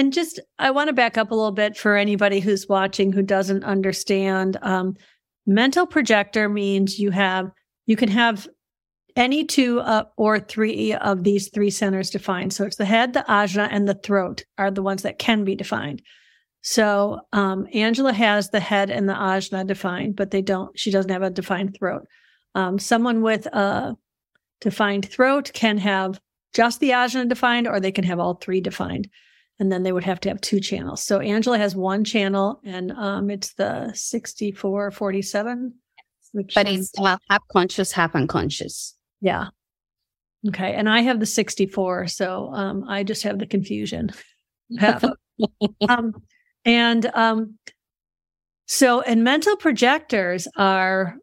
And 0.00 0.14
just, 0.14 0.40
I 0.58 0.70
want 0.70 0.88
to 0.88 0.94
back 0.94 1.18
up 1.18 1.30
a 1.30 1.34
little 1.34 1.52
bit 1.52 1.76
for 1.76 1.94
anybody 1.94 2.40
who's 2.40 2.66
watching 2.66 3.12
who 3.12 3.20
doesn't 3.20 3.64
understand. 3.64 4.56
Um, 4.62 4.96
mental 5.46 5.86
projector 5.86 6.48
means 6.48 6.98
you 6.98 7.10
have, 7.10 7.50
you 7.84 7.96
can 7.96 8.08
have 8.08 8.48
any 9.14 9.44
two 9.44 9.80
uh, 9.80 10.04
or 10.16 10.40
three 10.40 10.94
of 10.94 11.22
these 11.22 11.50
three 11.50 11.68
centers 11.68 12.08
defined. 12.08 12.54
So 12.54 12.64
it's 12.64 12.76
the 12.76 12.86
head, 12.86 13.12
the 13.12 13.26
ajna, 13.28 13.68
and 13.70 13.86
the 13.86 13.92
throat 13.92 14.42
are 14.56 14.70
the 14.70 14.82
ones 14.82 15.02
that 15.02 15.18
can 15.18 15.44
be 15.44 15.54
defined. 15.54 16.00
So 16.62 17.20
um, 17.34 17.66
Angela 17.74 18.14
has 18.14 18.48
the 18.48 18.60
head 18.60 18.88
and 18.88 19.06
the 19.06 19.12
ajna 19.12 19.66
defined, 19.66 20.16
but 20.16 20.30
they 20.30 20.40
don't. 20.40 20.78
She 20.78 20.90
doesn't 20.90 21.12
have 21.12 21.22
a 21.22 21.28
defined 21.28 21.76
throat. 21.78 22.06
Um, 22.54 22.78
someone 22.78 23.20
with 23.20 23.44
a 23.48 23.98
defined 24.62 25.10
throat 25.10 25.50
can 25.52 25.76
have 25.76 26.18
just 26.54 26.80
the 26.80 26.92
ajna 26.92 27.28
defined, 27.28 27.68
or 27.68 27.80
they 27.80 27.92
can 27.92 28.04
have 28.04 28.18
all 28.18 28.36
three 28.36 28.62
defined, 28.62 29.10
and 29.60 29.70
then 29.70 29.84
they 29.84 29.92
would 29.92 30.04
have 30.04 30.18
to 30.20 30.28
have 30.28 30.40
two 30.40 30.58
channels. 30.58 31.02
So 31.02 31.20
Angela 31.20 31.58
has 31.58 31.76
one 31.76 32.02
channel, 32.02 32.60
and 32.64 32.90
um, 32.92 33.30
it's 33.30 33.54
the 33.54 33.92
sixty-four 33.94 34.90
forty-seven. 34.90 35.74
But 36.54 36.68
it's 36.68 36.92
well, 36.98 37.18
half 37.28 37.42
conscious, 37.52 37.92
half 37.92 38.14
unconscious. 38.14 38.96
Yeah. 39.20 39.48
Okay. 40.48 40.74
And 40.74 40.88
I 40.88 41.00
have 41.00 41.20
the 41.20 41.26
64. 41.26 42.06
So 42.06 42.50
um, 42.52 42.84
I 42.88 43.02
just 43.02 43.22
have 43.24 43.38
the 43.38 43.46
confusion. 43.46 44.10
um, 45.88 46.14
and 46.64 47.06
um, 47.14 47.58
so, 48.66 49.00
and 49.00 49.24
mental 49.24 49.56
projectors 49.56 50.46
are 50.56 51.16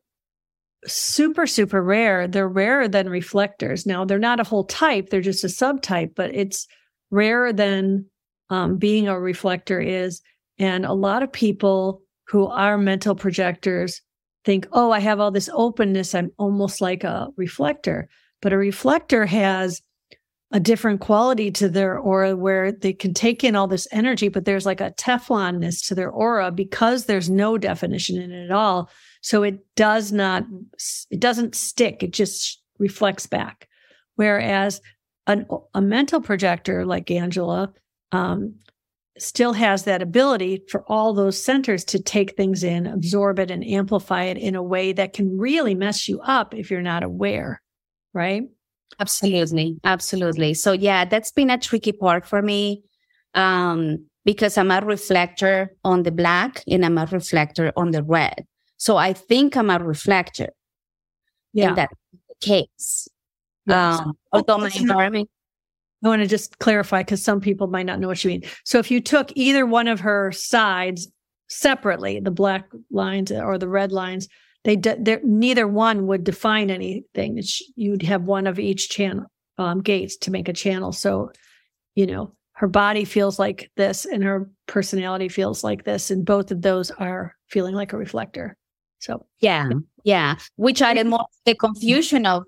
super, 0.85 1.47
super 1.47 1.81
rare. 1.81 2.27
They're 2.27 2.47
rarer 2.47 2.87
than 2.87 3.09
reflectors. 3.09 3.85
Now, 3.85 4.05
they're 4.05 4.19
not 4.19 4.39
a 4.39 4.43
whole 4.43 4.65
type, 4.65 5.09
they're 5.09 5.21
just 5.21 5.43
a 5.43 5.47
subtype, 5.47 6.13
but 6.15 6.33
it's 6.35 6.67
rarer 7.09 7.53
than 7.53 8.05
um, 8.49 8.77
being 8.77 9.07
a 9.07 9.19
reflector 9.19 9.79
is. 9.79 10.21
And 10.59 10.85
a 10.85 10.93
lot 10.93 11.23
of 11.23 11.31
people 11.31 12.01
who 12.27 12.47
are 12.47 12.77
mental 12.77 13.15
projectors 13.15 14.01
think, 14.43 14.67
oh, 14.71 14.91
I 14.91 14.99
have 14.99 15.19
all 15.19 15.31
this 15.31 15.49
openness. 15.53 16.15
I'm 16.15 16.31
almost 16.37 16.81
like 16.81 17.03
a 17.03 17.27
reflector. 17.37 18.09
But 18.41 18.53
a 18.53 18.57
reflector 18.57 19.25
has 19.25 19.81
a 20.51 20.59
different 20.59 21.01
quality 21.01 21.51
to 21.51 21.67
their 21.67 21.99
aura 21.99 22.35
where 22.35 22.71
they 22.71 22.93
can 22.93 23.13
take 23.13 23.43
in 23.43 23.55
all 23.55 23.67
this 23.67 23.87
energy, 23.91 24.29
but 24.29 24.45
there's 24.45 24.65
like 24.65 24.79
a 24.79 24.91
Teflonness 24.91 25.85
to 25.87 25.95
their 25.95 26.09
aura 26.09 26.51
because 26.51 27.05
there's 27.05 27.29
no 27.29 27.57
definition 27.57 28.21
in 28.21 28.31
it 28.31 28.45
at 28.45 28.51
all. 28.51 28.89
So 29.21 29.43
it 29.43 29.59
does 29.75 30.13
not, 30.13 30.45
it 31.11 31.19
doesn't 31.19 31.53
stick. 31.53 32.01
It 32.01 32.13
just 32.13 32.61
reflects 32.79 33.27
back. 33.27 33.67
Whereas 34.15 34.79
an, 35.27 35.45
a 35.73 35.81
mental 35.81 36.21
projector 36.21 36.85
like 36.85 37.11
Angela 37.11 37.73
um, 38.11 38.55
still 39.17 39.53
has 39.53 39.83
that 39.83 40.01
ability 40.01 40.63
for 40.69 40.83
all 40.87 41.13
those 41.13 41.41
centers 41.41 41.83
to 41.85 42.01
take 42.01 42.35
things 42.35 42.63
in, 42.63 42.87
absorb 42.87 43.39
it, 43.39 43.51
and 43.51 43.65
amplify 43.65 44.23
it 44.23 44.37
in 44.37 44.55
a 44.55 44.63
way 44.63 44.93
that 44.93 45.13
can 45.13 45.37
really 45.37 45.75
mess 45.75 46.07
you 46.07 46.19
up 46.21 46.53
if 46.53 46.69
you're 46.69 46.81
not 46.81 47.03
aware. 47.03 47.61
Right. 48.13 48.43
Absolutely. 48.99 49.79
Absolutely. 49.83 50.53
So, 50.53 50.71
yeah, 50.71 51.05
that's 51.05 51.31
been 51.31 51.49
a 51.49 51.57
tricky 51.57 51.91
part 51.91 52.25
for 52.25 52.41
me 52.41 52.83
um, 53.33 54.05
because 54.25 54.57
I'm 54.57 54.71
a 54.71 54.81
reflector 54.81 55.75
on 55.83 56.03
the 56.03 56.11
black 56.11 56.63
and 56.67 56.85
I'm 56.85 56.97
a 56.97 57.05
reflector 57.05 57.71
on 57.75 57.91
the 57.91 58.03
red. 58.03 58.45
So, 58.77 58.97
I 58.97 59.13
think 59.13 59.55
I'm 59.55 59.69
a 59.69 59.79
reflector. 59.79 60.49
Yeah. 61.53 61.73
that's 61.73 61.93
the 62.29 62.35
case. 62.47 63.07
Yes. 63.65 63.99
Um, 63.99 64.13
although 64.31 64.57
my 64.57 64.71
environment 64.75 65.29
I 66.03 66.09
want 66.09 66.21
to 66.21 66.27
just 66.27 66.59
clarify 66.59 67.01
because 67.01 67.23
some 67.23 67.41
people 67.41 67.67
might 67.67 67.85
not 67.85 67.99
know 67.99 68.07
what 68.07 68.23
you 68.23 68.29
mean. 68.29 68.43
So 68.63 68.77
if 68.77 68.91
you 68.91 69.01
took 69.01 69.31
either 69.35 69.65
one 69.65 69.87
of 69.87 69.99
her 70.01 70.31
sides 70.31 71.07
separately, 71.49 72.19
the 72.19 72.31
black 72.31 72.69
lines 72.91 73.31
or 73.31 73.57
the 73.57 73.67
red 73.67 73.91
lines, 73.91 74.27
they 74.63 74.75
de- 74.75 75.19
neither 75.23 75.67
one 75.67 76.07
would 76.07 76.23
define 76.23 76.69
anything. 76.69 77.37
It's, 77.37 77.61
you'd 77.75 78.03
have 78.03 78.23
one 78.23 78.47
of 78.47 78.59
each 78.59 78.89
channel 78.89 79.25
um, 79.57 79.81
gates 79.81 80.17
to 80.17 80.31
make 80.31 80.47
a 80.47 80.53
channel. 80.53 80.91
So, 80.91 81.31
you 81.95 82.05
know, 82.05 82.33
her 82.57 82.67
body 82.67 83.05
feels 83.05 83.39
like 83.39 83.71
this 83.75 84.05
and 84.05 84.23
her 84.23 84.49
personality 84.65 85.29
feels 85.29 85.63
like 85.63 85.83
this, 85.83 86.09
and 86.09 86.25
both 86.25 86.51
of 86.51 86.63
those 86.63 86.89
are 86.91 87.35
feeling 87.49 87.75
like 87.75 87.93
a 87.93 87.97
reflector. 87.97 88.57
So 88.99 89.25
yeah, 89.39 89.69
yeah, 90.03 90.35
which 90.55 90.81
I 90.81 91.01
more 91.03 91.27
the 91.45 91.53
confusion 91.53 92.25
of 92.25 92.45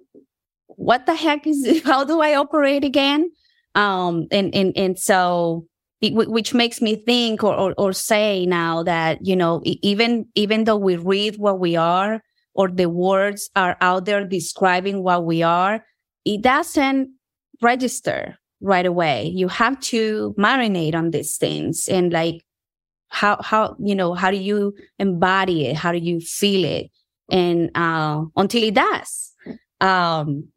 what 0.65 1.05
the 1.05 1.13
heck 1.13 1.45
is 1.45 1.83
how 1.85 2.03
do 2.03 2.21
I 2.21 2.33
operate 2.35 2.83
again? 2.83 3.29
Um, 3.75 4.27
and 4.31 4.53
and 4.53 4.75
and 4.75 4.97
so 4.97 5.65
it, 6.01 6.13
which 6.13 6.53
makes 6.53 6.81
me 6.81 6.95
think 6.95 7.43
or, 7.43 7.53
or, 7.53 7.73
or 7.77 7.93
say 7.93 8.45
now 8.45 8.83
that 8.83 9.25
you 9.25 9.35
know 9.35 9.61
even 9.63 10.25
even 10.35 10.63
though 10.63 10.77
we 10.77 10.95
read 10.95 11.37
what 11.37 11.59
we 11.59 11.75
are 11.75 12.21
or 12.53 12.69
the 12.69 12.89
words 12.89 13.49
are 13.55 13.77
out 13.81 14.05
there 14.05 14.25
describing 14.25 15.03
what 15.03 15.25
we 15.25 15.43
are, 15.43 15.83
it 16.25 16.41
doesn't 16.41 17.09
register 17.61 18.37
right 18.61 18.85
away. 18.85 19.31
You 19.33 19.47
have 19.47 19.79
to 19.81 20.33
marinate 20.37 20.95
on 20.95 21.11
these 21.11 21.37
things 21.37 21.87
and 21.87 22.11
like 22.11 22.43
how 23.09 23.41
how 23.41 23.75
you 23.79 23.95
know 23.95 24.13
how 24.13 24.31
do 24.31 24.37
you 24.37 24.73
embody 24.97 25.67
it? 25.67 25.75
How 25.75 25.91
do 25.91 25.97
you 25.97 26.19
feel 26.19 26.65
it? 26.65 26.91
And 27.31 27.71
uh, 27.75 28.25
until 28.35 28.63
it 28.63 28.73
does. 28.73 29.33
Um, 29.81 30.49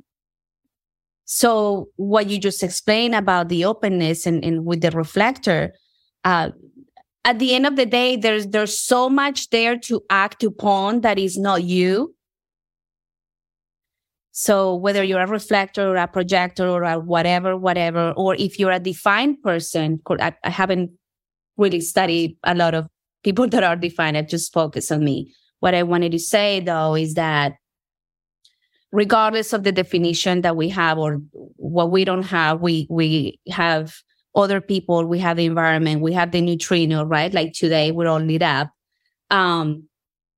So 1.34 1.88
what 1.96 2.28
you 2.28 2.38
just 2.38 2.62
explained 2.62 3.14
about 3.14 3.48
the 3.48 3.64
openness 3.64 4.26
and, 4.26 4.44
and 4.44 4.66
with 4.66 4.82
the 4.82 4.90
reflector, 4.90 5.72
uh, 6.24 6.50
at 7.24 7.38
the 7.38 7.54
end 7.54 7.64
of 7.64 7.76
the 7.76 7.86
day, 7.86 8.16
there's 8.16 8.48
there's 8.48 8.78
so 8.78 9.08
much 9.08 9.48
there 9.48 9.78
to 9.78 10.02
act 10.10 10.44
upon 10.44 11.00
that 11.00 11.18
is 11.18 11.38
not 11.38 11.64
you. 11.64 12.14
So 14.32 14.74
whether 14.74 15.02
you're 15.02 15.22
a 15.22 15.26
reflector 15.26 15.88
or 15.88 15.96
a 15.96 16.06
projector 16.06 16.68
or 16.68 16.82
a 16.82 16.98
whatever, 16.98 17.56
whatever, 17.56 18.12
or 18.14 18.34
if 18.34 18.58
you're 18.58 18.70
a 18.70 18.78
defined 18.78 19.42
person, 19.42 20.02
I, 20.20 20.34
I 20.44 20.50
haven't 20.50 20.90
really 21.56 21.80
studied 21.80 22.36
a 22.44 22.54
lot 22.54 22.74
of 22.74 22.88
people 23.24 23.48
that 23.52 23.64
are 23.64 23.76
defined. 23.76 24.18
I 24.18 24.22
just 24.22 24.52
focus 24.52 24.92
on 24.92 25.02
me. 25.02 25.32
What 25.60 25.74
I 25.74 25.82
wanted 25.82 26.12
to 26.12 26.18
say 26.18 26.60
though 26.60 26.94
is 26.94 27.14
that 27.14 27.54
regardless 28.92 29.52
of 29.52 29.64
the 29.64 29.72
definition 29.72 30.42
that 30.42 30.54
we 30.56 30.68
have 30.68 30.98
or 30.98 31.20
what 31.56 31.90
we 31.90 32.04
don't 32.04 32.24
have, 32.24 32.60
we 32.60 32.86
we 32.90 33.40
have 33.48 33.94
other 34.34 34.60
people, 34.60 35.04
we 35.06 35.18
have 35.18 35.36
the 35.36 35.46
environment, 35.46 36.00
we 36.00 36.12
have 36.12 36.30
the 36.30 36.40
neutrino, 36.40 37.04
right? 37.04 37.34
Like 37.34 37.52
today, 37.52 37.90
we're 37.90 38.08
all 38.08 38.20
lit 38.20 38.42
up. 38.42 38.70
Um, 39.30 39.88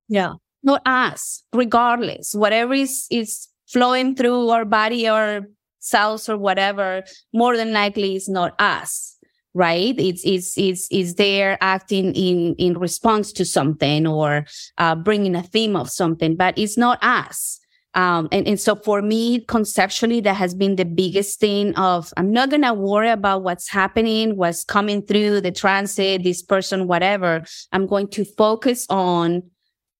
yeah. 0.09 0.34
Not 0.62 0.82
us, 0.86 1.42
regardless, 1.52 2.34
whatever 2.34 2.72
is, 2.72 3.07
is 3.11 3.48
flowing 3.66 4.16
through 4.16 4.48
our 4.48 4.64
body 4.64 5.09
or 5.09 5.42
cells 5.80 6.28
or 6.28 6.38
whatever, 6.38 7.05
more 7.34 7.57
than 7.57 7.72
likely 7.72 8.16
is 8.16 8.30
not 8.30 8.55
us, 8.59 9.16
right? 9.52 9.94
It's, 9.98 10.22
it's, 10.24 10.57
it's, 10.57 10.88
it's 10.90 11.14
there 11.14 11.59
acting 11.61 12.14
in, 12.14 12.55
in 12.55 12.78
response 12.78 13.30
to 13.32 13.44
something 13.44 14.07
or, 14.07 14.46
uh, 14.78 14.94
bringing 14.94 15.36
a 15.36 15.42
theme 15.42 15.76
of 15.76 15.90
something, 15.90 16.34
but 16.34 16.57
it's 16.57 16.78
not 16.78 16.98
us. 17.02 17.61
Um, 17.95 18.28
and, 18.32 18.47
and 18.49 18.61
so 18.61 18.74
for 18.74 19.03
me, 19.03 19.40
conceptually, 19.45 20.20
that 20.22 20.34
has 20.34 20.53
been 20.53 20.76
the 20.76 20.84
biggest 20.84 21.38
thing 21.38 21.74
of 21.76 22.12
I'm 22.16 22.32
not 22.32 22.51
going 22.51 22.62
to 22.62 22.74
worry 22.74 23.11
about 23.11 23.42
what's 23.42 23.68
happening, 23.68 24.36
what's 24.36 24.64
coming 24.64 25.03
through 25.03 25.42
the 25.42 25.53
transit, 25.53 26.24
this 26.24 26.42
person, 26.42 26.88
whatever. 26.88 27.45
I'm 27.72 27.86
going 27.86 28.09
to 28.09 28.24
focus 28.24 28.86
on, 28.90 29.42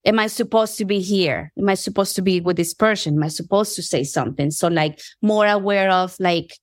am 0.05 0.19
I 0.19 0.27
supposed 0.27 0.77
to 0.79 0.85
be 0.85 1.01
here? 1.01 1.53
Am 1.57 1.69
I 1.69 1.75
supposed 1.75 2.17
to 2.17 2.23
be 2.23 2.41
with 2.41 2.57
this 2.57 2.75
person? 2.75 3.15
Am 3.15 3.23
I 3.23 3.29
supposed 3.29 3.77
to 3.77 3.83
say 3.83 4.03
something? 4.03 4.51
So 4.51 4.69
like 4.69 5.01
more 5.23 5.47
aware 5.47 5.91
of 5.91 6.17
like, 6.19 6.59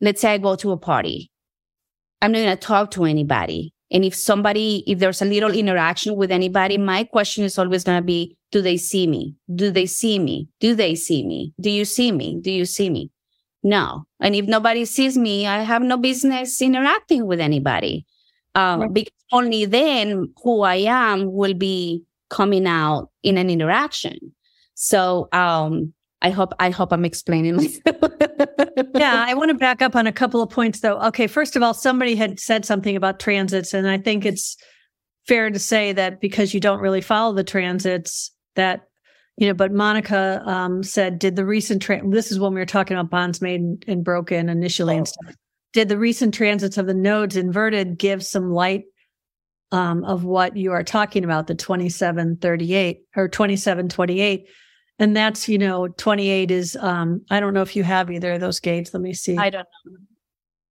let's 0.00 0.20
say 0.20 0.34
I 0.34 0.38
go 0.38 0.54
to 0.56 0.70
a 0.70 0.76
party. 0.76 1.30
I'm 2.22 2.32
not 2.32 2.38
going 2.38 2.56
to 2.56 2.56
talk 2.56 2.92
to 2.92 3.04
anybody. 3.04 3.74
And 3.90 4.04
if 4.04 4.14
somebody, 4.14 4.82
if 4.86 4.98
there's 4.98 5.22
a 5.22 5.26
little 5.26 5.52
interaction 5.52 6.16
with 6.16 6.32
anybody, 6.32 6.76
my 6.76 7.04
question 7.04 7.44
is 7.44 7.58
always 7.58 7.84
going 7.84 7.98
to 7.98 8.04
be, 8.04 8.36
do 8.50 8.60
they 8.60 8.76
see 8.76 9.06
me? 9.06 9.34
Do 9.54 9.70
they 9.70 9.86
see 9.86 10.18
me? 10.18 10.48
Do 10.60 10.74
they 10.74 10.94
see 10.94 11.24
me? 11.24 11.52
Do 11.60 11.70
you 11.70 11.84
see 11.84 12.10
me? 12.10 12.38
Do 12.40 12.50
you 12.50 12.64
see 12.64 12.90
me? 12.90 13.10
No. 13.62 14.06
And 14.20 14.34
if 14.34 14.46
nobody 14.46 14.84
sees 14.84 15.16
me, 15.16 15.46
I 15.46 15.62
have 15.62 15.82
no 15.82 15.96
business 15.96 16.60
interacting 16.60 17.26
with 17.26 17.40
anybody. 17.40 18.06
Um, 18.54 18.80
right. 18.80 18.92
Because 18.92 19.12
only 19.32 19.64
then 19.66 20.32
who 20.42 20.62
I 20.62 20.76
am 20.76 21.32
will 21.32 21.54
be 21.54 22.04
coming 22.30 22.66
out 22.66 23.10
in 23.22 23.38
an 23.38 23.50
interaction. 23.50 24.18
So, 24.74 25.28
um, 25.32 25.92
I 26.22 26.30
hope 26.30 26.52
I 26.58 26.70
hope 26.70 26.92
I'm 26.92 27.04
explaining 27.04 27.56
myself. 27.56 27.96
yeah, 28.94 29.24
I 29.26 29.34
want 29.34 29.50
to 29.50 29.54
back 29.54 29.82
up 29.82 29.94
on 29.94 30.06
a 30.06 30.12
couple 30.12 30.42
of 30.42 30.50
points 30.50 30.80
though. 30.80 30.98
Okay, 31.02 31.26
first 31.26 31.56
of 31.56 31.62
all, 31.62 31.74
somebody 31.74 32.14
had 32.14 32.40
said 32.40 32.64
something 32.64 32.96
about 32.96 33.20
transits, 33.20 33.74
and 33.74 33.88
I 33.88 33.98
think 33.98 34.24
it's 34.24 34.56
fair 35.26 35.50
to 35.50 35.58
say 35.58 35.92
that 35.92 36.20
because 36.20 36.54
you 36.54 36.60
don't 36.60 36.80
really 36.80 37.00
follow 37.00 37.34
the 37.34 37.44
transits, 37.44 38.32
that 38.54 38.88
you 39.36 39.46
know. 39.46 39.54
But 39.54 39.72
Monica 39.72 40.42
um, 40.46 40.82
said, 40.82 41.18
did 41.18 41.36
the 41.36 41.44
recent 41.44 41.82
tra- 41.82 42.08
this 42.08 42.32
is 42.32 42.40
when 42.40 42.54
we 42.54 42.60
were 42.60 42.66
talking 42.66 42.96
about 42.96 43.10
bonds 43.10 43.42
made 43.42 43.60
and, 43.60 43.84
and 43.86 44.04
broken 44.04 44.48
initially 44.48 44.94
oh. 44.94 44.98
and 44.98 45.08
stuff. 45.08 45.34
Did 45.72 45.90
the 45.90 45.98
recent 45.98 46.32
transits 46.32 46.78
of 46.78 46.86
the 46.86 46.94
nodes 46.94 47.36
inverted 47.36 47.98
give 47.98 48.24
some 48.24 48.50
light 48.50 48.84
um, 49.72 50.04
of 50.04 50.24
what 50.24 50.56
you 50.56 50.72
are 50.72 50.82
talking 50.82 51.22
about, 51.22 51.48
the 51.48 51.54
2738 51.54 53.00
or 53.14 53.28
2728? 53.28 54.48
And 54.98 55.16
that's 55.16 55.48
you 55.48 55.58
know 55.58 55.88
28 55.88 56.50
is 56.50 56.76
um 56.76 57.20
i 57.30 57.40
don't 57.40 57.54
know 57.54 57.62
if 57.62 57.76
you 57.76 57.82
have 57.84 58.10
either 58.10 58.32
of 58.32 58.40
those 58.40 58.60
gates 58.60 58.92
let 58.94 59.02
me 59.02 59.12
see. 59.12 59.36
I 59.36 59.50
don't 59.50 59.66
know. 59.84 59.96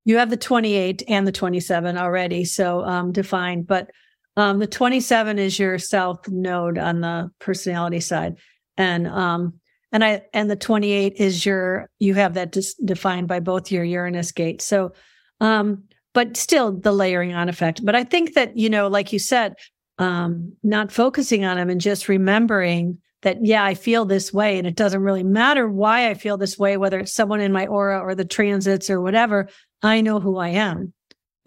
You 0.08 0.18
have 0.18 0.30
the 0.30 0.38
28 0.38 1.04
and 1.08 1.28
the 1.28 1.32
27 1.32 1.98
already 1.98 2.46
so 2.46 2.84
um 2.84 3.12
defined 3.12 3.68
but 3.68 3.90
um 4.38 4.60
the 4.60 4.68
27 4.68 5.40
is 5.40 5.58
your 5.58 5.78
south 5.80 6.28
node 6.30 6.78
on 6.78 7.02
the 7.02 7.32
personality 7.40 8.00
side. 8.00 8.36
And 8.78 9.08
um 9.08 9.54
and 9.92 10.04
i 10.04 10.22
and 10.34 10.50
the 10.50 10.56
28 10.56 11.14
is 11.18 11.46
your 11.46 11.90
you 12.00 12.14
have 12.16 12.34
that 12.34 12.52
dis- 12.52 12.76
defined 12.76 13.28
by 13.28 13.40
both 13.40 13.72
your 13.72 13.84
uranus 13.84 14.32
gate. 14.32 14.62
so 14.62 14.94
um 15.42 15.84
but 16.14 16.38
still 16.38 16.72
the 16.72 16.94
layering 16.94 17.34
on 17.34 17.50
effect. 17.50 17.84
But 17.86 17.96
i 17.96 18.04
think 18.04 18.34
that 18.34 18.58
you 18.58 18.70
know 18.70 18.88
like 18.88 19.14
you 19.14 19.20
said 19.20 19.56
um 19.98 20.54
not 20.64 20.92
focusing 20.92 21.46
on 21.46 21.58
them 21.58 21.70
and 21.70 21.80
just 21.82 22.10
remembering 22.10 23.00
that, 23.26 23.44
yeah, 23.44 23.66
I 23.66 23.74
feel 23.74 24.06
this 24.06 24.32
way. 24.32 24.60
And 24.60 24.68
it 24.68 24.76
doesn't 24.76 25.02
really 25.02 25.24
matter 25.24 25.68
why 25.68 26.12
I 26.12 26.14
feel 26.14 26.38
this 26.38 26.60
way, 26.60 26.78
whether 26.78 27.00
it's 27.00 27.12
someone 27.12 27.42
in 27.42 27.52
my 27.52 27.66
aura 27.66 28.00
or 28.00 28.14
the 28.14 28.24
transits 28.24 28.88
or 28.88 29.02
whatever. 29.02 29.50
I 29.82 30.02
know 30.02 30.20
who 30.20 30.38
I 30.38 30.50
am. 30.50 30.94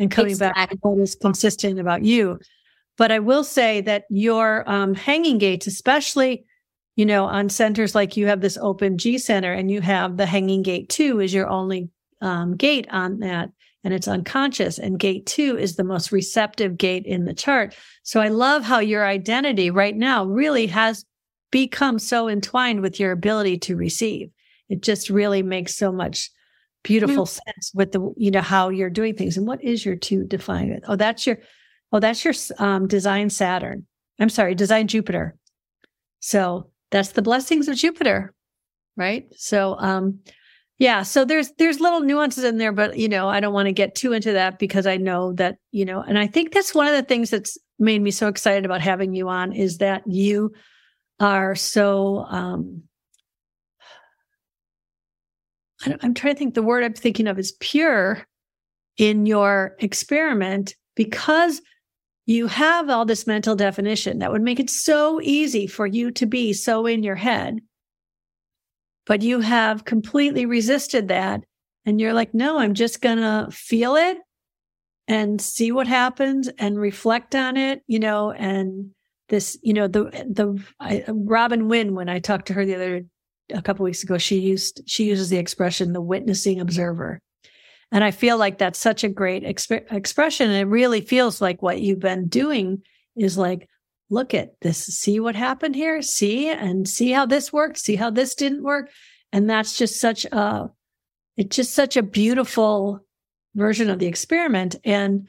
And 0.01 0.11
coming 0.11 0.33
exactly. 0.33 0.61
back 0.61 0.71
to 0.71 0.77
what 0.83 0.99
is 0.99 1.15
consistent 1.15 1.79
about 1.79 2.05
you. 2.05 2.41
But 2.97 3.13
I 3.13 3.21
will 3.21 3.45
say 3.45 3.81
that 3.83 4.05
your 4.11 4.69
um, 4.69 4.95
hanging 4.95 5.39
gates, 5.39 5.69
especially, 5.69 6.45
you 6.97 7.07
know, 7.07 7.27
on 7.27 7.49
centers 7.49 7.95
like 7.95 8.17
you 8.17 8.27
have 8.27 8.41
this 8.41 8.59
open 8.61 8.99
G 8.99 9.17
center 9.17 9.53
and 9.53 9.71
you 9.71 9.81
have 9.81 10.17
the 10.17 10.27
hanging 10.27 10.63
gate 10.63 10.89
two 10.89 11.21
is 11.21 11.33
your 11.33 11.49
only 11.49 11.91
um, 12.21 12.57
gate 12.57 12.89
on 12.91 13.21
that 13.21 13.51
and 13.85 13.95
it's 13.95 14.09
unconscious. 14.09 14.79
And 14.79 14.99
gate 14.99 15.27
two 15.27 15.57
is 15.57 15.77
the 15.77 15.85
most 15.85 16.11
receptive 16.11 16.77
gate 16.77 17.07
in 17.07 17.25
the 17.25 17.35
chart. 17.35 17.77
So 18.03 18.21
I 18.21 18.29
love 18.29 18.65
how 18.65 18.81
your 18.81 19.07
identity 19.07 19.71
right 19.71 19.97
now 19.97 20.25
really 20.25 20.67
has 20.67 21.05
become 21.51 21.99
so 21.99 22.29
entwined 22.29 22.81
with 22.81 23.01
your 23.01 23.13
ability 23.13 23.59
to 23.59 23.77
receive. 23.77 24.31
It 24.69 24.83
just 24.83 25.11
really 25.11 25.43
makes 25.43 25.75
so 25.75 25.91
much 25.91 26.31
beautiful 26.83 27.25
mm. 27.25 27.29
sense 27.29 27.73
with 27.75 27.93
the, 27.93 28.13
you 28.17 28.31
know, 28.31 28.41
how 28.41 28.69
you're 28.69 28.91
doing 28.91 29.15
things. 29.15 29.37
And 29.37 29.47
what 29.47 29.63
is 29.63 29.85
your 29.85 29.97
two 29.97 30.25
define 30.25 30.71
it? 30.71 30.85
Oh, 30.87 30.97
that's 30.97 31.27
your, 31.27 31.39
oh, 31.93 32.01
that's 32.01 32.25
your 32.25 32.35
um, 32.59 32.87
design 32.87 33.31
Saturn. 33.31 33.87
I'm 34.19 34.29
sorry, 34.29 34.55
design 34.55 34.89
Jupiter. 34.89 35.37
So 36.21 36.71
that's 36.91 37.13
the 37.13 37.23
blessings 37.23 37.69
of 37.69 37.77
Jupiter, 37.77 38.35
right? 38.97 39.27
So, 39.37 39.77
um, 39.79 40.21
yeah, 40.79 41.03
so 41.03 41.25
there's 41.25 41.51
there's 41.59 41.81
little 41.81 42.01
nuances 42.01 42.45
in 42.45 42.59
there, 42.59 42.71
but 42.71 42.97
you 42.97 43.09
know, 43.09 43.29
I 43.29 43.41
don't 43.41 43.53
want 43.53 43.67
to 43.67 43.73
get 43.73 43.97
too 43.97 44.13
into 44.13 44.33
that 44.33 44.61
because 44.61 44.87
I 44.87 44.97
know 44.97 45.33
that, 45.33 45.57
you 45.73 45.85
know, 45.85 46.03
and 46.03 46.17
I 46.17 46.29
think 46.29 46.53
that's 46.53 46.75
one 46.75 46.87
of 46.87 46.95
the 46.95 47.03
things 47.03 47.31
that's 47.31 47.59
made 47.81 48.01
me 48.01 48.13
so 48.13 48.29
excited 48.29 48.65
about 48.65 48.81
having 48.81 49.13
you 49.13 49.29
on 49.29 49.53
is 49.53 49.79
that 49.79 50.03
you 50.07 50.53
are 51.21 51.55
so 51.55 52.25
um 52.29 52.83
I'm 56.03 56.15
trying 56.15 56.35
to 56.35 56.39
think 56.39 56.55
the 56.55 56.63
word 56.63 56.83
I'm 56.83 56.95
thinking 56.95 57.29
of 57.29 57.39
is 57.39 57.53
pure 57.61 58.27
in 58.97 59.27
your 59.27 59.77
experiment 59.79 60.75
because 60.97 61.63
you 62.27 62.47
have 62.49 62.91
all 62.91 63.05
this 63.07 63.27
mental 63.27 63.55
definition 63.55 64.19
that 64.19 64.33
would 64.33 64.43
make 64.43 64.61
it 64.61 64.69
so 64.69 65.21
easy 65.23 65.67
for 65.67 65.87
you 65.87 66.11
to 66.11 66.27
be 66.27 66.53
so 66.53 66.85
in 66.85 67.03
your 67.03 67.15
head. 67.15 67.61
But 69.07 69.23
you 69.23 69.41
have 69.41 69.85
completely 69.85 70.45
resisted 70.45 71.09
that. 71.09 71.45
And 71.87 72.01
you're 72.01 72.13
like, 72.13 72.35
no, 72.35 72.59
I'm 72.59 72.75
just 72.75 73.01
going 73.01 73.17
to 73.17 73.49
feel 73.51 73.97
it 73.97 74.19
and 75.07 75.41
see 75.41 75.73
what 75.73 75.87
happens 75.87 76.49
and 76.59 76.79
reflect 76.79 77.35
on 77.35 77.57
it, 77.57 77.83
you 77.87 77.99
know, 77.99 78.33
and 78.33 78.91
this, 79.29 79.59
you 79.63 79.73
know, 79.73 79.89
the 79.89 80.05
the 80.29 80.63
I, 80.81 81.05
Robin 81.09 81.69
Wynn 81.69 81.95
when 81.95 82.09
I 82.09 82.19
talked 82.19 82.47
to 82.47 82.55
her 82.55 82.65
the 82.65 82.75
other 82.75 83.03
a 83.53 83.63
couple 83.63 83.85
weeks 83.85 84.03
ago, 84.03 84.19
she 84.19 84.39
used 84.39 84.83
she 84.87 85.05
uses 85.05 85.31
the 85.31 85.39
expression 85.39 85.93
the 85.93 86.01
witnessing 86.01 86.61
observer. 86.61 87.21
And 87.91 88.05
I 88.05 88.11
feel 88.11 88.37
like 88.37 88.59
that's 88.59 88.79
such 88.79 89.03
a 89.03 89.09
great 89.09 89.45
exp- 89.45 89.91
expression. 89.91 90.51
And 90.51 90.61
it 90.61 90.71
really 90.71 91.01
feels 91.01 91.41
like 91.41 91.63
what 91.63 91.81
you've 91.81 92.01
been 92.01 92.29
doing 92.29 92.83
is 93.17 93.39
like, 93.39 93.69
look 94.11 94.35
at 94.35 94.61
this, 94.61 94.85
see 94.85 95.21
what 95.21 95.35
happened 95.35 95.75
here, 95.75 96.03
see 96.03 96.49
and 96.49 96.87
see 96.87 97.13
how 97.13 97.25
this 97.25 97.53
worked, 97.53 97.79
see 97.79 97.97
how 97.97 98.11
this 98.11 98.35
didn't 98.35 98.63
work. 98.63 98.91
And 99.33 99.49
that's 99.49 99.77
just 99.77 100.01
such 100.01 100.27
a, 100.27 100.71
it's 101.37 101.57
just 101.57 101.73
such 101.73 101.97
a 101.97 102.03
beautiful 102.03 103.01
version 103.55 103.89
of 103.89 103.99
the 103.99 104.07
experiment. 104.07 104.77
And 104.85 105.29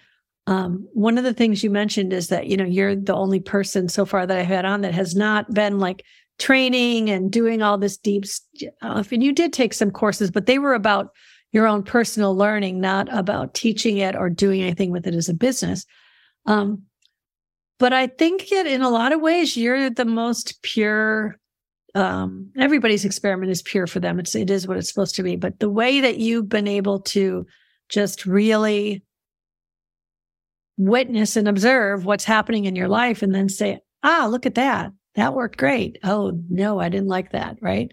um, 0.49 0.87
one 0.93 1.19
of 1.19 1.23
the 1.23 1.33
things 1.33 1.63
you 1.63 1.69
mentioned 1.69 2.11
is 2.11 2.29
that, 2.29 2.47
you 2.47 2.57
know, 2.57 2.65
you're 2.65 2.95
the 2.95 3.13
only 3.13 3.39
person 3.39 3.87
so 3.87 4.03
far 4.03 4.25
that 4.25 4.35
I've 4.35 4.47
had 4.47 4.65
on 4.65 4.81
that 4.81 4.95
has 4.95 5.15
not 5.15 5.53
been 5.53 5.77
like 5.77 6.03
training 6.39 7.07
and 7.07 7.31
doing 7.31 7.61
all 7.61 7.77
this 7.77 7.97
deep 7.97 8.25
stuff. 8.25 9.11
And 9.11 9.21
you 9.21 9.31
did 9.31 9.53
take 9.53 9.75
some 9.75 9.91
courses, 9.91 10.31
but 10.31 10.47
they 10.47 10.57
were 10.57 10.73
about 10.73 11.11
your 11.51 11.67
own 11.67 11.83
personal 11.83 12.35
learning, 12.35 12.81
not 12.81 13.15
about 13.15 13.53
teaching 13.53 13.97
it 13.97 14.15
or 14.15 14.27
doing 14.27 14.63
anything 14.63 14.89
with 14.89 15.05
it 15.05 15.13
as 15.13 15.29
a 15.29 15.35
business. 15.35 15.85
Um, 16.47 16.81
but 17.77 17.93
I 17.93 18.07
think 18.07 18.49
that 18.49 18.65
in 18.65 18.81
a 18.81 18.89
lot 18.89 19.11
of 19.11 19.21
ways, 19.21 19.55
you're 19.55 19.91
the 19.91 20.03
most 20.03 20.63
pure 20.63 21.37
um, 21.93 22.51
everybody's 22.57 23.05
experiment 23.05 23.51
is 23.51 23.61
pure 23.61 23.85
for 23.85 23.99
them. 23.99 24.19
It's 24.19 24.33
it 24.33 24.49
is 24.49 24.67
what 24.67 24.77
it's 24.77 24.89
supposed 24.89 25.15
to 25.15 25.23
be. 25.23 25.35
But 25.35 25.59
the 25.59 25.69
way 25.69 26.01
that 26.01 26.17
you've 26.17 26.49
been 26.49 26.67
able 26.67 27.01
to 27.01 27.45
just 27.87 28.25
really 28.25 29.03
witness 30.79 31.35
and 31.35 31.47
observe 31.47 32.05
what's 32.05 32.23
happening 32.25 32.65
in 32.65 32.75
your 32.75 32.87
life, 32.87 33.21
and 33.21 33.35
then 33.35 33.49
say, 33.49 33.79
"Ah, 34.03 34.27
look 34.29 34.47
at 34.47 34.55
that! 34.55 34.91
That 35.15 35.35
worked 35.35 35.57
great." 35.57 35.99
Oh 36.03 36.31
no, 36.49 36.79
I 36.79 36.89
didn't 36.89 37.07
like 37.09 37.31
that. 37.33 37.57
Right. 37.61 37.91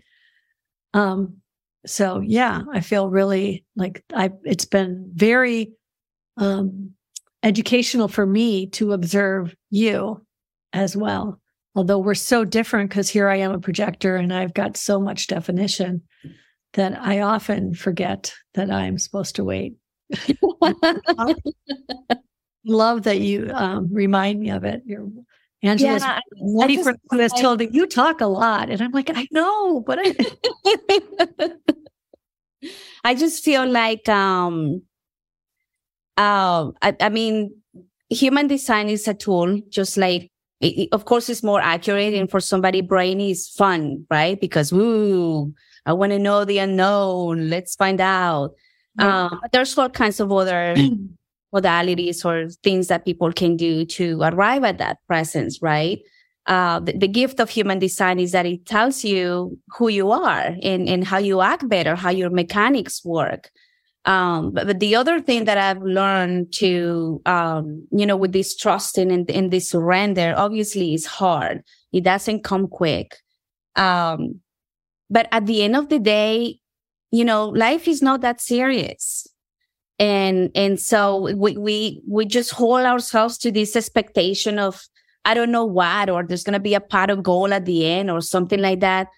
Um. 0.95 1.39
So 1.87 2.20
yeah, 2.20 2.62
I 2.72 2.80
feel 2.80 3.11
really 3.11 3.64
like 3.76 4.03
I. 4.14 4.30
It's 4.45 4.64
been 4.64 5.11
very 5.14 5.72
um 6.39 6.93
educational 7.43 8.09
for 8.09 8.26
me 8.26 8.68
to 8.68 8.93
observe 8.93 9.55
you 9.70 10.24
as 10.72 10.97
well 10.97 11.41
although 11.76 11.99
we're 11.99 12.14
so 12.14 12.45
different 12.45 12.91
because 12.91 13.09
here 13.09 13.28
I 13.28 13.37
am 13.37 13.53
a 13.53 13.61
projector 13.61 14.16
and 14.16 14.32
I've 14.32 14.55
got 14.55 14.76
so 14.76 14.99
much 14.99 15.26
definition 15.26 16.03
that 16.72 16.99
I 17.01 17.20
often 17.20 17.74
forget 17.74 18.32
that 18.55 18.70
I'm 18.70 18.99
supposed 18.99 19.37
to 19.37 19.45
wait. 19.45 19.74
Love 22.66 23.04
that 23.04 23.20
you 23.20 23.50
um, 23.54 23.88
remind 23.92 24.40
me 24.40 24.50
of 24.50 24.64
it. 24.64 24.82
You're 24.84 25.08
Angela's 25.62 26.02
yeah, 26.02 26.20
ready 26.40 26.82
for 26.82 26.94
who 27.10 27.18
has 27.18 27.32
told 27.32 27.60
me 27.60 27.68
you 27.72 27.86
talk 27.86 28.20
a 28.20 28.26
lot, 28.26 28.70
and 28.70 28.80
I'm 28.80 28.92
like, 28.92 29.10
I 29.14 29.26
know, 29.30 29.80
but 29.80 29.98
I. 30.00 30.14
I 33.04 33.14
just 33.14 33.44
feel 33.44 33.64
like, 33.68 34.08
um, 34.08 34.82
uh, 36.16 36.72
I, 36.82 36.96
I 37.00 37.08
mean, 37.08 37.54
human 38.08 38.48
design 38.48 38.88
is 38.88 39.06
a 39.06 39.14
tool, 39.14 39.60
just 39.68 39.96
like 39.96 40.32
it, 40.60 40.88
of 40.92 41.04
course 41.04 41.28
it's 41.28 41.42
more 41.42 41.60
accurate 41.60 42.14
and 42.14 42.30
for 42.30 42.40
somebody 42.40 42.80
brainy 42.80 43.30
is 43.30 43.48
fun 43.48 44.06
right 44.10 44.40
because 44.40 44.72
woo 44.72 45.52
i 45.84 45.92
want 45.92 46.12
to 46.12 46.18
know 46.18 46.44
the 46.44 46.58
unknown 46.58 47.50
let's 47.50 47.74
find 47.74 48.00
out 48.00 48.54
yeah. 48.98 49.26
um, 49.26 49.40
there's 49.52 49.76
all 49.76 49.90
kinds 49.90 50.18
of 50.18 50.32
other 50.32 50.74
modalities 51.55 52.24
or 52.24 52.51
things 52.62 52.88
that 52.88 53.05
people 53.05 53.32
can 53.32 53.57
do 53.57 53.84
to 53.84 54.20
arrive 54.22 54.64
at 54.64 54.78
that 54.78 54.99
presence 55.07 55.61
right 55.62 56.01
uh, 56.47 56.78
the, 56.78 56.97
the, 56.97 57.09
gift 57.09 57.40
of 57.40 57.51
human 57.51 57.80
design 57.80 58.20
is 58.20 58.30
that 58.30 58.47
it 58.47 58.64
tells 58.66 59.03
you 59.03 59.59
who 59.76 59.88
you 59.88 60.12
are 60.12 60.55
and, 60.62 60.88
and 60.88 61.05
how 61.05 61.18
you 61.18 61.40
act 61.40 61.68
better 61.68 61.94
how 61.97 62.11
your 62.11 62.30
mechanics 62.30 63.05
work 63.05 63.51
um, 64.07 64.53
but, 64.53 64.68
but, 64.68 64.78
the 64.78 64.94
other 64.94 65.20
thing 65.20 65.47
that 65.47 65.59
I've 65.59 65.82
learned 65.82 66.53
to, 66.55 67.20
um, 67.26 67.88
you 67.90 68.07
know, 68.07 68.16
with 68.16 68.32
this 68.32 68.57
trusting 68.57 69.11
and, 69.11 69.28
and 69.28 69.51
this 69.51 69.68
surrender, 69.68 70.32
obviously 70.36 70.94
is 70.94 71.05
hard. 71.05 71.64
It 71.92 72.05
doesn't 72.05 72.44
come 72.44 72.68
quick. 72.68 73.16
Um, 73.74 74.40
but 75.11 75.28
at 75.32 75.47
the 75.47 75.62
end 75.62 75.74
of 75.74 75.88
the 75.88 75.99
day, 75.99 76.61
you 77.11 77.24
know, 77.24 77.49
life 77.49 77.88
is 77.88 78.01
not 78.01 78.20
that 78.20 78.40
serious. 78.40 79.26
And, 79.99 80.51
and 80.55 80.78
so 80.78 81.32
we, 81.34 81.57
we, 81.57 82.03
we 82.07 82.26
just 82.26 82.51
hold 82.51 82.84
ourselves 82.84 83.38
to 83.38 83.51
this 83.51 83.76
expectation 83.76 84.59
of, 84.59 84.82
I 85.24 85.34
don't 85.34 85.51
know 85.51 85.64
what, 85.64 86.11
or 86.11 86.22
there's 86.22 86.44
going 86.44 86.53
to 86.55 86.61
be 86.61 86.74
a 86.74 86.80
pot 86.80 87.11
of 87.11 87.22
gold 87.22 87.53
at 87.53 87.64
the 87.64 87.86
end 87.86 88.11
or 88.11 88.20
something 88.20 88.61
like 88.61 88.80
that. 88.80 89.09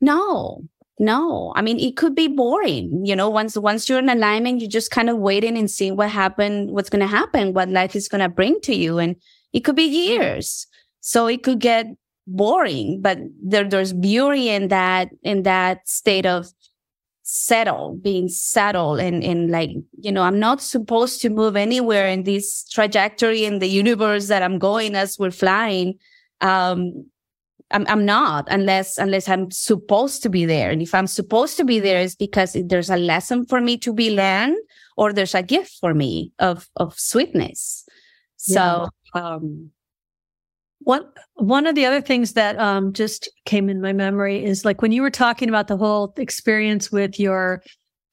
No, 0.00 0.64
no, 0.98 1.52
I 1.54 1.62
mean, 1.62 1.78
it 1.78 1.96
could 1.96 2.14
be 2.14 2.28
boring. 2.28 3.04
You 3.04 3.14
know, 3.14 3.28
once, 3.28 3.56
once 3.56 3.88
you're 3.88 3.98
in 3.98 4.08
alignment, 4.08 4.60
you're 4.60 4.70
just 4.70 4.90
kind 4.90 5.10
of 5.10 5.18
waiting 5.18 5.58
and 5.58 5.70
seeing 5.70 5.96
what 5.96 6.10
happened, 6.10 6.70
what's 6.70 6.88
going 6.90 7.00
to 7.00 7.06
happen, 7.06 7.52
what 7.52 7.68
life 7.68 7.94
is 7.94 8.08
going 8.08 8.22
to 8.22 8.28
bring 8.28 8.60
to 8.62 8.74
you. 8.74 8.98
And 8.98 9.16
it 9.52 9.60
could 9.60 9.76
be 9.76 9.84
years. 9.84 10.66
So 11.00 11.26
it 11.26 11.42
could 11.42 11.60
get 11.60 11.86
boring, 12.26 13.00
but 13.02 13.18
there, 13.42 13.68
there's 13.68 13.92
beauty 13.92 14.48
in 14.48 14.68
that, 14.68 15.10
in 15.22 15.44
that 15.44 15.86
state 15.88 16.26
of 16.26 16.48
settle, 17.28 17.98
being 18.00 18.28
settled 18.28 19.00
and, 19.00 19.24
and 19.24 19.50
like, 19.50 19.70
you 19.98 20.12
know, 20.12 20.22
I'm 20.22 20.38
not 20.38 20.62
supposed 20.62 21.20
to 21.22 21.28
move 21.28 21.56
anywhere 21.56 22.06
in 22.06 22.22
this 22.22 22.62
trajectory 22.68 23.44
in 23.44 23.58
the 23.58 23.66
universe 23.66 24.28
that 24.28 24.44
I'm 24.44 24.60
going 24.60 24.94
as 24.94 25.18
we're 25.18 25.32
flying. 25.32 25.98
Um, 26.40 27.06
I'm, 27.72 27.84
I'm 27.88 28.04
not 28.04 28.46
unless 28.48 28.96
unless 28.96 29.28
I'm 29.28 29.50
supposed 29.50 30.22
to 30.22 30.28
be 30.28 30.46
there. 30.46 30.70
And 30.70 30.80
if 30.80 30.94
I'm 30.94 31.08
supposed 31.08 31.56
to 31.56 31.64
be 31.64 31.80
there, 31.80 32.00
is 32.00 32.14
because 32.14 32.56
there's 32.64 32.90
a 32.90 32.96
lesson 32.96 33.44
for 33.44 33.60
me 33.60 33.76
to 33.78 33.92
be 33.92 34.14
learned, 34.14 34.56
or 34.96 35.12
there's 35.12 35.34
a 35.34 35.42
gift 35.42 35.76
for 35.80 35.94
me 35.94 36.32
of 36.38 36.68
of 36.76 36.96
sweetness. 36.96 37.84
So, 38.36 38.88
yeah. 39.16 39.20
um, 39.20 39.72
one 40.86 41.04
one 41.34 41.66
of 41.66 41.74
the 41.74 41.84
other 41.84 42.00
things 42.00 42.34
that 42.34 42.56
um, 42.60 42.92
just 42.92 43.28
came 43.44 43.68
in 43.68 43.80
my 43.80 43.92
memory 43.92 44.44
is 44.44 44.64
like 44.64 44.80
when 44.80 44.92
you 44.92 45.02
were 45.02 45.10
talking 45.10 45.48
about 45.48 45.66
the 45.66 45.76
whole 45.76 46.14
experience 46.16 46.92
with 46.92 47.18
your 47.18 47.60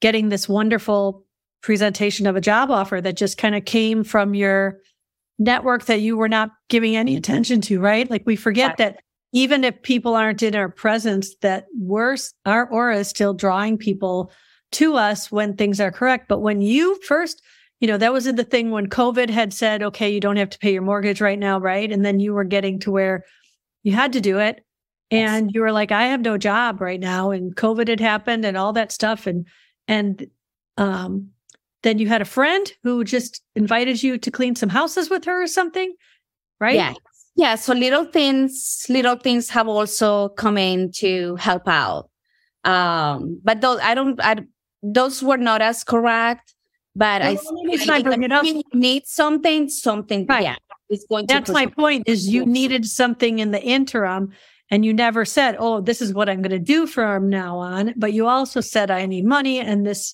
getting 0.01 0.29
this 0.29 0.49
wonderful 0.49 1.23
presentation 1.61 2.25
of 2.25 2.35
a 2.35 2.41
job 2.41 2.71
offer 2.71 2.99
that 2.99 3.15
just 3.15 3.37
kind 3.37 3.53
of 3.53 3.63
came 3.63 4.03
from 4.03 4.33
your 4.33 4.79
network 5.37 5.85
that 5.85 6.01
you 6.01 6.17
were 6.17 6.27
not 6.27 6.49
giving 6.67 6.95
any 6.95 7.15
attention 7.15 7.61
to, 7.61 7.79
right? 7.79 8.09
Like 8.09 8.23
we 8.25 8.35
forget 8.35 8.77
that 8.77 8.97
even 9.33 9.63
if 9.63 9.81
people 9.83 10.15
aren't 10.15 10.41
in 10.41 10.55
our 10.55 10.69
presence, 10.69 11.35
that 11.41 11.65
we're, 11.77 12.17
our 12.45 12.67
aura 12.67 12.97
is 12.97 13.07
still 13.07 13.35
drawing 13.35 13.77
people 13.77 14.31
to 14.73 14.95
us 14.95 15.31
when 15.31 15.55
things 15.55 15.79
are 15.79 15.91
correct. 15.91 16.27
But 16.27 16.39
when 16.39 16.61
you 16.61 16.99
first, 17.07 17.41
you 17.83 17.87
know, 17.87 17.97
that 17.97 18.13
was 18.13 18.23
the 18.23 18.45
thing 18.45 18.71
when 18.71 18.87
COVID 18.87 19.29
had 19.29 19.53
said, 19.53 19.83
okay, 19.83 20.09
you 20.09 20.21
don't 20.21 20.37
have 20.37 20.51
to 20.51 20.57
pay 20.57 20.71
your 20.71 20.81
mortgage 20.81 21.19
right 21.19 21.37
now, 21.37 21.59
right? 21.59 21.91
And 21.91 22.05
then 22.05 22.21
you 22.21 22.33
were 22.33 22.45
getting 22.45 22.79
to 22.79 22.91
where 22.91 23.25
you 23.83 23.91
had 23.91 24.13
to 24.13 24.21
do 24.21 24.39
it. 24.39 24.63
And 25.11 25.51
you 25.53 25.59
were 25.59 25.73
like, 25.73 25.91
I 25.91 26.03
have 26.03 26.21
no 26.21 26.37
job 26.37 26.79
right 26.79 26.99
now. 26.99 27.31
And 27.31 27.53
COVID 27.53 27.89
had 27.89 27.99
happened 27.99 28.45
and 28.45 28.55
all 28.55 28.71
that 28.71 28.93
stuff. 28.93 29.27
And, 29.27 29.47
and, 29.85 30.27
um, 30.77 31.31
then 31.81 31.99
you 31.99 32.07
had 32.07 32.21
a 32.21 32.25
friend 32.25 32.71
who 32.83 33.03
just 33.03 33.41
invited 33.53 34.01
you 34.01 34.17
to 34.17 34.31
clean 34.31 34.55
some 34.55 34.69
houses 34.69 35.09
with 35.09 35.25
her 35.25 35.43
or 35.43 35.47
something, 35.47 35.93
right? 36.61 36.75
Yeah. 36.75 36.93
Yeah, 37.35 37.55
so 37.55 37.73
little 37.73 38.05
things, 38.05 38.85
little 38.87 39.17
things 39.17 39.49
have 39.49 39.67
also 39.67 40.29
come 40.29 40.57
in 40.57 40.93
to 40.99 41.35
help 41.35 41.67
out. 41.67 42.09
Um, 42.63 43.41
but 43.43 43.59
those 43.59 43.81
I 43.81 43.93
don't, 43.93 44.21
I 44.23 44.37
those 44.81 45.21
were 45.21 45.35
not 45.35 45.61
as 45.61 45.83
correct. 45.83 46.52
But 46.95 47.21
I, 47.23 47.29
I, 47.29 48.03
I 48.05 48.63
need 48.73 49.07
something, 49.07 49.67
something. 49.69 50.27
Right. 50.27 50.43
Yeah, 50.43 50.55
it's 50.89 51.05
going. 51.09 51.25
That's 51.27 51.49
my 51.49 51.65
point. 51.65 52.07
Is 52.07 52.27
you 52.27 52.45
needed 52.45 52.85
something 52.85 53.39
in 53.39 53.51
the 53.51 53.61
interim, 53.61 54.31
and 54.69 54.85
you 54.85 54.93
never 54.93 55.25
said, 55.25 55.55
"Oh, 55.57 55.81
this 55.81 56.01
is 56.01 56.13
what 56.13 56.29
I'm 56.29 56.41
going 56.41 56.51
to 56.51 56.59
do 56.59 56.85
from 56.85 57.29
now 57.29 57.57
on." 57.57 57.93
But 57.97 58.13
you 58.13 58.27
also 58.27 58.61
said, 58.61 58.91
"I 58.91 59.05
need 59.07 59.25
money," 59.25 59.59
and 59.59 59.85
this 59.85 60.13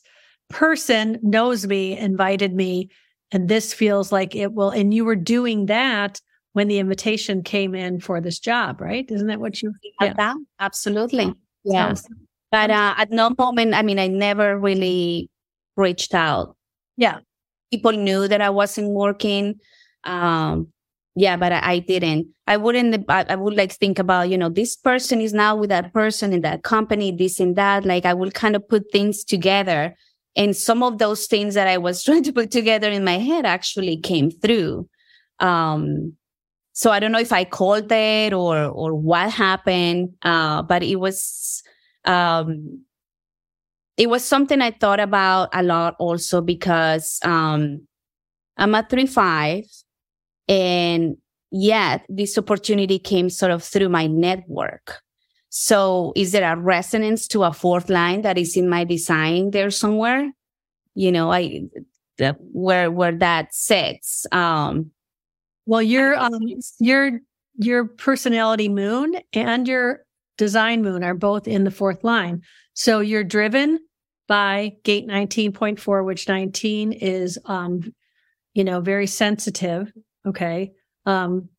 person 0.49 1.19
knows 1.21 1.67
me, 1.67 1.97
invited 1.97 2.53
me, 2.53 2.89
and 3.31 3.49
this 3.49 3.73
feels 3.73 4.11
like 4.11 4.35
it 4.35 4.53
will. 4.53 4.69
And 4.69 4.93
you 4.93 5.03
were 5.03 5.17
doing 5.17 5.65
that 5.65 6.21
when 6.53 6.69
the 6.69 6.79
invitation 6.79 7.43
came 7.43 7.75
in 7.75 7.99
for 7.99 8.21
this 8.21 8.39
job, 8.39 8.79
right? 8.79 9.05
Isn't 9.09 9.27
that 9.27 9.41
what 9.41 9.61
you? 9.61 9.73
Yeah, 10.01 10.33
absolutely. 10.59 11.33
Yeah. 11.65 11.93
But 12.51 12.71
uh, 12.71 12.95
at 12.97 13.11
no 13.11 13.31
moment, 13.37 13.75
I 13.75 13.83
mean, 13.83 13.99
I 13.99 14.07
never 14.07 14.57
really 14.57 15.29
reached 15.75 16.15
out. 16.15 16.55
Yeah. 16.99 17.19
People 17.71 17.93
knew 17.93 18.27
that 18.27 18.41
I 18.41 18.49
wasn't 18.49 18.89
working. 18.89 19.59
Um, 20.03 20.67
yeah, 21.15 21.37
but 21.37 21.53
I, 21.53 21.59
I, 21.63 21.79
didn't. 21.79 22.27
I 22.45 22.57
wouldn't, 22.57 23.05
I, 23.07 23.25
I 23.29 23.35
would 23.35 23.55
like 23.55 23.71
think 23.71 23.99
about, 23.99 24.29
you 24.29 24.37
know, 24.37 24.49
this 24.49 24.75
person 24.75 25.21
is 25.21 25.33
now 25.33 25.55
with 25.55 25.69
that 25.69 25.93
person 25.93 26.33
in 26.33 26.41
that 26.41 26.63
company, 26.63 27.11
this 27.11 27.39
and 27.39 27.55
that. 27.55 27.85
Like 27.85 28.05
I 28.05 28.13
would 28.13 28.33
kind 28.33 28.55
of 28.55 28.67
put 28.67 28.91
things 28.91 29.23
together. 29.23 29.95
And 30.35 30.55
some 30.55 30.83
of 30.83 30.97
those 30.97 31.25
things 31.25 31.55
that 31.55 31.67
I 31.67 31.77
was 31.77 32.03
trying 32.05 32.23
to 32.23 32.33
put 32.33 32.51
together 32.51 32.89
in 32.89 33.05
my 33.05 33.17
head 33.17 33.45
actually 33.45 33.97
came 33.97 34.29
through. 34.29 34.89
Um, 35.39 36.17
so 36.73 36.91
I 36.91 36.99
don't 36.99 37.13
know 37.13 37.19
if 37.19 37.33
I 37.33 37.45
called 37.45 37.91
it 37.91 38.33
or 38.33 38.57
or 38.57 38.93
what 38.93 39.31
happened, 39.31 40.15
uh, 40.21 40.61
but 40.61 40.81
it 40.83 40.97
was 40.97 41.61
um, 42.05 42.83
it 43.99 44.09
was 44.09 44.23
something 44.23 44.61
I 44.61 44.71
thought 44.71 45.01
about 45.01 45.49
a 45.51 45.61
lot 45.61 45.95
also 45.99 46.39
because 46.39 47.19
um, 47.25 47.85
I'm 48.55 48.73
a 48.73 48.81
three 48.89 49.05
five, 49.05 49.65
and 50.47 51.17
yet 51.51 52.05
this 52.07 52.37
opportunity 52.37 52.97
came 52.97 53.29
sort 53.29 53.51
of 53.51 53.61
through 53.61 53.89
my 53.89 54.07
network. 54.07 55.01
So 55.49 56.13
is 56.15 56.31
there 56.31 56.49
a 56.49 56.55
resonance 56.55 57.27
to 57.29 57.43
a 57.43 57.51
fourth 57.51 57.89
line 57.89 58.21
that 58.21 58.37
is 58.37 58.55
in 58.55 58.69
my 58.69 58.85
design 58.85 59.51
there 59.51 59.69
somewhere? 59.69 60.31
You 60.95 61.11
know, 61.11 61.29
I 61.33 61.63
the, 62.17 62.37
where 62.39 62.89
where 62.89 63.17
that 63.17 63.53
sits. 63.53 64.25
Um, 64.31 64.91
well, 65.65 65.81
your 65.81 66.15
um, 66.15 66.39
your 66.79 67.19
your 67.57 67.83
personality 67.83 68.69
moon 68.69 69.17
and 69.33 69.67
your 69.67 70.05
design 70.37 70.83
moon 70.83 71.03
are 71.03 71.15
both 71.15 71.49
in 71.49 71.65
the 71.65 71.71
fourth 71.71 72.01
line. 72.05 72.43
So 72.75 73.01
you're 73.01 73.25
driven 73.25 73.79
by 74.29 74.71
gate 74.85 75.05
19.4, 75.07 76.05
which 76.05 76.29
19 76.29 76.93
is 76.93 77.37
um, 77.45 77.81
you 78.53 78.63
know, 78.63 78.79
very 78.79 79.07
sensitive. 79.07 79.91
Okay. 80.25 80.71
Um, 81.05 81.49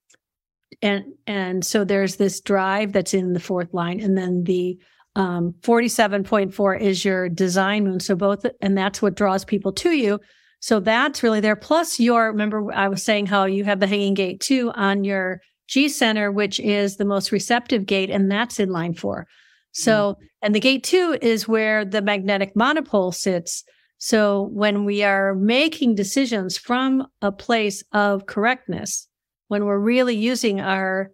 and 0.82 1.04
and 1.26 1.64
so 1.64 1.84
there's 1.84 2.16
this 2.16 2.40
drive 2.40 2.92
that's 2.92 3.14
in 3.14 3.32
the 3.32 3.40
fourth 3.40 3.72
line 3.74 4.00
and 4.00 4.16
then 4.16 4.44
the 4.44 4.78
um 5.16 5.54
47.4 5.62 6.80
is 6.80 7.04
your 7.04 7.28
design 7.28 7.84
moon 7.84 8.00
so 8.00 8.14
both 8.14 8.46
and 8.60 8.78
that's 8.78 9.02
what 9.02 9.16
draws 9.16 9.44
people 9.44 9.72
to 9.72 9.90
you 9.90 10.20
so 10.60 10.78
that's 10.78 11.22
really 11.22 11.40
there 11.40 11.56
plus 11.56 11.98
your 11.98 12.28
remember 12.28 12.72
i 12.72 12.86
was 12.86 13.02
saying 13.02 13.26
how 13.26 13.44
you 13.44 13.64
have 13.64 13.80
the 13.80 13.86
hanging 13.88 14.14
gate 14.14 14.40
two 14.40 14.70
on 14.74 15.02
your 15.02 15.40
g 15.66 15.88
center 15.88 16.30
which 16.30 16.60
is 16.60 16.96
the 16.96 17.04
most 17.04 17.32
receptive 17.32 17.84
gate 17.84 18.08
and 18.10 18.30
that's 18.30 18.60
in 18.60 18.70
line 18.70 18.94
4 18.94 19.26
so 19.72 20.12
mm-hmm. 20.12 20.24
And 20.42 20.54
the 20.54 20.60
gate 20.60 20.84
2 20.84 21.18
is 21.20 21.48
where 21.48 21.84
the 21.84 22.02
magnetic 22.02 22.54
monopole 22.54 23.12
sits 23.12 23.64
so 23.98 24.48
when 24.52 24.84
we 24.84 25.02
are 25.02 25.34
making 25.34 25.94
decisions 25.94 26.56
from 26.56 27.06
a 27.20 27.30
place 27.30 27.82
of 27.92 28.26
correctness 28.26 29.08
when 29.48 29.64
we're 29.64 29.78
really 29.78 30.14
using 30.16 30.60
our 30.60 31.10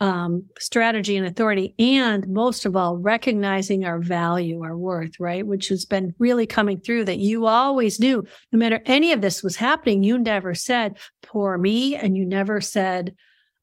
um, 0.00 0.46
strategy 0.58 1.16
and 1.16 1.26
authority, 1.26 1.74
and 1.78 2.26
most 2.26 2.64
of 2.64 2.74
all, 2.74 2.96
recognizing 2.96 3.84
our 3.84 4.00
value, 4.00 4.62
our 4.64 4.76
worth, 4.76 5.20
right? 5.20 5.46
Which 5.46 5.68
has 5.68 5.84
been 5.84 6.14
really 6.18 6.46
coming 6.46 6.80
through 6.80 7.04
that 7.04 7.18
you 7.18 7.46
always 7.46 8.00
knew, 8.00 8.24
no 8.50 8.58
matter 8.58 8.80
any 8.86 9.12
of 9.12 9.20
this 9.20 9.42
was 9.42 9.56
happening, 9.56 10.02
you 10.02 10.18
never 10.18 10.54
said, 10.54 10.98
poor 11.22 11.58
me. 11.58 11.96
And 11.96 12.16
you 12.16 12.24
never 12.24 12.62
said, 12.62 13.14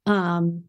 um, 0.06 0.66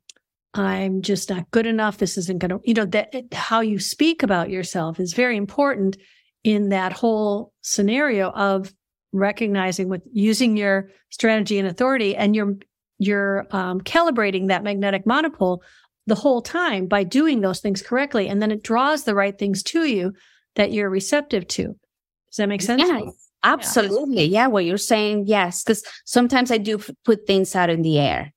I'm 0.59 1.03
just 1.03 1.31
not 1.31 1.51
good 1.51 1.67
enough. 1.67 1.99
This 1.99 2.19
isn't 2.19 2.41
going 2.41 2.51
to, 2.51 2.61
you 2.65 2.75
know, 2.75 2.87
that 2.87 3.15
how 3.33 3.61
you 3.61 3.79
speak 3.79 4.23
about 4.23 4.51
yourself 4.51 4.99
is 4.99 5.13
very 5.15 5.37
important 5.37 5.97
in 6.45 6.71
that 6.71 6.93
whole 6.93 7.53
scenario 7.63 8.31
of 8.31 8.73
recognizing 9.13 9.89
with 9.89 10.03
using 10.13 10.57
your 10.57 10.91
strategy 11.11 11.59
and 11.59 11.69
authority 11.69 12.15
and 12.15 12.37
your 12.37 12.57
you're 12.99 13.47
um, 13.53 13.81
calibrating 13.81 14.49
that 14.49 14.65
magnetic 14.65 15.07
monopole 15.07 15.63
the 16.07 16.17
whole 16.17 16.43
time 16.43 16.87
by 16.87 17.05
doing 17.05 17.41
those 17.41 17.61
things 17.61 17.81
correctly. 17.81 18.29
And 18.29 18.43
then 18.43 18.51
it 18.51 18.63
draws 18.63 19.05
the 19.05 19.15
right 19.15 19.39
things 19.39 19.63
to 19.65 19.85
you 19.85 20.13
that 20.57 20.73
you're 20.73 20.91
receptive 20.91 21.47
to. 21.49 21.65
Does 21.65 22.37
that 22.39 22.49
make 22.49 22.63
sense? 22.63 22.83
Yeah, 22.83 23.03
absolutely. 23.45 24.25
Yeah. 24.25 24.49
What 24.49 24.65
you're 24.65 24.79
saying, 24.79 25.27
yes. 25.27 25.63
Because 25.63 25.85
sometimes 26.05 26.51
I 26.51 26.59
do 26.59 26.81
put 27.05 27.27
things 27.27 27.55
out 27.55 27.71
in 27.71 27.83
the 27.83 27.99
air. 27.99 28.33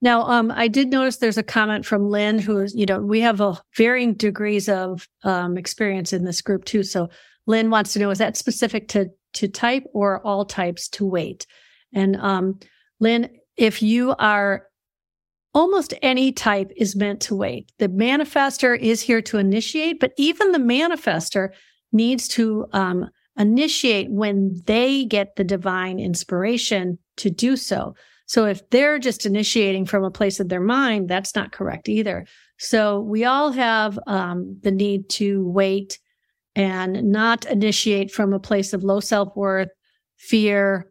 Now, 0.00 0.22
um, 0.22 0.52
I 0.54 0.68
did 0.68 0.88
notice 0.88 1.16
there's 1.16 1.38
a 1.38 1.42
comment 1.42 1.84
from 1.84 2.08
Lynn 2.08 2.38
who 2.38 2.58
is, 2.58 2.74
you 2.74 2.86
know, 2.86 3.00
we 3.00 3.20
have 3.20 3.40
a 3.40 3.60
varying 3.76 4.14
degrees 4.14 4.68
of 4.68 5.08
um, 5.24 5.58
experience 5.58 6.12
in 6.12 6.24
this 6.24 6.40
group 6.40 6.64
too. 6.64 6.82
So 6.82 7.08
Lynn 7.46 7.70
wants 7.70 7.92
to 7.92 7.98
know, 7.98 8.10
is 8.10 8.18
that 8.18 8.36
specific 8.36 8.88
to, 8.88 9.08
to 9.34 9.48
type 9.48 9.84
or 9.92 10.24
all 10.24 10.44
types 10.44 10.88
to 10.90 11.04
wait? 11.04 11.46
And 11.92 12.16
um, 12.16 12.60
Lynn, 13.00 13.28
if 13.56 13.82
you 13.82 14.14
are 14.18 14.68
almost 15.54 15.94
any 16.02 16.30
type 16.30 16.70
is 16.76 16.94
meant 16.94 17.20
to 17.22 17.34
wait. 17.34 17.72
The 17.78 17.88
manifester 17.88 18.78
is 18.78 19.00
here 19.00 19.22
to 19.22 19.38
initiate, 19.38 19.98
but 19.98 20.12
even 20.16 20.52
the 20.52 20.58
manifester 20.58 21.50
needs 21.90 22.28
to 22.28 22.66
um, 22.72 23.08
initiate 23.36 24.10
when 24.10 24.60
they 24.66 25.04
get 25.04 25.36
the 25.36 25.44
divine 25.44 25.98
inspiration 25.98 26.98
to 27.16 27.30
do 27.30 27.56
so. 27.56 27.94
So 28.28 28.44
if 28.44 28.68
they're 28.68 28.98
just 28.98 29.24
initiating 29.24 29.86
from 29.86 30.04
a 30.04 30.10
place 30.10 30.38
of 30.38 30.50
their 30.50 30.60
mind, 30.60 31.08
that's 31.08 31.34
not 31.34 31.50
correct 31.50 31.88
either. 31.88 32.26
So 32.58 33.00
we 33.00 33.24
all 33.24 33.52
have 33.52 33.98
um, 34.06 34.58
the 34.62 34.70
need 34.70 35.08
to 35.10 35.48
wait 35.48 35.98
and 36.54 37.10
not 37.10 37.46
initiate 37.46 38.10
from 38.10 38.34
a 38.34 38.38
place 38.38 38.74
of 38.74 38.84
low 38.84 39.00
self 39.00 39.34
worth, 39.34 39.70
fear, 40.18 40.90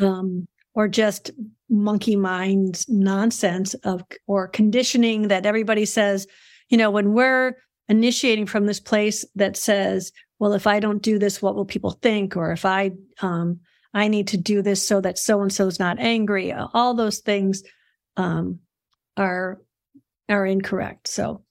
um, 0.00 0.46
or 0.74 0.86
just 0.86 1.32
monkey 1.68 2.14
mind 2.14 2.84
nonsense 2.88 3.74
of 3.82 4.04
or 4.28 4.46
conditioning 4.46 5.28
that 5.28 5.46
everybody 5.46 5.84
says, 5.84 6.28
you 6.68 6.76
know, 6.76 6.92
when 6.92 7.12
we're 7.12 7.56
initiating 7.88 8.46
from 8.46 8.66
this 8.66 8.78
place 8.78 9.24
that 9.34 9.56
says, 9.56 10.12
well, 10.38 10.52
if 10.52 10.68
I 10.68 10.78
don't 10.78 11.02
do 11.02 11.18
this, 11.18 11.42
what 11.42 11.56
will 11.56 11.64
people 11.64 11.98
think? 12.02 12.36
Or 12.36 12.52
if 12.52 12.64
I 12.64 12.92
um 13.20 13.58
I 13.92 14.08
need 14.08 14.28
to 14.28 14.36
do 14.36 14.62
this 14.62 14.86
so 14.86 15.00
that 15.00 15.18
so 15.18 15.42
and 15.42 15.52
so 15.52 15.66
is 15.66 15.78
not 15.78 15.98
angry. 15.98 16.52
All 16.52 16.94
those 16.94 17.18
things 17.18 17.62
um 18.16 18.60
are 19.16 19.60
are 20.28 20.46
incorrect. 20.46 21.08
So 21.08 21.44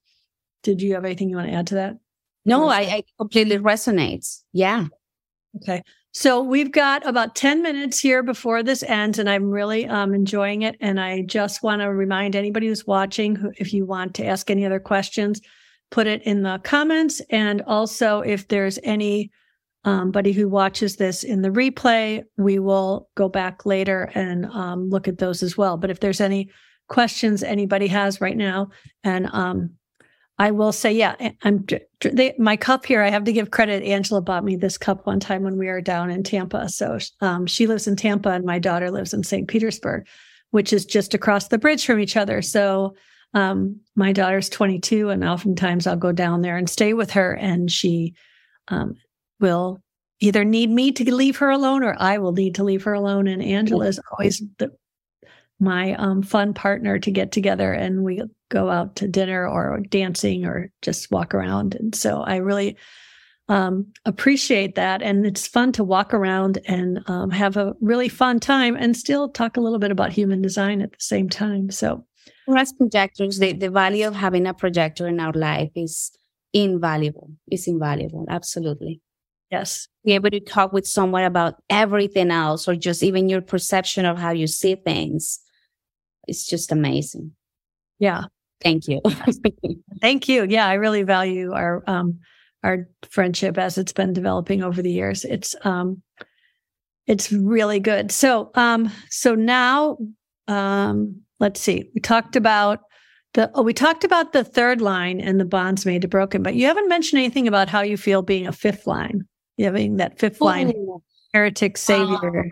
did 0.63 0.81
you 0.81 0.93
have 0.93 1.05
anything 1.05 1.29
you 1.29 1.35
want 1.35 1.49
to 1.49 1.55
add 1.55 1.67
to 1.67 1.75
that? 1.75 1.97
No, 2.45 2.67
I, 2.67 2.79
I 2.81 3.03
completely 3.19 3.57
resonates. 3.57 4.41
Yeah. 4.53 4.85
Okay. 5.57 5.83
So 6.11 6.41
we've 6.41 6.71
got 6.71 7.05
about 7.05 7.35
10 7.35 7.61
minutes 7.61 7.99
here 7.99 8.23
before 8.23 8.63
this 8.63 8.81
ends, 8.83 9.19
and 9.19 9.29
I'm 9.29 9.51
really 9.51 9.87
um, 9.87 10.15
enjoying 10.15 10.63
it. 10.63 10.75
And 10.79 10.99
I 10.99 11.21
just 11.21 11.61
want 11.61 11.81
to 11.81 11.93
remind 11.93 12.35
anybody 12.35 12.67
who's 12.67 12.87
watching, 12.87 13.35
who, 13.35 13.51
if 13.57 13.73
you 13.73 13.85
want 13.85 14.15
to 14.15 14.25
ask 14.25 14.49
any 14.49 14.65
other 14.65 14.79
questions, 14.79 15.39
put 15.91 16.07
it 16.07 16.23
in 16.23 16.41
the 16.41 16.59
comments. 16.63 17.21
And 17.29 17.61
also, 17.61 18.21
if 18.21 18.47
there's 18.47 18.79
any 18.83 19.31
um, 19.85 20.11
buddy 20.11 20.33
who 20.33 20.49
watches 20.49 20.97
this 20.97 21.23
in 21.23 21.41
the 21.41 21.49
replay, 21.49 22.23
we 22.37 22.59
will 22.59 23.09
go 23.15 23.29
back 23.29 23.65
later 23.65 24.11
and 24.13 24.45
um, 24.47 24.89
look 24.89 25.07
at 25.07 25.17
those 25.17 25.41
as 25.41 25.57
well. 25.57 25.77
But 25.77 25.89
if 25.89 25.99
there's 25.99 26.21
any 26.21 26.49
questions 26.89 27.43
anybody 27.43 27.87
has 27.87 28.19
right 28.19 28.35
now, 28.35 28.69
and 29.03 29.27
um, 29.31 29.71
I 30.37 30.51
will 30.51 30.71
say, 30.71 30.93
yeah, 30.93 31.15
I'm 31.43 31.65
they, 32.01 32.33
my 32.39 32.55
cup 32.55 32.85
here. 32.85 33.01
I 33.01 33.09
have 33.09 33.25
to 33.25 33.33
give 33.33 33.51
credit. 33.51 33.83
Angela 33.83 34.21
bought 34.21 34.45
me 34.45 34.55
this 34.55 34.77
cup 34.77 35.05
one 35.05 35.19
time 35.19 35.43
when 35.43 35.57
we 35.57 35.67
were 35.67 35.81
down 35.81 36.09
in 36.09 36.23
Tampa. 36.23 36.69
So 36.69 36.97
um, 37.19 37.45
she 37.45 37.67
lives 37.67 37.87
in 37.87 37.97
Tampa, 37.97 38.29
and 38.29 38.45
my 38.45 38.57
daughter 38.57 38.89
lives 38.89 39.13
in 39.13 39.23
St. 39.23 39.49
Petersburg, 39.49 40.07
which 40.51 40.71
is 40.71 40.85
just 40.85 41.13
across 41.13 41.49
the 41.49 41.57
bridge 41.57 41.85
from 41.85 41.99
each 41.99 42.15
other. 42.15 42.41
So 42.41 42.95
um, 43.33 43.81
my 43.95 44.13
daughter's 44.13 44.47
22, 44.47 45.09
and 45.09 45.25
oftentimes 45.25 45.85
I'll 45.85 45.97
go 45.97 46.13
down 46.13 46.41
there 46.41 46.55
and 46.55 46.69
stay 46.69 46.93
with 46.93 47.11
her, 47.11 47.33
and 47.33 47.69
she 47.69 48.15
um, 48.69 48.95
will 49.39 49.79
either 50.19 50.43
need 50.43 50.69
me 50.69 50.91
to 50.91 51.15
leave 51.15 51.37
her 51.37 51.49
alone, 51.49 51.83
or 51.83 51.95
I 51.97 52.17
will 52.17 52.33
need 52.33 52.55
to 52.55 52.63
leave 52.63 52.83
her 52.83 52.93
alone. 52.93 53.27
And 53.27 53.41
Angela 53.41 53.87
is 53.87 53.99
always 54.11 54.41
the 54.57 54.71
my 55.59 55.93
um, 55.95 56.21
fun 56.21 56.53
partner 56.53 56.99
to 56.99 57.11
get 57.11 57.31
together 57.31 57.73
and 57.73 58.03
we 58.03 58.21
go 58.49 58.69
out 58.69 58.95
to 58.95 59.07
dinner 59.07 59.47
or 59.47 59.81
dancing 59.89 60.45
or 60.45 60.71
just 60.81 61.11
walk 61.11 61.33
around. 61.33 61.75
And 61.75 61.93
so 61.93 62.21
I 62.21 62.37
really 62.37 62.77
um, 63.49 63.87
appreciate 64.05 64.75
that. 64.75 65.01
And 65.01 65.25
it's 65.25 65.47
fun 65.47 65.71
to 65.73 65.83
walk 65.83 66.13
around 66.13 66.59
and 66.65 67.01
um, 67.07 67.29
have 67.31 67.57
a 67.57 67.73
really 67.81 68.09
fun 68.09 68.39
time 68.39 68.75
and 68.75 68.95
still 68.95 69.29
talk 69.29 69.57
a 69.57 69.61
little 69.61 69.79
bit 69.79 69.91
about 69.91 70.13
human 70.13 70.41
design 70.41 70.81
at 70.81 70.91
the 70.91 70.99
same 70.99 71.29
time. 71.29 71.71
So, 71.71 72.05
as 72.55 72.73
projectors, 72.73 73.39
the, 73.39 73.53
the 73.53 73.69
value 73.69 74.07
of 74.07 74.15
having 74.15 74.47
a 74.47 74.53
projector 74.53 75.07
in 75.07 75.19
our 75.19 75.33
life 75.33 75.71
is 75.75 76.11
invaluable. 76.53 77.31
It's 77.47 77.67
invaluable. 77.67 78.25
Absolutely. 78.29 79.01
Yes. 79.51 79.87
Be 80.05 80.13
able 80.13 80.29
to 80.29 80.39
talk 80.39 80.73
with 80.73 80.87
someone 80.87 81.23
about 81.23 81.55
everything 81.69 82.31
else 82.31 82.67
or 82.67 82.75
just 82.75 83.03
even 83.03 83.29
your 83.29 83.41
perception 83.41 84.05
of 84.05 84.17
how 84.17 84.31
you 84.31 84.47
see 84.47 84.75
things 84.75 85.39
it's 86.29 86.45
just 86.45 86.71
amazing. 86.71 87.31
Yeah. 87.97 88.25
Thank 88.61 88.87
you. 88.87 89.01
Thank 90.01 90.29
you. 90.29 90.45
Yeah, 90.47 90.67
I 90.67 90.73
really 90.73 91.03
value 91.03 91.51
our 91.53 91.83
um 91.87 92.19
our 92.63 92.87
friendship 93.09 93.57
as 93.57 93.77
it's 93.77 93.93
been 93.93 94.13
developing 94.13 94.63
over 94.63 94.81
the 94.81 94.91
years. 94.91 95.25
It's 95.25 95.55
um 95.63 96.01
it's 97.07 97.31
really 97.31 97.79
good. 97.79 98.11
So 98.11 98.51
um 98.55 98.91
so 99.09 99.35
now 99.35 99.97
um 100.47 101.21
let's 101.39 101.59
see. 101.59 101.89
We 101.95 102.01
talked 102.01 102.35
about 102.35 102.79
the 103.33 103.49
oh, 103.55 103.63
we 103.63 103.73
talked 103.73 104.03
about 104.03 104.33
the 104.33 104.43
third 104.43 104.81
line 104.81 105.19
and 105.21 105.39
the 105.39 105.45
bonds 105.45 105.85
made 105.85 106.01
to 106.03 106.07
broken, 106.07 106.43
but 106.43 106.55
you 106.55 106.65
haven't 106.67 106.89
mentioned 106.89 107.19
anything 107.19 107.47
about 107.47 107.69
how 107.69 107.81
you 107.81 107.97
feel 107.97 108.21
being 108.21 108.45
a 108.45 108.51
fifth 108.51 108.85
line. 108.85 109.25
Having 109.59 109.97
that 109.97 110.19
fifth 110.19 110.41
line 110.41 110.73
Ooh. 110.75 111.03
heretic 111.33 111.77
savior. 111.77 112.39
Uh, 112.39 112.49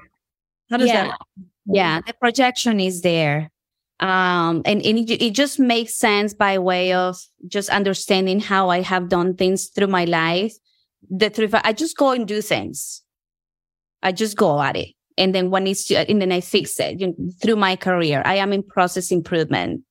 how 0.70 0.78
does 0.78 0.88
yeah. 0.88 1.08
that? 1.08 1.20
Yeah, 1.66 2.02
the 2.06 2.14
projection 2.14 2.80
is 2.80 3.02
there 3.02 3.50
um 4.00 4.62
and, 4.66 4.86
and 4.86 5.10
it, 5.10 5.24
it, 5.24 5.34
just 5.34 5.60
makes 5.60 5.96
sense 5.96 6.34
by 6.34 6.60
way 6.60 6.94
of 6.94 7.18
just 7.48 7.70
understanding 7.70 8.40
how 8.40 8.70
i 8.70 8.80
have 8.80 9.10
done 9.10 9.36
things 9.36 9.68
through 9.68 9.88
my 9.88 10.06
life 10.06 10.54
the 11.10 11.30
through 11.30 11.50
i 11.64 11.74
just 11.74 11.98
go 11.98 12.12
and 12.12 12.28
do 12.28 12.40
things 12.40 13.02
i 14.04 14.12
just 14.12 14.38
go 14.38 14.62
at 14.62 14.76
it 14.76 14.90
and 15.18 15.34
then 15.34 15.50
when 15.50 15.66
it's 15.66 15.90
and 15.90 16.22
then 16.22 16.32
i 16.32 16.40
fix 16.40 16.80
it 16.80 17.00
you 17.00 17.08
know, 17.08 17.16
through 17.42 17.56
my 17.56 17.76
career 17.76 18.22
i 18.26 18.36
am 18.36 18.54
in 18.54 18.62
process 18.62 19.12
improvement 19.12 19.82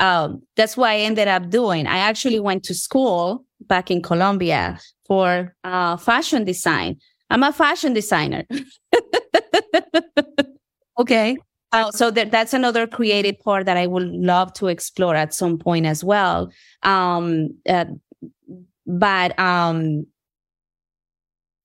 um 0.00 0.40
that's 0.56 0.74
what 0.74 0.88
i 0.88 0.96
ended 0.96 1.28
up 1.28 1.50
doing 1.50 1.86
i 1.86 1.98
actually 1.98 2.40
went 2.40 2.64
to 2.64 2.72
school 2.72 3.44
back 3.68 3.90
in 3.90 4.02
colombia 4.02 4.78
for 5.06 5.54
uh 5.64 5.96
fashion 5.96 6.44
design 6.44 6.96
i'm 7.30 7.42
a 7.42 7.52
fashion 7.52 7.92
designer 7.92 8.44
okay 10.98 11.36
uh, 11.72 11.90
so 11.90 12.10
that, 12.10 12.30
that's 12.30 12.52
another 12.52 12.86
creative 12.86 13.40
part 13.40 13.64
that 13.64 13.78
I 13.78 13.86
would 13.86 14.06
love 14.08 14.52
to 14.54 14.68
explore 14.68 15.16
at 15.16 15.32
some 15.32 15.56
point 15.56 15.86
as 15.86 16.04
well. 16.04 16.52
Um, 16.82 17.56
uh, 17.66 17.86
but 18.86 19.38
um, 19.38 20.06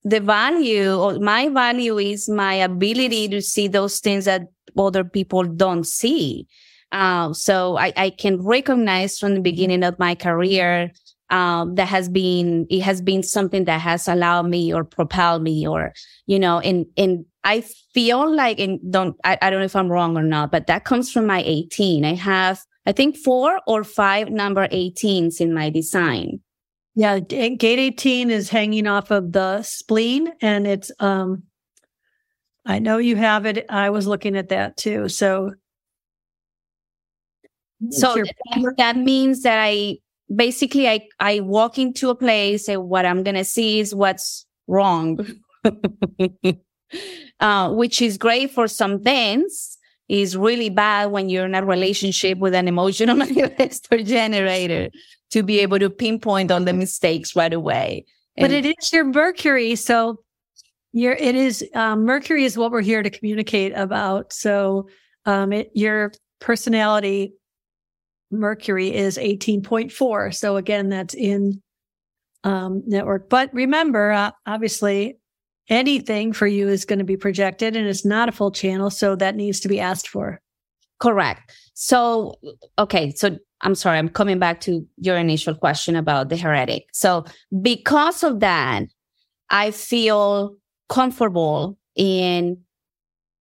the 0.04 0.22
value 0.22 0.94
or 0.94 1.20
my 1.20 1.50
value 1.50 1.98
is 1.98 2.30
my 2.30 2.54
ability 2.54 3.28
to 3.28 3.42
see 3.42 3.68
those 3.68 4.00
things 4.00 4.24
that 4.26 4.44
other 4.78 5.04
people 5.04 5.44
don't 5.44 5.86
see. 5.86 6.48
Uh, 6.94 7.34
so 7.34 7.78
I, 7.78 7.92
I, 7.98 8.10
can 8.12 8.42
recognize 8.42 9.20
from 9.20 9.34
the 9.34 9.42
beginning 9.42 9.84
of 9.84 10.00
my 10.00 10.16
career 10.16 10.92
um, 11.30 11.76
that 11.76 11.88
has 11.88 12.08
been 12.10 12.66
it 12.70 12.82
has 12.82 13.02
been 13.02 13.24
something 13.24 13.66
that 13.66 13.82
has 13.82 14.08
allowed 14.08 14.48
me 14.48 14.74
or 14.74 14.84
propelled 14.84 15.44
me 15.44 15.68
or 15.68 15.94
you 16.26 16.40
know 16.40 16.60
and 16.60 16.86
and 16.96 17.26
I 17.44 17.62
feel 17.94 18.34
like 18.34 18.60
and 18.60 18.80
don't 18.92 19.16
I, 19.24 19.38
I 19.42 19.50
don't 19.50 19.60
know 19.60 19.66
if 19.66 19.76
I'm 19.76 19.90
wrong 19.90 20.18
or 20.18 20.24
not, 20.24 20.52
but 20.52 20.68
that 20.68 20.86
comes 20.86 21.12
from 21.12 21.26
my 21.26 21.44
18. 21.46 22.06
I 22.06 22.14
have 22.16 22.62
I 22.86 22.92
think 22.92 23.18
four 23.18 23.60
or 23.68 23.84
five 23.84 24.30
number 24.30 24.68
18s 24.68 25.42
in 25.42 25.54
my 25.54 25.70
design. 25.70 26.40
Yeah, 26.96 27.20
gate 27.20 27.62
18 27.62 28.32
is 28.32 28.50
hanging 28.50 28.88
off 28.88 29.12
of 29.12 29.32
the 29.32 29.62
spleen 29.62 30.34
and 30.42 30.66
it's 30.66 30.92
um 31.00 31.44
I 32.66 32.80
know 32.80 32.98
you 32.98 33.16
have 33.16 33.46
it. 33.46 33.66
I 33.70 33.90
was 33.92 34.08
looking 34.08 34.36
at 34.36 34.50
that 34.50 34.76
too. 34.76 35.08
So 35.08 35.54
so 37.92 38.16
that, 38.16 38.74
that 38.78 38.98
means 38.98 39.44
that 39.44 39.60
I 39.62 40.00
basically 40.34 40.88
I 40.88 41.08
I 41.20 41.40
walk 41.42 41.78
into 41.78 42.10
a 42.10 42.16
place 42.16 42.68
and 42.68 42.90
what 42.90 43.06
I'm 43.06 43.24
gonna 43.24 43.46
see 43.46 43.80
is 43.80 43.94
what's 43.94 44.46
wrong. 44.68 45.20
uh, 47.40 47.72
which 47.74 48.02
is 48.02 48.18
great 48.18 48.52
for 48.52 48.68
some 48.68 49.02
things 49.02 49.78
is 50.10 50.38
really 50.38 50.70
bad 50.70 51.12
when 51.12 51.30
you're 51.30 51.46
in 51.46 51.56
a 51.56 51.66
relationship 51.66 52.38
with 52.38 52.54
an 52.54 52.68
emotional 52.68 53.16
manifestor 53.26 54.06
generator 54.06 54.90
to 55.32 55.44
be 55.44 55.60
able 55.60 55.80
to 55.80 55.90
pinpoint 55.90 56.52
all 56.52 56.62
the 56.62 56.74
mistakes 56.74 57.36
right 57.36 57.54
away. 57.54 58.06
And 58.38 58.44
but 58.44 58.52
it 58.52 58.66
is 58.66 58.94
your 58.94 59.04
Mercury. 59.04 59.76
So 59.76 60.20
your 60.94 61.14
it 61.14 61.36
is 61.36 61.66
um, 61.74 62.06
Mercury 62.06 62.46
is 62.46 62.58
what 62.58 62.72
we're 62.72 62.82
here 62.82 63.04
to 63.04 63.10
communicate 63.10 63.74
about. 63.76 64.32
So 64.32 64.88
um, 65.26 65.52
it, 65.52 65.72
your 65.74 66.14
personality 66.40 67.34
Mercury 68.32 68.94
is 68.94 69.18
18.4. 69.18 70.34
So 70.34 70.58
again, 70.58 70.90
that's 70.90 71.14
in 71.14 71.62
um, 72.44 72.84
network. 72.86 73.30
But 73.30 73.54
remember, 73.54 74.12
uh, 74.12 74.32
obviously, 74.46 75.18
anything 75.70 76.34
for 76.34 76.48
you 76.48 76.68
is 76.68 76.86
going 76.86 77.00
to 77.00 77.06
be 77.06 77.18
projected 77.18 77.76
and 77.76 77.88
it's 77.88 78.06
not 78.06 78.30
a 78.30 78.32
full 78.32 78.52
channel. 78.52 78.90
So 78.90 79.16
that 79.16 79.36
needs 79.36 79.60
to 79.62 79.68
be 79.68 79.80
asked 79.80 80.08
for. 80.08 80.42
Correct. 81.00 81.54
So, 81.74 82.36
okay. 82.80 83.12
So 83.12 83.38
I'm 83.62 83.76
sorry, 83.76 83.98
I'm 83.98 84.10
coming 84.10 84.40
back 84.40 84.62
to 84.62 84.86
your 84.98 85.18
initial 85.18 85.56
question 85.56 85.96
about 85.96 86.30
the 86.30 86.38
heretic. 86.38 86.86
So, 86.94 87.26
because 87.62 88.24
of 88.24 88.40
that, 88.40 88.84
I 89.50 89.72
feel 89.72 90.56
comfortable 90.90 91.78
in 91.96 92.58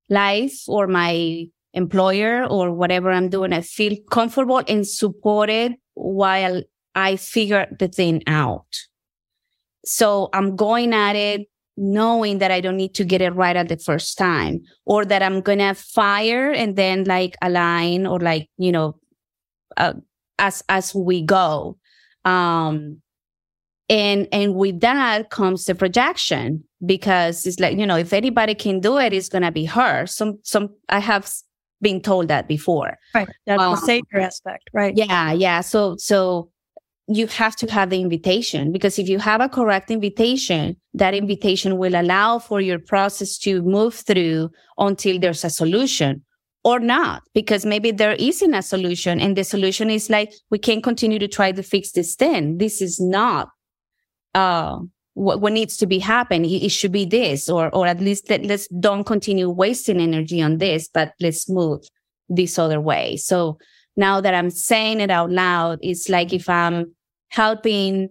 life 0.08 0.62
or 0.68 0.86
my 0.86 1.46
employer 1.76 2.44
or 2.44 2.72
whatever 2.72 3.10
I'm 3.12 3.28
doing. 3.28 3.52
I 3.52 3.60
feel 3.60 3.96
comfortable 4.10 4.62
and 4.66 4.86
supported 4.86 5.74
while 5.94 6.62
I 6.94 7.16
figure 7.16 7.68
the 7.78 7.88
thing 7.88 8.22
out. 8.26 8.66
So 9.84 10.30
I'm 10.32 10.56
going 10.56 10.92
at 10.92 11.14
it 11.14 11.48
knowing 11.76 12.38
that 12.38 12.50
I 12.50 12.60
don't 12.60 12.78
need 12.78 12.94
to 12.94 13.04
get 13.04 13.20
it 13.20 13.30
right 13.34 13.54
at 13.54 13.68
the 13.68 13.76
first 13.76 14.16
time 14.16 14.62
or 14.86 15.04
that 15.04 15.22
I'm 15.22 15.42
going 15.42 15.58
to 15.58 15.74
fire 15.74 16.50
and 16.50 16.74
then 16.74 17.04
like 17.04 17.36
align 17.42 18.06
or 18.06 18.18
like, 18.18 18.48
you 18.56 18.72
know, 18.72 18.98
uh, 19.76 19.92
as, 20.38 20.64
as 20.70 20.94
we 20.94 21.22
go. 21.22 21.76
Um, 22.24 23.02
and, 23.88 24.26
and 24.32 24.54
with 24.54 24.80
that 24.80 25.30
comes 25.30 25.66
the 25.66 25.74
projection 25.74 26.64
because 26.84 27.46
it's 27.46 27.60
like, 27.60 27.78
you 27.78 27.86
know, 27.86 27.96
if 27.96 28.12
anybody 28.12 28.54
can 28.54 28.80
do 28.80 28.98
it, 28.98 29.12
it's 29.12 29.28
going 29.28 29.42
to 29.42 29.52
be 29.52 29.66
her. 29.66 30.06
Some, 30.06 30.38
some, 30.42 30.70
I 30.88 30.98
have 30.98 31.30
been 31.82 32.00
told 32.00 32.28
that 32.28 32.48
before. 32.48 32.96
Right. 33.14 33.28
That's 33.46 33.62
um, 33.62 33.72
the 33.72 33.80
savior 33.80 34.20
aspect. 34.20 34.70
Right. 34.72 34.96
Yeah. 34.96 35.32
Yeah. 35.32 35.60
So, 35.60 35.96
so 35.98 36.50
you 37.08 37.26
have 37.28 37.54
to 37.56 37.70
have 37.70 37.90
the 37.90 38.00
invitation 38.00 38.72
because 38.72 38.98
if 38.98 39.08
you 39.08 39.18
have 39.18 39.40
a 39.40 39.48
correct 39.48 39.90
invitation, 39.90 40.76
that 40.94 41.14
invitation 41.14 41.78
will 41.78 41.94
allow 41.94 42.38
for 42.38 42.60
your 42.60 42.78
process 42.78 43.38
to 43.38 43.62
move 43.62 43.94
through 43.94 44.50
until 44.78 45.18
there's 45.18 45.44
a 45.44 45.50
solution 45.50 46.24
or 46.64 46.80
not, 46.80 47.22
because 47.32 47.64
maybe 47.64 47.92
there 47.92 48.14
isn't 48.14 48.54
a 48.54 48.62
solution. 48.62 49.20
And 49.20 49.36
the 49.36 49.44
solution 49.44 49.88
is 49.88 50.10
like, 50.10 50.32
we 50.50 50.58
can't 50.58 50.82
continue 50.82 51.20
to 51.20 51.28
try 51.28 51.52
to 51.52 51.62
fix 51.62 51.92
this 51.92 52.16
thing. 52.16 52.58
This 52.58 52.82
is 52.82 52.98
not, 52.98 53.50
uh, 54.34 54.80
what, 55.16 55.40
what 55.40 55.54
needs 55.54 55.78
to 55.78 55.86
be 55.86 55.98
happen. 55.98 56.44
It, 56.44 56.64
it, 56.64 56.68
should 56.68 56.92
be 56.92 57.06
this, 57.06 57.48
or, 57.48 57.74
or 57.74 57.86
at 57.86 58.00
least 58.00 58.28
let, 58.28 58.44
let's 58.44 58.68
don't 58.68 59.04
continue 59.04 59.48
wasting 59.48 59.98
energy 59.98 60.42
on 60.42 60.58
this, 60.58 60.90
but 60.92 61.14
let's 61.20 61.48
move 61.48 61.80
this 62.28 62.58
other 62.58 62.82
way. 62.82 63.16
So 63.16 63.56
now 63.96 64.20
that 64.20 64.34
I'm 64.34 64.50
saying 64.50 65.00
it 65.00 65.10
out 65.10 65.30
loud, 65.30 65.78
it's 65.80 66.10
like 66.10 66.34
if 66.34 66.50
I'm 66.50 66.94
helping 67.30 68.10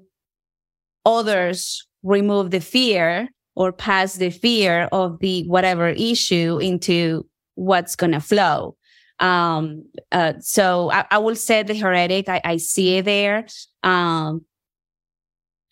others 1.06 1.88
remove 2.02 2.50
the 2.50 2.60
fear 2.60 3.30
or 3.56 3.72
pass 3.72 4.16
the 4.16 4.32
fear 4.32 4.90
of 4.92 5.20
the 5.20 5.46
whatever 5.46 5.90
issue 5.90 6.58
into 6.58 7.24
what's 7.54 7.96
going 7.96 8.14
to 8.14 8.20
flow. 8.20 8.78
Um, 9.20 9.84
uh, 10.12 10.34
so 10.40 10.90
I, 10.90 11.06
I, 11.12 11.18
will 11.20 11.36
say 11.36 11.62
the 11.62 11.76
heretic, 11.76 12.28
I, 12.30 12.42
I 12.44 12.58
see 12.58 12.98
it 12.98 13.06
there, 13.06 13.46
um, 13.84 14.44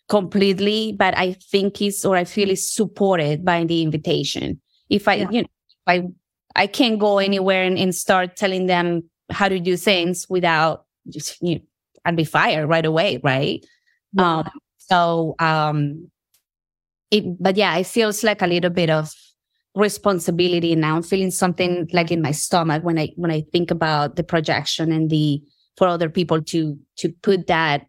completely, 0.08 0.94
but 0.98 1.16
I 1.16 1.32
think 1.32 1.80
it's, 1.80 2.04
or 2.04 2.16
I 2.16 2.24
feel 2.24 2.50
it's 2.50 2.70
supported 2.70 3.44
by 3.44 3.64
the 3.64 3.82
invitation. 3.82 4.60
If 4.90 5.08
I, 5.08 5.14
yeah. 5.14 5.30
you 5.30 5.42
know, 5.42 5.48
I, 5.86 6.02
I 6.56 6.66
can't 6.66 6.98
go 6.98 7.18
anywhere 7.18 7.64
and, 7.64 7.78
and, 7.78 7.94
start 7.94 8.36
telling 8.36 8.66
them 8.66 9.08
how 9.30 9.48
to 9.48 9.58
do 9.58 9.76
things 9.76 10.26
without 10.28 10.84
just, 11.08 11.40
you 11.42 11.56
know, 11.56 11.60
I'd 12.04 12.16
be 12.16 12.24
fired 12.24 12.68
right 12.68 12.84
away, 12.84 13.20
right? 13.24 13.64
Yeah. 14.12 14.38
Um, 14.38 14.50
so, 14.78 15.34
um, 15.38 16.10
it, 17.10 17.24
but 17.40 17.56
yeah, 17.56 17.76
it 17.76 17.86
feels 17.86 18.22
like 18.22 18.42
a 18.42 18.46
little 18.46 18.70
bit 18.70 18.90
of 18.90 19.12
responsibility 19.74 20.74
now. 20.76 20.96
I'm 20.96 21.02
feeling 21.02 21.30
something 21.30 21.88
like 21.92 22.10
in 22.10 22.22
my 22.22 22.30
stomach 22.30 22.84
when 22.84 22.98
I 22.98 23.12
when 23.16 23.30
I 23.30 23.44
think 23.52 23.70
about 23.70 24.16
the 24.16 24.24
projection 24.24 24.92
and 24.92 25.10
the 25.10 25.42
for 25.76 25.88
other 25.88 26.08
people 26.08 26.42
to 26.42 26.78
to 26.98 27.08
put 27.22 27.46
that 27.48 27.86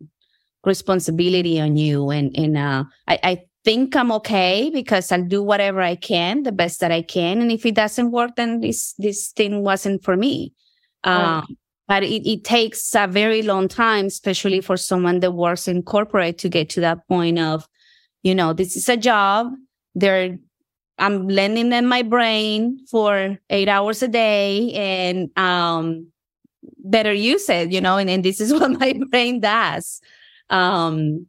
responsibility 0.65 1.59
on 1.59 1.77
you. 1.77 2.09
And 2.09 2.35
and 2.37 2.57
uh, 2.57 2.83
I, 3.07 3.19
I 3.23 3.43
think 3.63 3.95
I'm 3.95 4.11
okay 4.11 4.69
because 4.73 5.11
I'll 5.11 5.23
do 5.23 5.41
whatever 5.41 5.81
I 5.81 5.95
can, 5.95 6.43
the 6.43 6.51
best 6.51 6.79
that 6.81 6.91
I 6.91 7.01
can. 7.01 7.41
And 7.41 7.51
if 7.51 7.65
it 7.65 7.75
doesn't 7.75 8.11
work, 8.11 8.35
then 8.35 8.61
this 8.61 8.93
this 8.97 9.31
thing 9.31 9.63
wasn't 9.63 10.03
for 10.03 10.15
me. 10.15 10.53
Um, 11.03 11.57
but 11.87 12.03
it, 12.03 12.27
it 12.27 12.43
takes 12.43 12.95
a 12.95 13.07
very 13.07 13.41
long 13.41 13.67
time, 13.67 14.07
especially 14.07 14.61
for 14.61 14.77
someone 14.77 15.19
that 15.19 15.31
works 15.31 15.67
in 15.67 15.83
corporate 15.83 16.37
to 16.39 16.49
get 16.49 16.69
to 16.69 16.81
that 16.81 17.07
point 17.07 17.37
of, 17.37 17.67
you 18.23 18.33
know, 18.33 18.53
this 18.53 18.75
is 18.75 18.89
a 18.89 18.97
job. 18.97 19.53
They're, 19.93 20.37
I'm 20.97 21.27
lending 21.27 21.69
them 21.69 21.85
my 21.85 22.01
brain 22.01 22.79
for 22.89 23.37
eight 23.49 23.69
hours 23.69 24.01
a 24.01 24.07
day 24.07 24.71
and, 24.73 25.29
um, 25.37 26.07
better 26.79 27.13
use 27.13 27.49
it, 27.49 27.71
you 27.71 27.81
know, 27.81 27.97
and, 27.97 28.09
and 28.09 28.23
this 28.23 28.41
is 28.41 28.51
what 28.59 28.71
my 28.71 28.99
brain 29.11 29.39
does. 29.39 30.01
Um, 30.49 31.27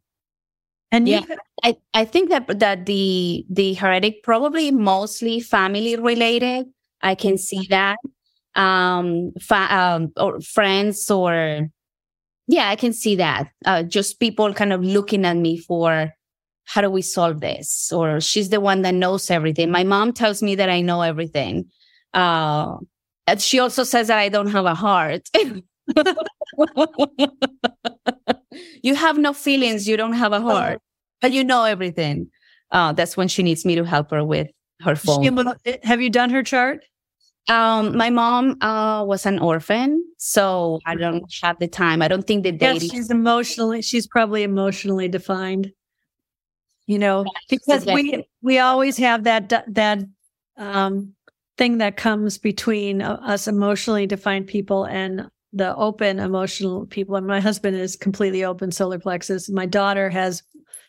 and 0.93 1.09
yeah, 1.09 1.25
I, 1.65 1.77
I 1.95 2.05
think 2.05 2.31
that, 2.31 2.59
that 2.59 2.87
the, 2.87 3.45
the 3.51 3.75
heretic 3.75 4.23
probably 4.23 4.71
mostly 4.71 5.41
family 5.41 5.97
related. 5.97 6.67
I 7.03 7.15
can 7.15 7.37
see 7.39 7.67
that 7.71 7.99
um, 8.55 9.33
fa- 9.41 9.69
um, 9.71 10.13
or 10.17 10.41
friends 10.41 11.11
or 11.11 11.69
yeah, 12.49 12.69
I 12.69 12.77
can 12.77 12.93
see 12.93 13.17
that. 13.17 13.51
Uh, 13.65 13.83
just 13.83 14.21
people 14.21 14.55
kind 14.55 14.73
of 14.73 14.83
looking 14.83 15.25
at 15.25 15.37
me 15.37 15.59
for 15.59 16.13
how 16.65 16.81
do 16.81 16.91
we 16.91 17.03
solve 17.03 17.41
this? 17.41 17.93
Or 17.93 18.21
she's 18.21 18.51
the 18.51 18.61
one 18.61 18.83
that 18.83 18.95
knows 18.95 19.31
everything. 19.31 19.71
My 19.71 19.85
mom 19.85 20.13
tells 20.13 20.43
me 20.43 20.55
that 20.57 20.69
I 20.69 20.81
know 20.81 21.03
everything. 21.03 21.67
Uh, 22.15 22.77
and 23.27 23.41
she 23.41 23.59
also 23.59 23.85
says 23.85 24.09
that 24.09 24.19
I 24.19 24.29
don't 24.29 24.49
have 24.49 24.65
a 24.65 24.75
heart. 24.75 25.29
you 28.83 28.95
have 28.95 29.19
no 29.19 29.33
feelings. 29.33 29.89
You 29.89 29.97
don't 29.97 30.15
have 30.15 30.33
a 30.33 30.41
heart, 30.41 30.81
but 31.21 31.33
you 31.33 31.45
know 31.45 31.65
everything. 31.65 32.31
Uh, 32.71 32.93
that's 32.93 33.17
when 33.17 33.29
she 33.29 33.43
needs 33.43 33.65
me 33.65 33.75
to 33.77 33.85
help 33.85 34.11
her 34.11 34.25
with 34.25 34.49
her 34.81 34.97
phone. 34.97 35.23
have 35.83 36.01
you 36.01 36.11
done 36.11 36.31
her 36.31 36.43
chart? 36.43 36.85
Um, 37.49 37.97
my 37.97 38.11
mom 38.11 38.61
uh, 38.61 39.05
was 39.05 39.25
an 39.25 39.39
orphan, 39.39 40.05
so 40.19 40.81
I 40.85 40.97
don't 40.97 41.25
have 41.43 41.59
the 41.61 41.69
time. 41.69 42.03
I 42.03 42.09
don't 42.09 42.27
think 42.27 42.43
the 42.43 42.51
dating. 42.51 42.83
Yes, 42.83 42.91
she's 42.91 43.11
emotionally. 43.11 43.83
She's 43.83 44.07
probably 44.07 44.43
emotionally 44.43 45.07
defined. 45.07 45.73
You 46.89 46.99
know, 46.99 47.25
because 47.49 47.87
we 47.87 48.25
we 48.43 48.59
always 48.59 48.97
have 48.97 49.25
that 49.25 49.49
that 49.69 50.03
um, 50.57 51.15
thing 51.57 51.79
that 51.79 51.97
comes 51.97 52.39
between 52.39 53.01
uh, 53.01 53.15
us 53.23 53.47
emotionally 53.47 54.07
defined 54.07 54.47
people 54.49 54.85
and 54.85 55.29
the 55.57 55.75
open 55.77 56.19
emotional 56.19 56.87
people. 56.87 57.17
And 57.17 57.27
my 57.27 57.41
husband 57.41 57.77
is 57.77 57.97
completely 57.97 58.45
open 58.45 58.71
solar 58.71 58.99
plexus. 58.99 59.49
My 59.49 59.67
daughter 59.67 60.11
has 60.11 60.43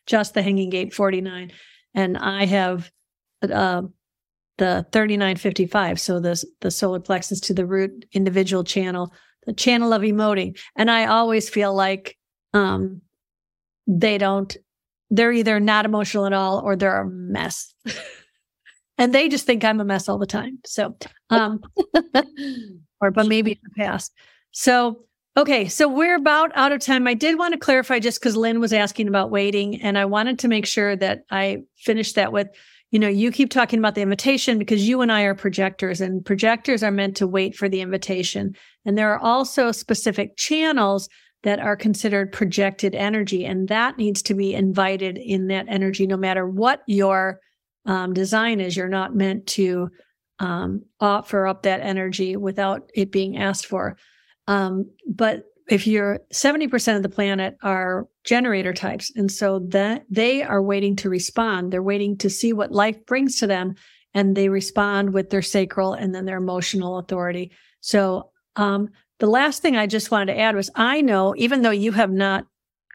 just 0.05 0.34
the 0.34 0.41
hanging 0.41 0.70
gate 0.70 0.93
forty 0.93 1.22
nine, 1.22 1.51
and 1.95 2.18
I 2.18 2.45
have 2.45 2.91
uh, 3.41 3.84
the 4.57 4.86
3955. 4.91 5.99
So 5.99 6.20
the, 6.20 6.43
the 6.61 6.72
solar 6.72 6.99
plexus 6.99 7.39
to 7.41 7.53
the 7.53 7.65
root 7.65 8.05
individual 8.11 8.63
channel, 8.63 9.13
the 9.45 9.53
channel 9.53 9.93
of 9.93 10.01
emoting. 10.01 10.59
And 10.76 10.89
I 10.89 11.05
always 11.05 11.49
feel 11.49 11.74
like 11.74 12.18
um, 12.53 13.01
they 13.86 14.18
don't, 14.18 14.55
they're 15.09 15.32
either 15.32 15.59
not 15.59 15.86
emotional 15.86 16.26
at 16.26 16.34
all 16.34 16.59
or 16.59 16.76
they're 16.76 17.01
a 17.01 17.09
mess. 17.09 17.74
and 18.97 19.13
they 19.13 19.30
just 19.30 19.45
think 19.45 19.63
I'm 19.63 19.80
a 19.80 19.86
mess 19.86 20.09
all 20.09 20.18
the 20.18 20.26
time. 20.26 20.59
So, 20.65 20.97
um, 21.30 21.61
or, 23.01 23.11
but 23.11 23.28
maybe 23.28 23.51
in 23.51 23.59
the 23.63 23.84
past. 23.84 24.11
So, 24.51 25.05
okay. 25.35 25.67
So 25.67 25.87
we're 25.87 26.15
about 26.15 26.51
out 26.55 26.71
of 26.71 26.79
time. 26.79 27.07
I 27.07 27.13
did 27.13 27.37
want 27.37 27.53
to 27.53 27.59
clarify 27.59 27.99
just 27.99 28.19
because 28.19 28.35
Lynn 28.35 28.59
was 28.59 28.73
asking 28.73 29.07
about 29.07 29.31
waiting, 29.31 29.81
and 29.81 29.97
I 29.97 30.05
wanted 30.05 30.39
to 30.39 30.47
make 30.47 30.65
sure 30.65 30.95
that 30.95 31.23
I 31.29 31.63
finished 31.75 32.15
that 32.15 32.31
with, 32.31 32.47
you 32.91 32.99
know, 32.99 33.09
you 33.09 33.31
keep 33.31 33.49
talking 33.49 33.79
about 33.79 33.95
the 33.95 34.01
invitation 34.01 34.57
because 34.57 34.87
you 34.87 35.01
and 35.01 35.11
I 35.11 35.23
are 35.23 35.35
projectors, 35.35 36.01
and 36.01 36.25
projectors 36.25 36.83
are 36.83 36.91
meant 36.91 37.17
to 37.17 37.27
wait 37.27 37.55
for 37.55 37.69
the 37.69 37.81
invitation. 37.81 38.55
And 38.85 38.97
there 38.97 39.13
are 39.13 39.19
also 39.19 39.71
specific 39.71 40.37
channels 40.37 41.09
that 41.43 41.59
are 41.59 41.75
considered 41.75 42.31
projected 42.31 42.95
energy, 42.95 43.45
and 43.45 43.67
that 43.67 43.97
needs 43.97 44.21
to 44.23 44.33
be 44.33 44.53
invited 44.53 45.17
in 45.17 45.47
that 45.47 45.65
energy, 45.69 46.07
no 46.07 46.17
matter 46.17 46.47
what 46.47 46.81
your 46.87 47.39
um, 47.85 48.13
design 48.13 48.59
is. 48.59 48.75
You're 48.75 48.89
not 48.89 49.15
meant 49.15 49.45
to 49.47 49.89
um, 50.39 50.83
offer 50.99 51.45
up 51.45 51.63
that 51.63 51.81
energy 51.81 52.35
without 52.35 52.89
it 52.95 53.11
being 53.11 53.37
asked 53.37 53.65
for. 53.65 53.97
Um, 54.47 54.89
but 55.05 55.43
if 55.69 55.85
you're 55.85 56.19
70% 56.33 56.95
of 56.95 57.03
the 57.03 57.09
planet 57.09 57.57
are 57.61 58.07
generator 58.23 58.73
types, 58.73 59.11
and 59.15 59.31
so 59.31 59.59
that 59.69 60.05
they 60.09 60.41
are 60.41 60.61
waiting 60.61 60.95
to 60.97 61.09
respond, 61.09 61.71
they're 61.71 61.83
waiting 61.83 62.17
to 62.19 62.29
see 62.29 62.53
what 62.53 62.71
life 62.71 63.05
brings 63.05 63.39
to 63.39 63.47
them, 63.47 63.75
and 64.13 64.35
they 64.35 64.49
respond 64.49 65.13
with 65.13 65.29
their 65.29 65.41
sacral 65.41 65.93
and 65.93 66.15
then 66.15 66.25
their 66.25 66.37
emotional 66.37 66.97
authority. 66.97 67.51
So, 67.81 68.31
um, 68.55 68.89
the 69.19 69.27
last 69.27 69.61
thing 69.61 69.75
I 69.75 69.87
just 69.87 70.11
wanted 70.11 70.33
to 70.33 70.39
add 70.39 70.55
was 70.55 70.69
I 70.75 71.01
know, 71.01 71.33
even 71.37 71.61
though 71.63 71.71
you 71.71 71.91
have 71.91 72.11
not 72.11 72.45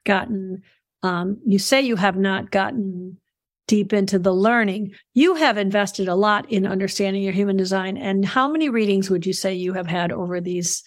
gotten, 0.05 0.63
um, 1.03 1.39
you 1.45 1.59
say 1.59 1.83
you 1.83 1.97
have 1.97 2.17
not 2.17 2.51
gotten 2.51 3.19
deep 3.67 3.93
into 3.93 4.19
the 4.19 4.33
learning, 4.33 4.93
you 5.15 5.35
have 5.35 5.59
invested 5.59 6.09
a 6.09 6.15
lot 6.15 6.51
in 6.51 6.67
understanding 6.67 7.23
your 7.23 7.33
human 7.33 7.57
design. 7.57 7.97
And 7.97 8.25
how 8.25 8.49
many 8.49 8.69
readings 8.69 9.11
would 9.11 9.27
you 9.27 9.33
say 9.33 9.55
you 9.55 9.73
have 9.73 9.87
had 9.87 10.13
over 10.13 10.41
these 10.41 10.83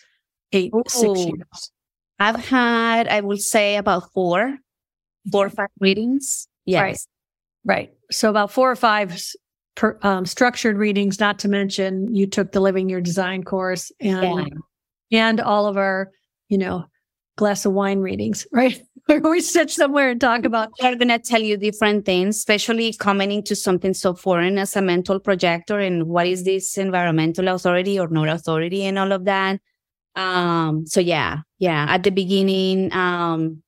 eight, 0.51 0.71
Ooh. 0.73 0.83
six 0.87 1.19
years? 1.19 1.71
I've 2.19 2.37
had, 2.37 3.07
I 3.07 3.21
will 3.21 3.37
say 3.37 3.75
about 3.75 4.11
four, 4.13 4.57
four 5.31 5.47
or 5.47 5.49
five 5.49 5.69
readings. 5.79 6.47
Yes. 6.65 6.81
Right. 6.81 6.99
Right. 7.65 7.93
So 8.11 8.29
about 8.29 8.51
four 8.51 8.71
or 8.71 8.75
five 8.75 9.19
per, 9.75 9.97
um, 10.01 10.25
structured 10.25 10.77
readings, 10.77 11.19
not 11.19 11.39
to 11.39 11.47
mention 11.47 12.13
you 12.13 12.27
took 12.27 12.51
the 12.51 12.59
Living 12.59 12.89
Your 12.89 13.01
Design 13.01 13.43
course 13.43 13.91
and, 13.99 14.51
yeah. 15.09 15.27
and 15.27 15.41
all 15.41 15.67
of 15.67 15.77
our, 15.77 16.11
you 16.47 16.57
know, 16.57 16.85
glass 17.37 17.65
of 17.65 17.73
wine 17.73 17.99
readings, 17.99 18.47
right? 18.53 18.81
Where 19.07 19.21
we 19.21 19.41
sit 19.41 19.69
somewhere 19.69 20.09
and 20.09 20.21
talk 20.21 20.45
about. 20.45 20.71
They're 20.79 20.95
going 20.95 21.09
to 21.09 21.19
tell 21.19 21.41
you 21.41 21.57
different 21.57 22.05
things, 22.05 22.37
especially 22.37 22.93
coming 22.93 23.31
into 23.31 23.55
something 23.55 23.93
so 23.93 24.15
foreign 24.15 24.57
as 24.57 24.75
a 24.75 24.81
mental 24.81 25.19
projector 25.19 25.79
and 25.79 26.07
what 26.07 26.25
is 26.25 26.43
this 26.43 26.75
environmental 26.77 27.47
authority 27.49 27.99
or 27.99 28.07
not 28.07 28.29
authority 28.29 28.83
and 28.83 28.97
all 28.97 29.11
of 29.11 29.25
that. 29.25 29.59
Um, 30.15 30.85
so 30.85 30.99
yeah, 30.99 31.39
yeah. 31.59 31.85
At 31.89 32.03
the 32.03 32.11
beginning, 32.11 32.93
um, 32.93 33.61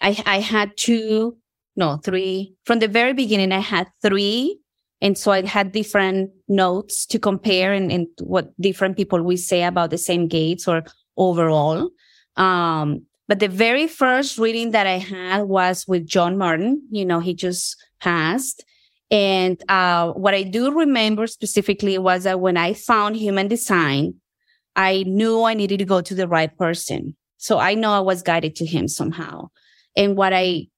I 0.00 0.22
I 0.26 0.40
had 0.40 0.76
two, 0.76 1.36
no, 1.76 1.96
three. 1.96 2.54
From 2.64 2.78
the 2.78 2.88
very 2.88 3.12
beginning, 3.12 3.52
I 3.52 3.60
had 3.60 3.88
three. 4.02 4.58
And 5.00 5.18
so 5.18 5.32
I 5.32 5.44
had 5.44 5.72
different 5.72 6.30
notes 6.46 7.06
to 7.06 7.18
compare 7.18 7.72
and, 7.72 7.90
and 7.90 8.06
what 8.20 8.52
different 8.60 8.96
people 8.96 9.20
we 9.20 9.36
say 9.36 9.64
about 9.64 9.90
the 9.90 9.98
same 9.98 10.28
gates 10.28 10.68
or 10.68 10.84
overall. 11.16 11.90
Um, 12.36 13.04
but 13.26 13.40
the 13.40 13.48
very 13.48 13.88
first 13.88 14.38
reading 14.38 14.70
that 14.70 14.86
I 14.86 14.98
had 14.98 15.42
was 15.42 15.88
with 15.88 16.06
John 16.06 16.38
Martin. 16.38 16.86
You 16.90 17.04
know, 17.04 17.18
he 17.18 17.34
just 17.34 17.76
passed. 18.00 18.64
And 19.10 19.60
uh, 19.68 20.12
what 20.12 20.34
I 20.34 20.44
do 20.44 20.72
remember 20.72 21.26
specifically 21.26 21.98
was 21.98 22.22
that 22.22 22.40
when 22.40 22.56
I 22.56 22.72
found 22.72 23.16
human 23.16 23.48
design, 23.48 24.14
I 24.76 25.04
knew 25.06 25.42
I 25.44 25.54
needed 25.54 25.78
to 25.78 25.84
go 25.84 26.00
to 26.00 26.14
the 26.14 26.28
right 26.28 26.56
person. 26.56 27.16
So 27.36 27.58
I 27.58 27.74
know 27.74 27.92
I 27.92 28.00
was 28.00 28.22
guided 28.22 28.54
to 28.56 28.66
him 28.66 28.88
somehow. 28.88 29.48
And 29.96 30.16
what 30.16 30.32
I 30.32 30.68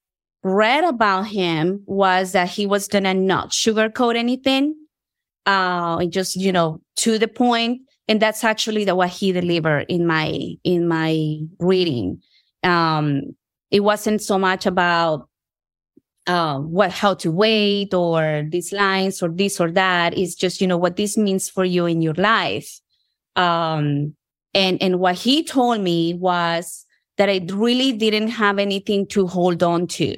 read 0.43 0.83
about 0.83 1.23
him 1.23 1.83
was 1.85 2.33
that 2.33 2.49
he 2.49 2.67
was 2.67 2.87
going 2.87 3.03
to 3.05 3.13
not 3.13 3.51
sugarcoat 3.51 4.15
anything. 4.15 4.75
Uh, 5.45 6.03
just, 6.05 6.35
you 6.35 6.51
know, 6.51 6.81
to 6.97 7.17
the 7.17 7.27
point. 7.27 7.81
And 8.07 8.21
that's 8.21 8.43
actually 8.43 8.83
the, 8.83 8.95
what 8.95 9.09
he 9.09 9.31
delivered 9.31 9.85
in 9.89 10.05
my, 10.05 10.55
in 10.63 10.87
my 10.87 11.37
reading. 11.59 12.21
Um, 12.63 13.35
it 13.71 13.81
wasn't 13.81 14.21
so 14.21 14.37
much 14.37 14.65
about, 14.65 15.29
uh, 16.27 16.57
what, 16.59 16.91
how 16.91 17.13
to 17.13 17.31
wait 17.31 17.93
or 17.93 18.47
these 18.49 18.71
lines 18.71 19.21
or 19.21 19.29
this 19.29 19.59
or 19.59 19.71
that. 19.71 20.17
It's 20.17 20.33
just, 20.35 20.61
you 20.61 20.67
know, 20.67 20.77
what 20.77 20.95
this 20.95 21.15
means 21.15 21.49
for 21.49 21.63
you 21.63 21.85
in 21.85 22.01
your 22.01 22.15
life. 22.15 22.79
Um, 23.35 24.15
and, 24.53 24.81
and 24.81 24.99
what 24.99 25.15
he 25.15 25.43
told 25.43 25.81
me 25.81 26.13
was 26.13 26.85
that 27.17 27.29
I 27.29 27.45
really 27.51 27.91
didn't 27.91 28.29
have 28.29 28.59
anything 28.59 29.07
to 29.07 29.27
hold 29.27 29.63
on 29.63 29.87
to. 29.87 30.15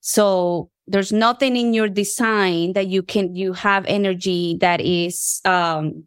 So 0.00 0.70
there's 0.86 1.12
nothing 1.12 1.56
in 1.56 1.74
your 1.74 1.88
design 1.88 2.74
that 2.74 2.86
you 2.86 3.02
can, 3.02 3.34
you 3.34 3.52
have 3.54 3.84
energy 3.86 4.56
that 4.60 4.80
is, 4.80 5.40
um, 5.44 6.06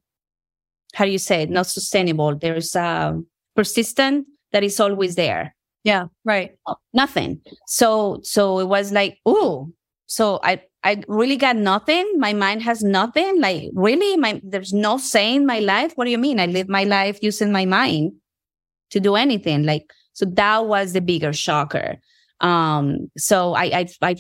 how 0.94 1.06
do 1.06 1.12
you 1.12 1.18
say 1.18 1.44
it? 1.44 1.50
Not 1.50 1.68
sustainable. 1.68 2.36
There's, 2.36 2.76
um, 2.76 3.28
persistent 3.56 4.26
that 4.52 4.64
is 4.64 4.80
always 4.80 5.16
there. 5.16 5.56
Yeah. 5.84 6.06
Right. 6.24 6.52
Nothing. 6.94 7.42
So, 7.68 8.20
so 8.24 8.60
it 8.60 8.68
was 8.68 8.92
like, 8.92 9.20
oh, 9.26 9.72
so 10.08 10.40
I, 10.44 10.62
I 10.84 11.04
really 11.08 11.36
got 11.36 11.58
nothing. 11.58 12.14
My 12.18 12.34
mind 12.34 12.62
has 12.64 12.84
nothing. 12.84 13.42
Like 13.42 13.70
really, 13.74 14.16
my 14.18 14.42
there's 14.44 14.74
no 14.74 14.98
say 14.98 15.36
in 15.36 15.46
my 15.46 15.60
life. 15.60 15.94
What 15.96 16.06
do 16.06 16.12
you 16.12 16.18
mean? 16.18 16.40
I 16.40 16.46
live 16.46 16.70
my 16.70 16.86
life 16.86 17.20
using 17.22 17.52
my 17.52 17.66
mind 17.66 18.14
to 18.92 19.00
do 19.00 19.16
anything. 19.16 19.64
Like 19.64 19.92
so 20.14 20.26
that 20.26 20.66
was 20.68 20.94
the 20.94 21.02
bigger 21.02 21.34
shocker. 21.34 21.98
Um, 22.40 23.12
so 23.18 23.54
I 23.56 23.64
I, 23.64 23.88
I 24.02 24.16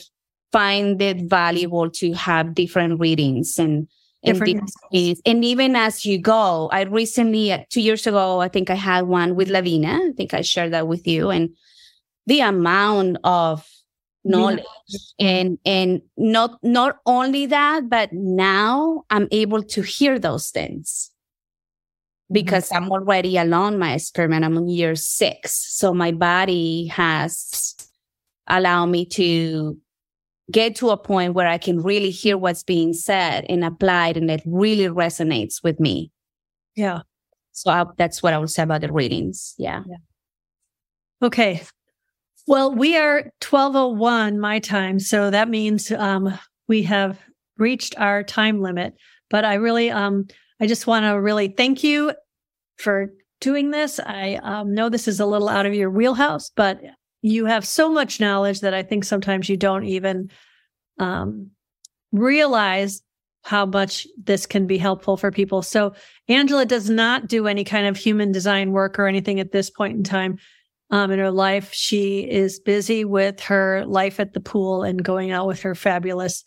find 0.51 1.01
it 1.01 1.29
valuable 1.29 1.89
to 1.91 2.13
have 2.13 2.55
different 2.55 2.99
readings 2.99 3.57
and 3.57 3.87
different 4.23 4.69
and, 4.91 5.17
and 5.25 5.45
even 5.45 5.77
as 5.77 6.05
you 6.05 6.19
go, 6.19 6.69
I 6.73 6.81
recently 6.81 7.53
uh, 7.53 7.59
two 7.69 7.81
years 7.81 8.05
ago 8.05 8.41
I 8.41 8.49
think 8.49 8.69
I 8.69 8.75
had 8.75 9.07
one 9.07 9.35
with 9.35 9.49
Lavina. 9.49 9.97
I 10.09 10.11
think 10.17 10.33
I 10.33 10.41
shared 10.41 10.73
that 10.73 10.87
with 10.87 11.07
you 11.07 11.29
and 11.29 11.51
the 12.27 12.41
amount 12.41 13.17
of 13.23 13.65
knowledge 14.23 14.63
yeah. 14.87 15.27
and 15.27 15.57
and 15.65 16.01
not 16.17 16.57
not 16.61 16.97
only 17.05 17.45
that 17.45 17.89
but 17.89 18.11
now 18.11 19.03
i'm 19.09 19.27
able 19.31 19.63
to 19.63 19.81
hear 19.81 20.19
those 20.19 20.49
things 20.49 21.11
because 22.31 22.69
mm-hmm. 22.69 22.83
i'm 22.83 22.91
already 22.91 23.37
alone 23.37 23.79
my 23.79 23.93
experiment 23.93 24.43
i'm 24.43 24.57
on 24.57 24.67
year 24.67 24.95
six 24.95 25.53
so 25.53 25.93
my 25.93 26.11
body 26.11 26.87
has 26.87 27.75
allowed 28.47 28.87
me 28.87 29.05
to 29.05 29.77
get 30.51 30.75
to 30.75 30.89
a 30.89 30.97
point 30.97 31.33
where 31.33 31.47
i 31.47 31.57
can 31.57 31.81
really 31.81 32.09
hear 32.09 32.37
what's 32.37 32.63
being 32.63 32.91
said 32.91 33.45
and 33.47 33.63
applied 33.63 34.17
and 34.17 34.29
it 34.29 34.41
really 34.45 34.87
resonates 34.87 35.63
with 35.63 35.79
me 35.79 36.11
yeah 36.75 36.99
so 37.53 37.71
I, 37.71 37.85
that's 37.97 38.21
what 38.21 38.33
i 38.33 38.37
would 38.37 38.49
say 38.49 38.63
about 38.63 38.81
the 38.81 38.91
readings 38.91 39.55
yeah. 39.57 39.83
yeah. 39.87 41.25
okay 41.25 41.63
well, 42.49 42.73
we 42.73 42.97
are 42.97 43.31
1201 43.47 44.39
my 44.39 44.57
time. 44.57 44.99
So 44.99 45.29
that 45.29 45.49
means 45.49 45.91
um, 45.91 46.35
we 46.67 46.81
have 46.81 47.19
reached 47.59 47.95
our 47.99 48.23
time 48.23 48.59
limit. 48.59 48.95
But 49.29 49.45
I 49.45 49.53
really, 49.53 49.91
um, 49.91 50.25
I 50.59 50.65
just 50.65 50.87
want 50.87 51.05
to 51.05 51.21
really 51.21 51.49
thank 51.49 51.83
you 51.83 52.11
for 52.77 53.13
doing 53.39 53.69
this. 53.69 53.99
I 53.99 54.39
um, 54.41 54.73
know 54.73 54.89
this 54.89 55.07
is 55.07 55.19
a 55.19 55.27
little 55.27 55.47
out 55.47 55.67
of 55.67 55.75
your 55.75 55.91
wheelhouse, 55.91 56.49
but 56.55 56.81
you 57.21 57.45
have 57.45 57.67
so 57.67 57.87
much 57.87 58.19
knowledge 58.19 58.61
that 58.61 58.73
I 58.73 58.81
think 58.81 59.03
sometimes 59.03 59.47
you 59.47 59.55
don't 59.55 59.83
even 59.83 60.31
um, 60.97 61.51
realize 62.11 63.03
how 63.43 63.67
much 63.67 64.07
this 64.17 64.47
can 64.47 64.65
be 64.65 64.79
helpful 64.79 65.17
for 65.17 65.29
people. 65.29 65.61
So 65.61 65.93
Angela 66.27 66.65
does 66.65 66.89
not 66.89 67.27
do 67.27 67.45
any 67.45 67.63
kind 67.63 67.85
of 67.85 67.95
human 67.95 68.31
design 68.31 68.71
work 68.71 68.97
or 68.97 69.05
anything 69.05 69.39
at 69.39 69.51
this 69.51 69.69
point 69.69 69.97
in 69.97 70.03
time 70.03 70.39
um, 70.91 71.11
in 71.11 71.19
her 71.19 71.31
life. 71.31 71.73
She 71.73 72.19
is 72.19 72.59
busy 72.59 73.05
with 73.05 73.39
her 73.41 73.85
life 73.85 74.19
at 74.19 74.33
the 74.33 74.39
pool 74.39 74.83
and 74.83 75.03
going 75.03 75.31
out 75.31 75.47
with 75.47 75.61
her 75.61 75.75
fabulous 75.75 76.43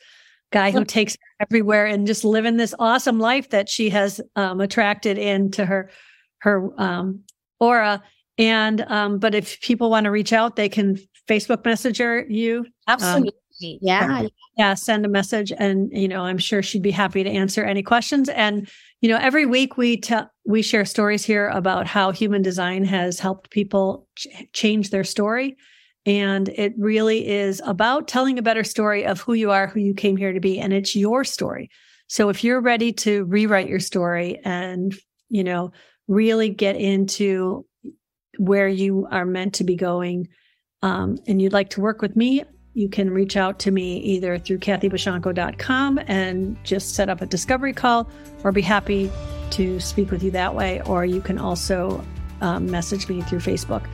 guy 0.52 0.70
who 0.70 0.84
takes 0.84 1.14
her 1.14 1.46
everywhere 1.46 1.86
and 1.86 2.06
just 2.06 2.24
living 2.24 2.58
this 2.58 2.74
awesome 2.78 3.18
life 3.18 3.50
that 3.50 3.68
she 3.68 3.88
has 3.90 4.20
um, 4.36 4.60
attracted 4.60 5.16
into 5.18 5.64
her 5.64 5.90
her 6.38 6.70
um, 6.80 7.20
aura. 7.60 8.02
And 8.38 8.80
um, 8.82 9.18
but 9.18 9.34
if 9.34 9.60
people 9.60 9.90
want 9.90 10.04
to 10.04 10.10
reach 10.10 10.32
out, 10.32 10.56
they 10.56 10.68
can 10.68 10.98
Facebook 11.28 11.64
Messenger 11.64 12.26
you. 12.28 12.66
Absolutely. 12.88 13.78
Yeah. 13.80 14.26
Yeah. 14.58 14.74
Send 14.74 15.06
a 15.06 15.08
message 15.08 15.52
and, 15.56 15.88
you 15.92 16.08
know, 16.08 16.22
I'm 16.22 16.38
sure 16.38 16.62
she'd 16.62 16.82
be 16.82 16.90
happy 16.90 17.22
to 17.22 17.30
answer 17.30 17.62
any 17.62 17.82
questions. 17.82 18.28
And, 18.28 18.68
you 19.00 19.08
know, 19.08 19.18
every 19.18 19.46
week 19.46 19.76
we 19.76 19.98
tell, 19.98 20.28
we 20.44 20.62
share 20.62 20.84
stories 20.84 21.24
here 21.24 21.48
about 21.48 21.86
how 21.86 22.10
human 22.10 22.42
design 22.42 22.84
has 22.84 23.20
helped 23.20 23.50
people 23.50 24.08
ch- 24.16 24.26
change 24.52 24.90
their 24.90 25.04
story. 25.04 25.56
And 26.04 26.48
it 26.48 26.72
really 26.76 27.28
is 27.28 27.62
about 27.64 28.08
telling 28.08 28.38
a 28.38 28.42
better 28.42 28.64
story 28.64 29.06
of 29.06 29.20
who 29.20 29.34
you 29.34 29.52
are, 29.52 29.68
who 29.68 29.78
you 29.80 29.94
came 29.94 30.16
here 30.16 30.32
to 30.32 30.40
be. 30.40 30.58
And 30.58 30.72
it's 30.72 30.96
your 30.96 31.22
story. 31.22 31.70
So 32.08 32.28
if 32.28 32.42
you're 32.42 32.60
ready 32.60 32.92
to 32.94 33.24
rewrite 33.24 33.68
your 33.68 33.80
story 33.80 34.40
and, 34.44 34.94
you 35.28 35.44
know, 35.44 35.72
really 36.08 36.48
get 36.48 36.76
into 36.76 37.64
where 38.38 38.68
you 38.68 39.06
are 39.10 39.24
meant 39.24 39.54
to 39.54 39.64
be 39.64 39.76
going, 39.76 40.28
um, 40.82 41.18
and 41.28 41.40
you'd 41.40 41.52
like 41.52 41.70
to 41.70 41.80
work 41.80 42.02
with 42.02 42.16
me, 42.16 42.42
you 42.74 42.88
can 42.88 43.10
reach 43.10 43.36
out 43.36 43.58
to 43.60 43.70
me 43.70 43.98
either 43.98 44.38
through 44.38 44.58
kathybochonko.com 44.58 46.00
and 46.06 46.56
just 46.64 46.94
set 46.94 47.08
up 47.08 47.20
a 47.20 47.26
discovery 47.26 47.72
call 47.72 48.08
or 48.44 48.52
be 48.52 48.62
happy 48.62 49.10
to 49.50 49.78
speak 49.78 50.10
with 50.10 50.22
you 50.22 50.30
that 50.30 50.54
way. 50.54 50.80
Or 50.82 51.04
you 51.04 51.20
can 51.20 51.38
also 51.38 52.02
um, 52.40 52.70
message 52.70 53.08
me 53.08 53.20
through 53.22 53.40
Facebook 53.40 53.86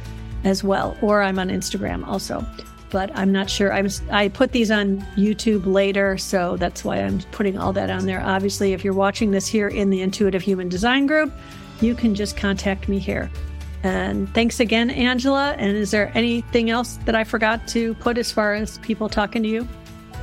as 0.44 0.62
well, 0.62 0.96
or 1.02 1.22
I'm 1.22 1.38
on 1.38 1.48
Instagram 1.48 2.06
also. 2.06 2.44
But 2.90 3.10
I'm 3.14 3.32
not 3.32 3.50
sure. 3.50 3.72
I 3.72 3.82
was 3.82 4.00
I 4.10 4.28
put 4.28 4.52
these 4.52 4.70
on 4.70 5.00
YouTube 5.16 5.66
later, 5.66 6.16
so 6.16 6.56
that's 6.56 6.84
why 6.84 7.02
I'm 7.02 7.20
putting 7.32 7.58
all 7.58 7.72
that 7.74 7.90
on 7.90 8.06
there. 8.06 8.22
Obviously, 8.22 8.72
if 8.72 8.82
you're 8.82 8.94
watching 8.94 9.30
this 9.30 9.46
here 9.46 9.68
in 9.68 9.90
the 9.90 10.00
Intuitive 10.00 10.40
Human 10.40 10.70
Design 10.70 11.06
group, 11.06 11.30
you 11.82 11.94
can 11.94 12.14
just 12.14 12.36
contact 12.36 12.88
me 12.88 12.98
here. 12.98 13.30
And 13.82 14.32
thanks 14.34 14.60
again, 14.60 14.90
Angela. 14.90 15.54
And 15.58 15.76
is 15.76 15.90
there 15.90 16.10
anything 16.14 16.70
else 16.70 16.98
that 17.04 17.14
I 17.14 17.24
forgot 17.24 17.68
to 17.68 17.94
put 17.94 18.18
as 18.18 18.32
far 18.32 18.54
as 18.54 18.78
people 18.78 19.08
talking 19.08 19.42
to 19.42 19.48
you? 19.48 19.68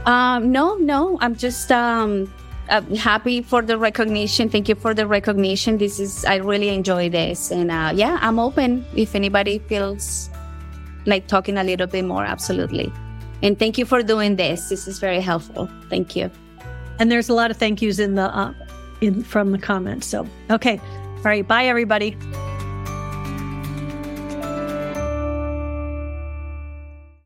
Um, 0.06 0.52
no, 0.52 0.76
no. 0.76 1.18
I'm 1.22 1.36
just 1.36 1.72
um, 1.72 2.32
uh, 2.70 2.82
happy 2.96 3.42
for 3.42 3.62
the 3.62 3.78
recognition. 3.78 4.50
Thank 4.50 4.70
you 4.70 4.76
for 4.76 4.94
the 4.94 5.08
recognition. 5.08 5.78
This 5.78 6.00
is 6.00 6.26
I 6.26 6.36
really 6.36 6.70
enjoy 6.70 7.10
this, 7.10 7.52
and 7.52 7.72
uh, 7.72 7.92
yeah, 7.96 8.18
I'm 8.22 8.40
open 8.40 8.86
if 8.96 9.16
anybody 9.16 9.60
feels 9.60 10.30
like 11.06 11.28
talking 11.28 11.58
a 11.58 11.64
little 11.64 11.88
bit 11.88 12.06
more. 12.06 12.24
Absolutely. 12.26 12.92
And 13.42 13.58
thank 13.60 13.78
you 13.78 13.86
for 13.86 14.02
doing 14.02 14.36
this. 14.38 14.70
This 14.70 14.88
is 14.88 15.00
very 15.00 15.22
helpful. 15.22 15.70
Thank 15.90 16.16
you. 16.16 16.32
And 17.00 17.12
there's 17.12 17.30
a 17.30 17.34
lot 17.34 17.52
of 17.52 17.58
thank 17.58 17.82
yous 17.82 18.00
in 18.00 18.16
the 18.16 18.36
uh, 18.36 18.54
in 19.02 19.24
from 19.24 19.52
the 19.52 19.60
comments. 19.60 20.08
So 20.08 20.28
okay, 20.50 20.80
all 21.18 21.24
right. 21.24 21.48
Bye, 21.48 21.66
everybody. 21.66 22.18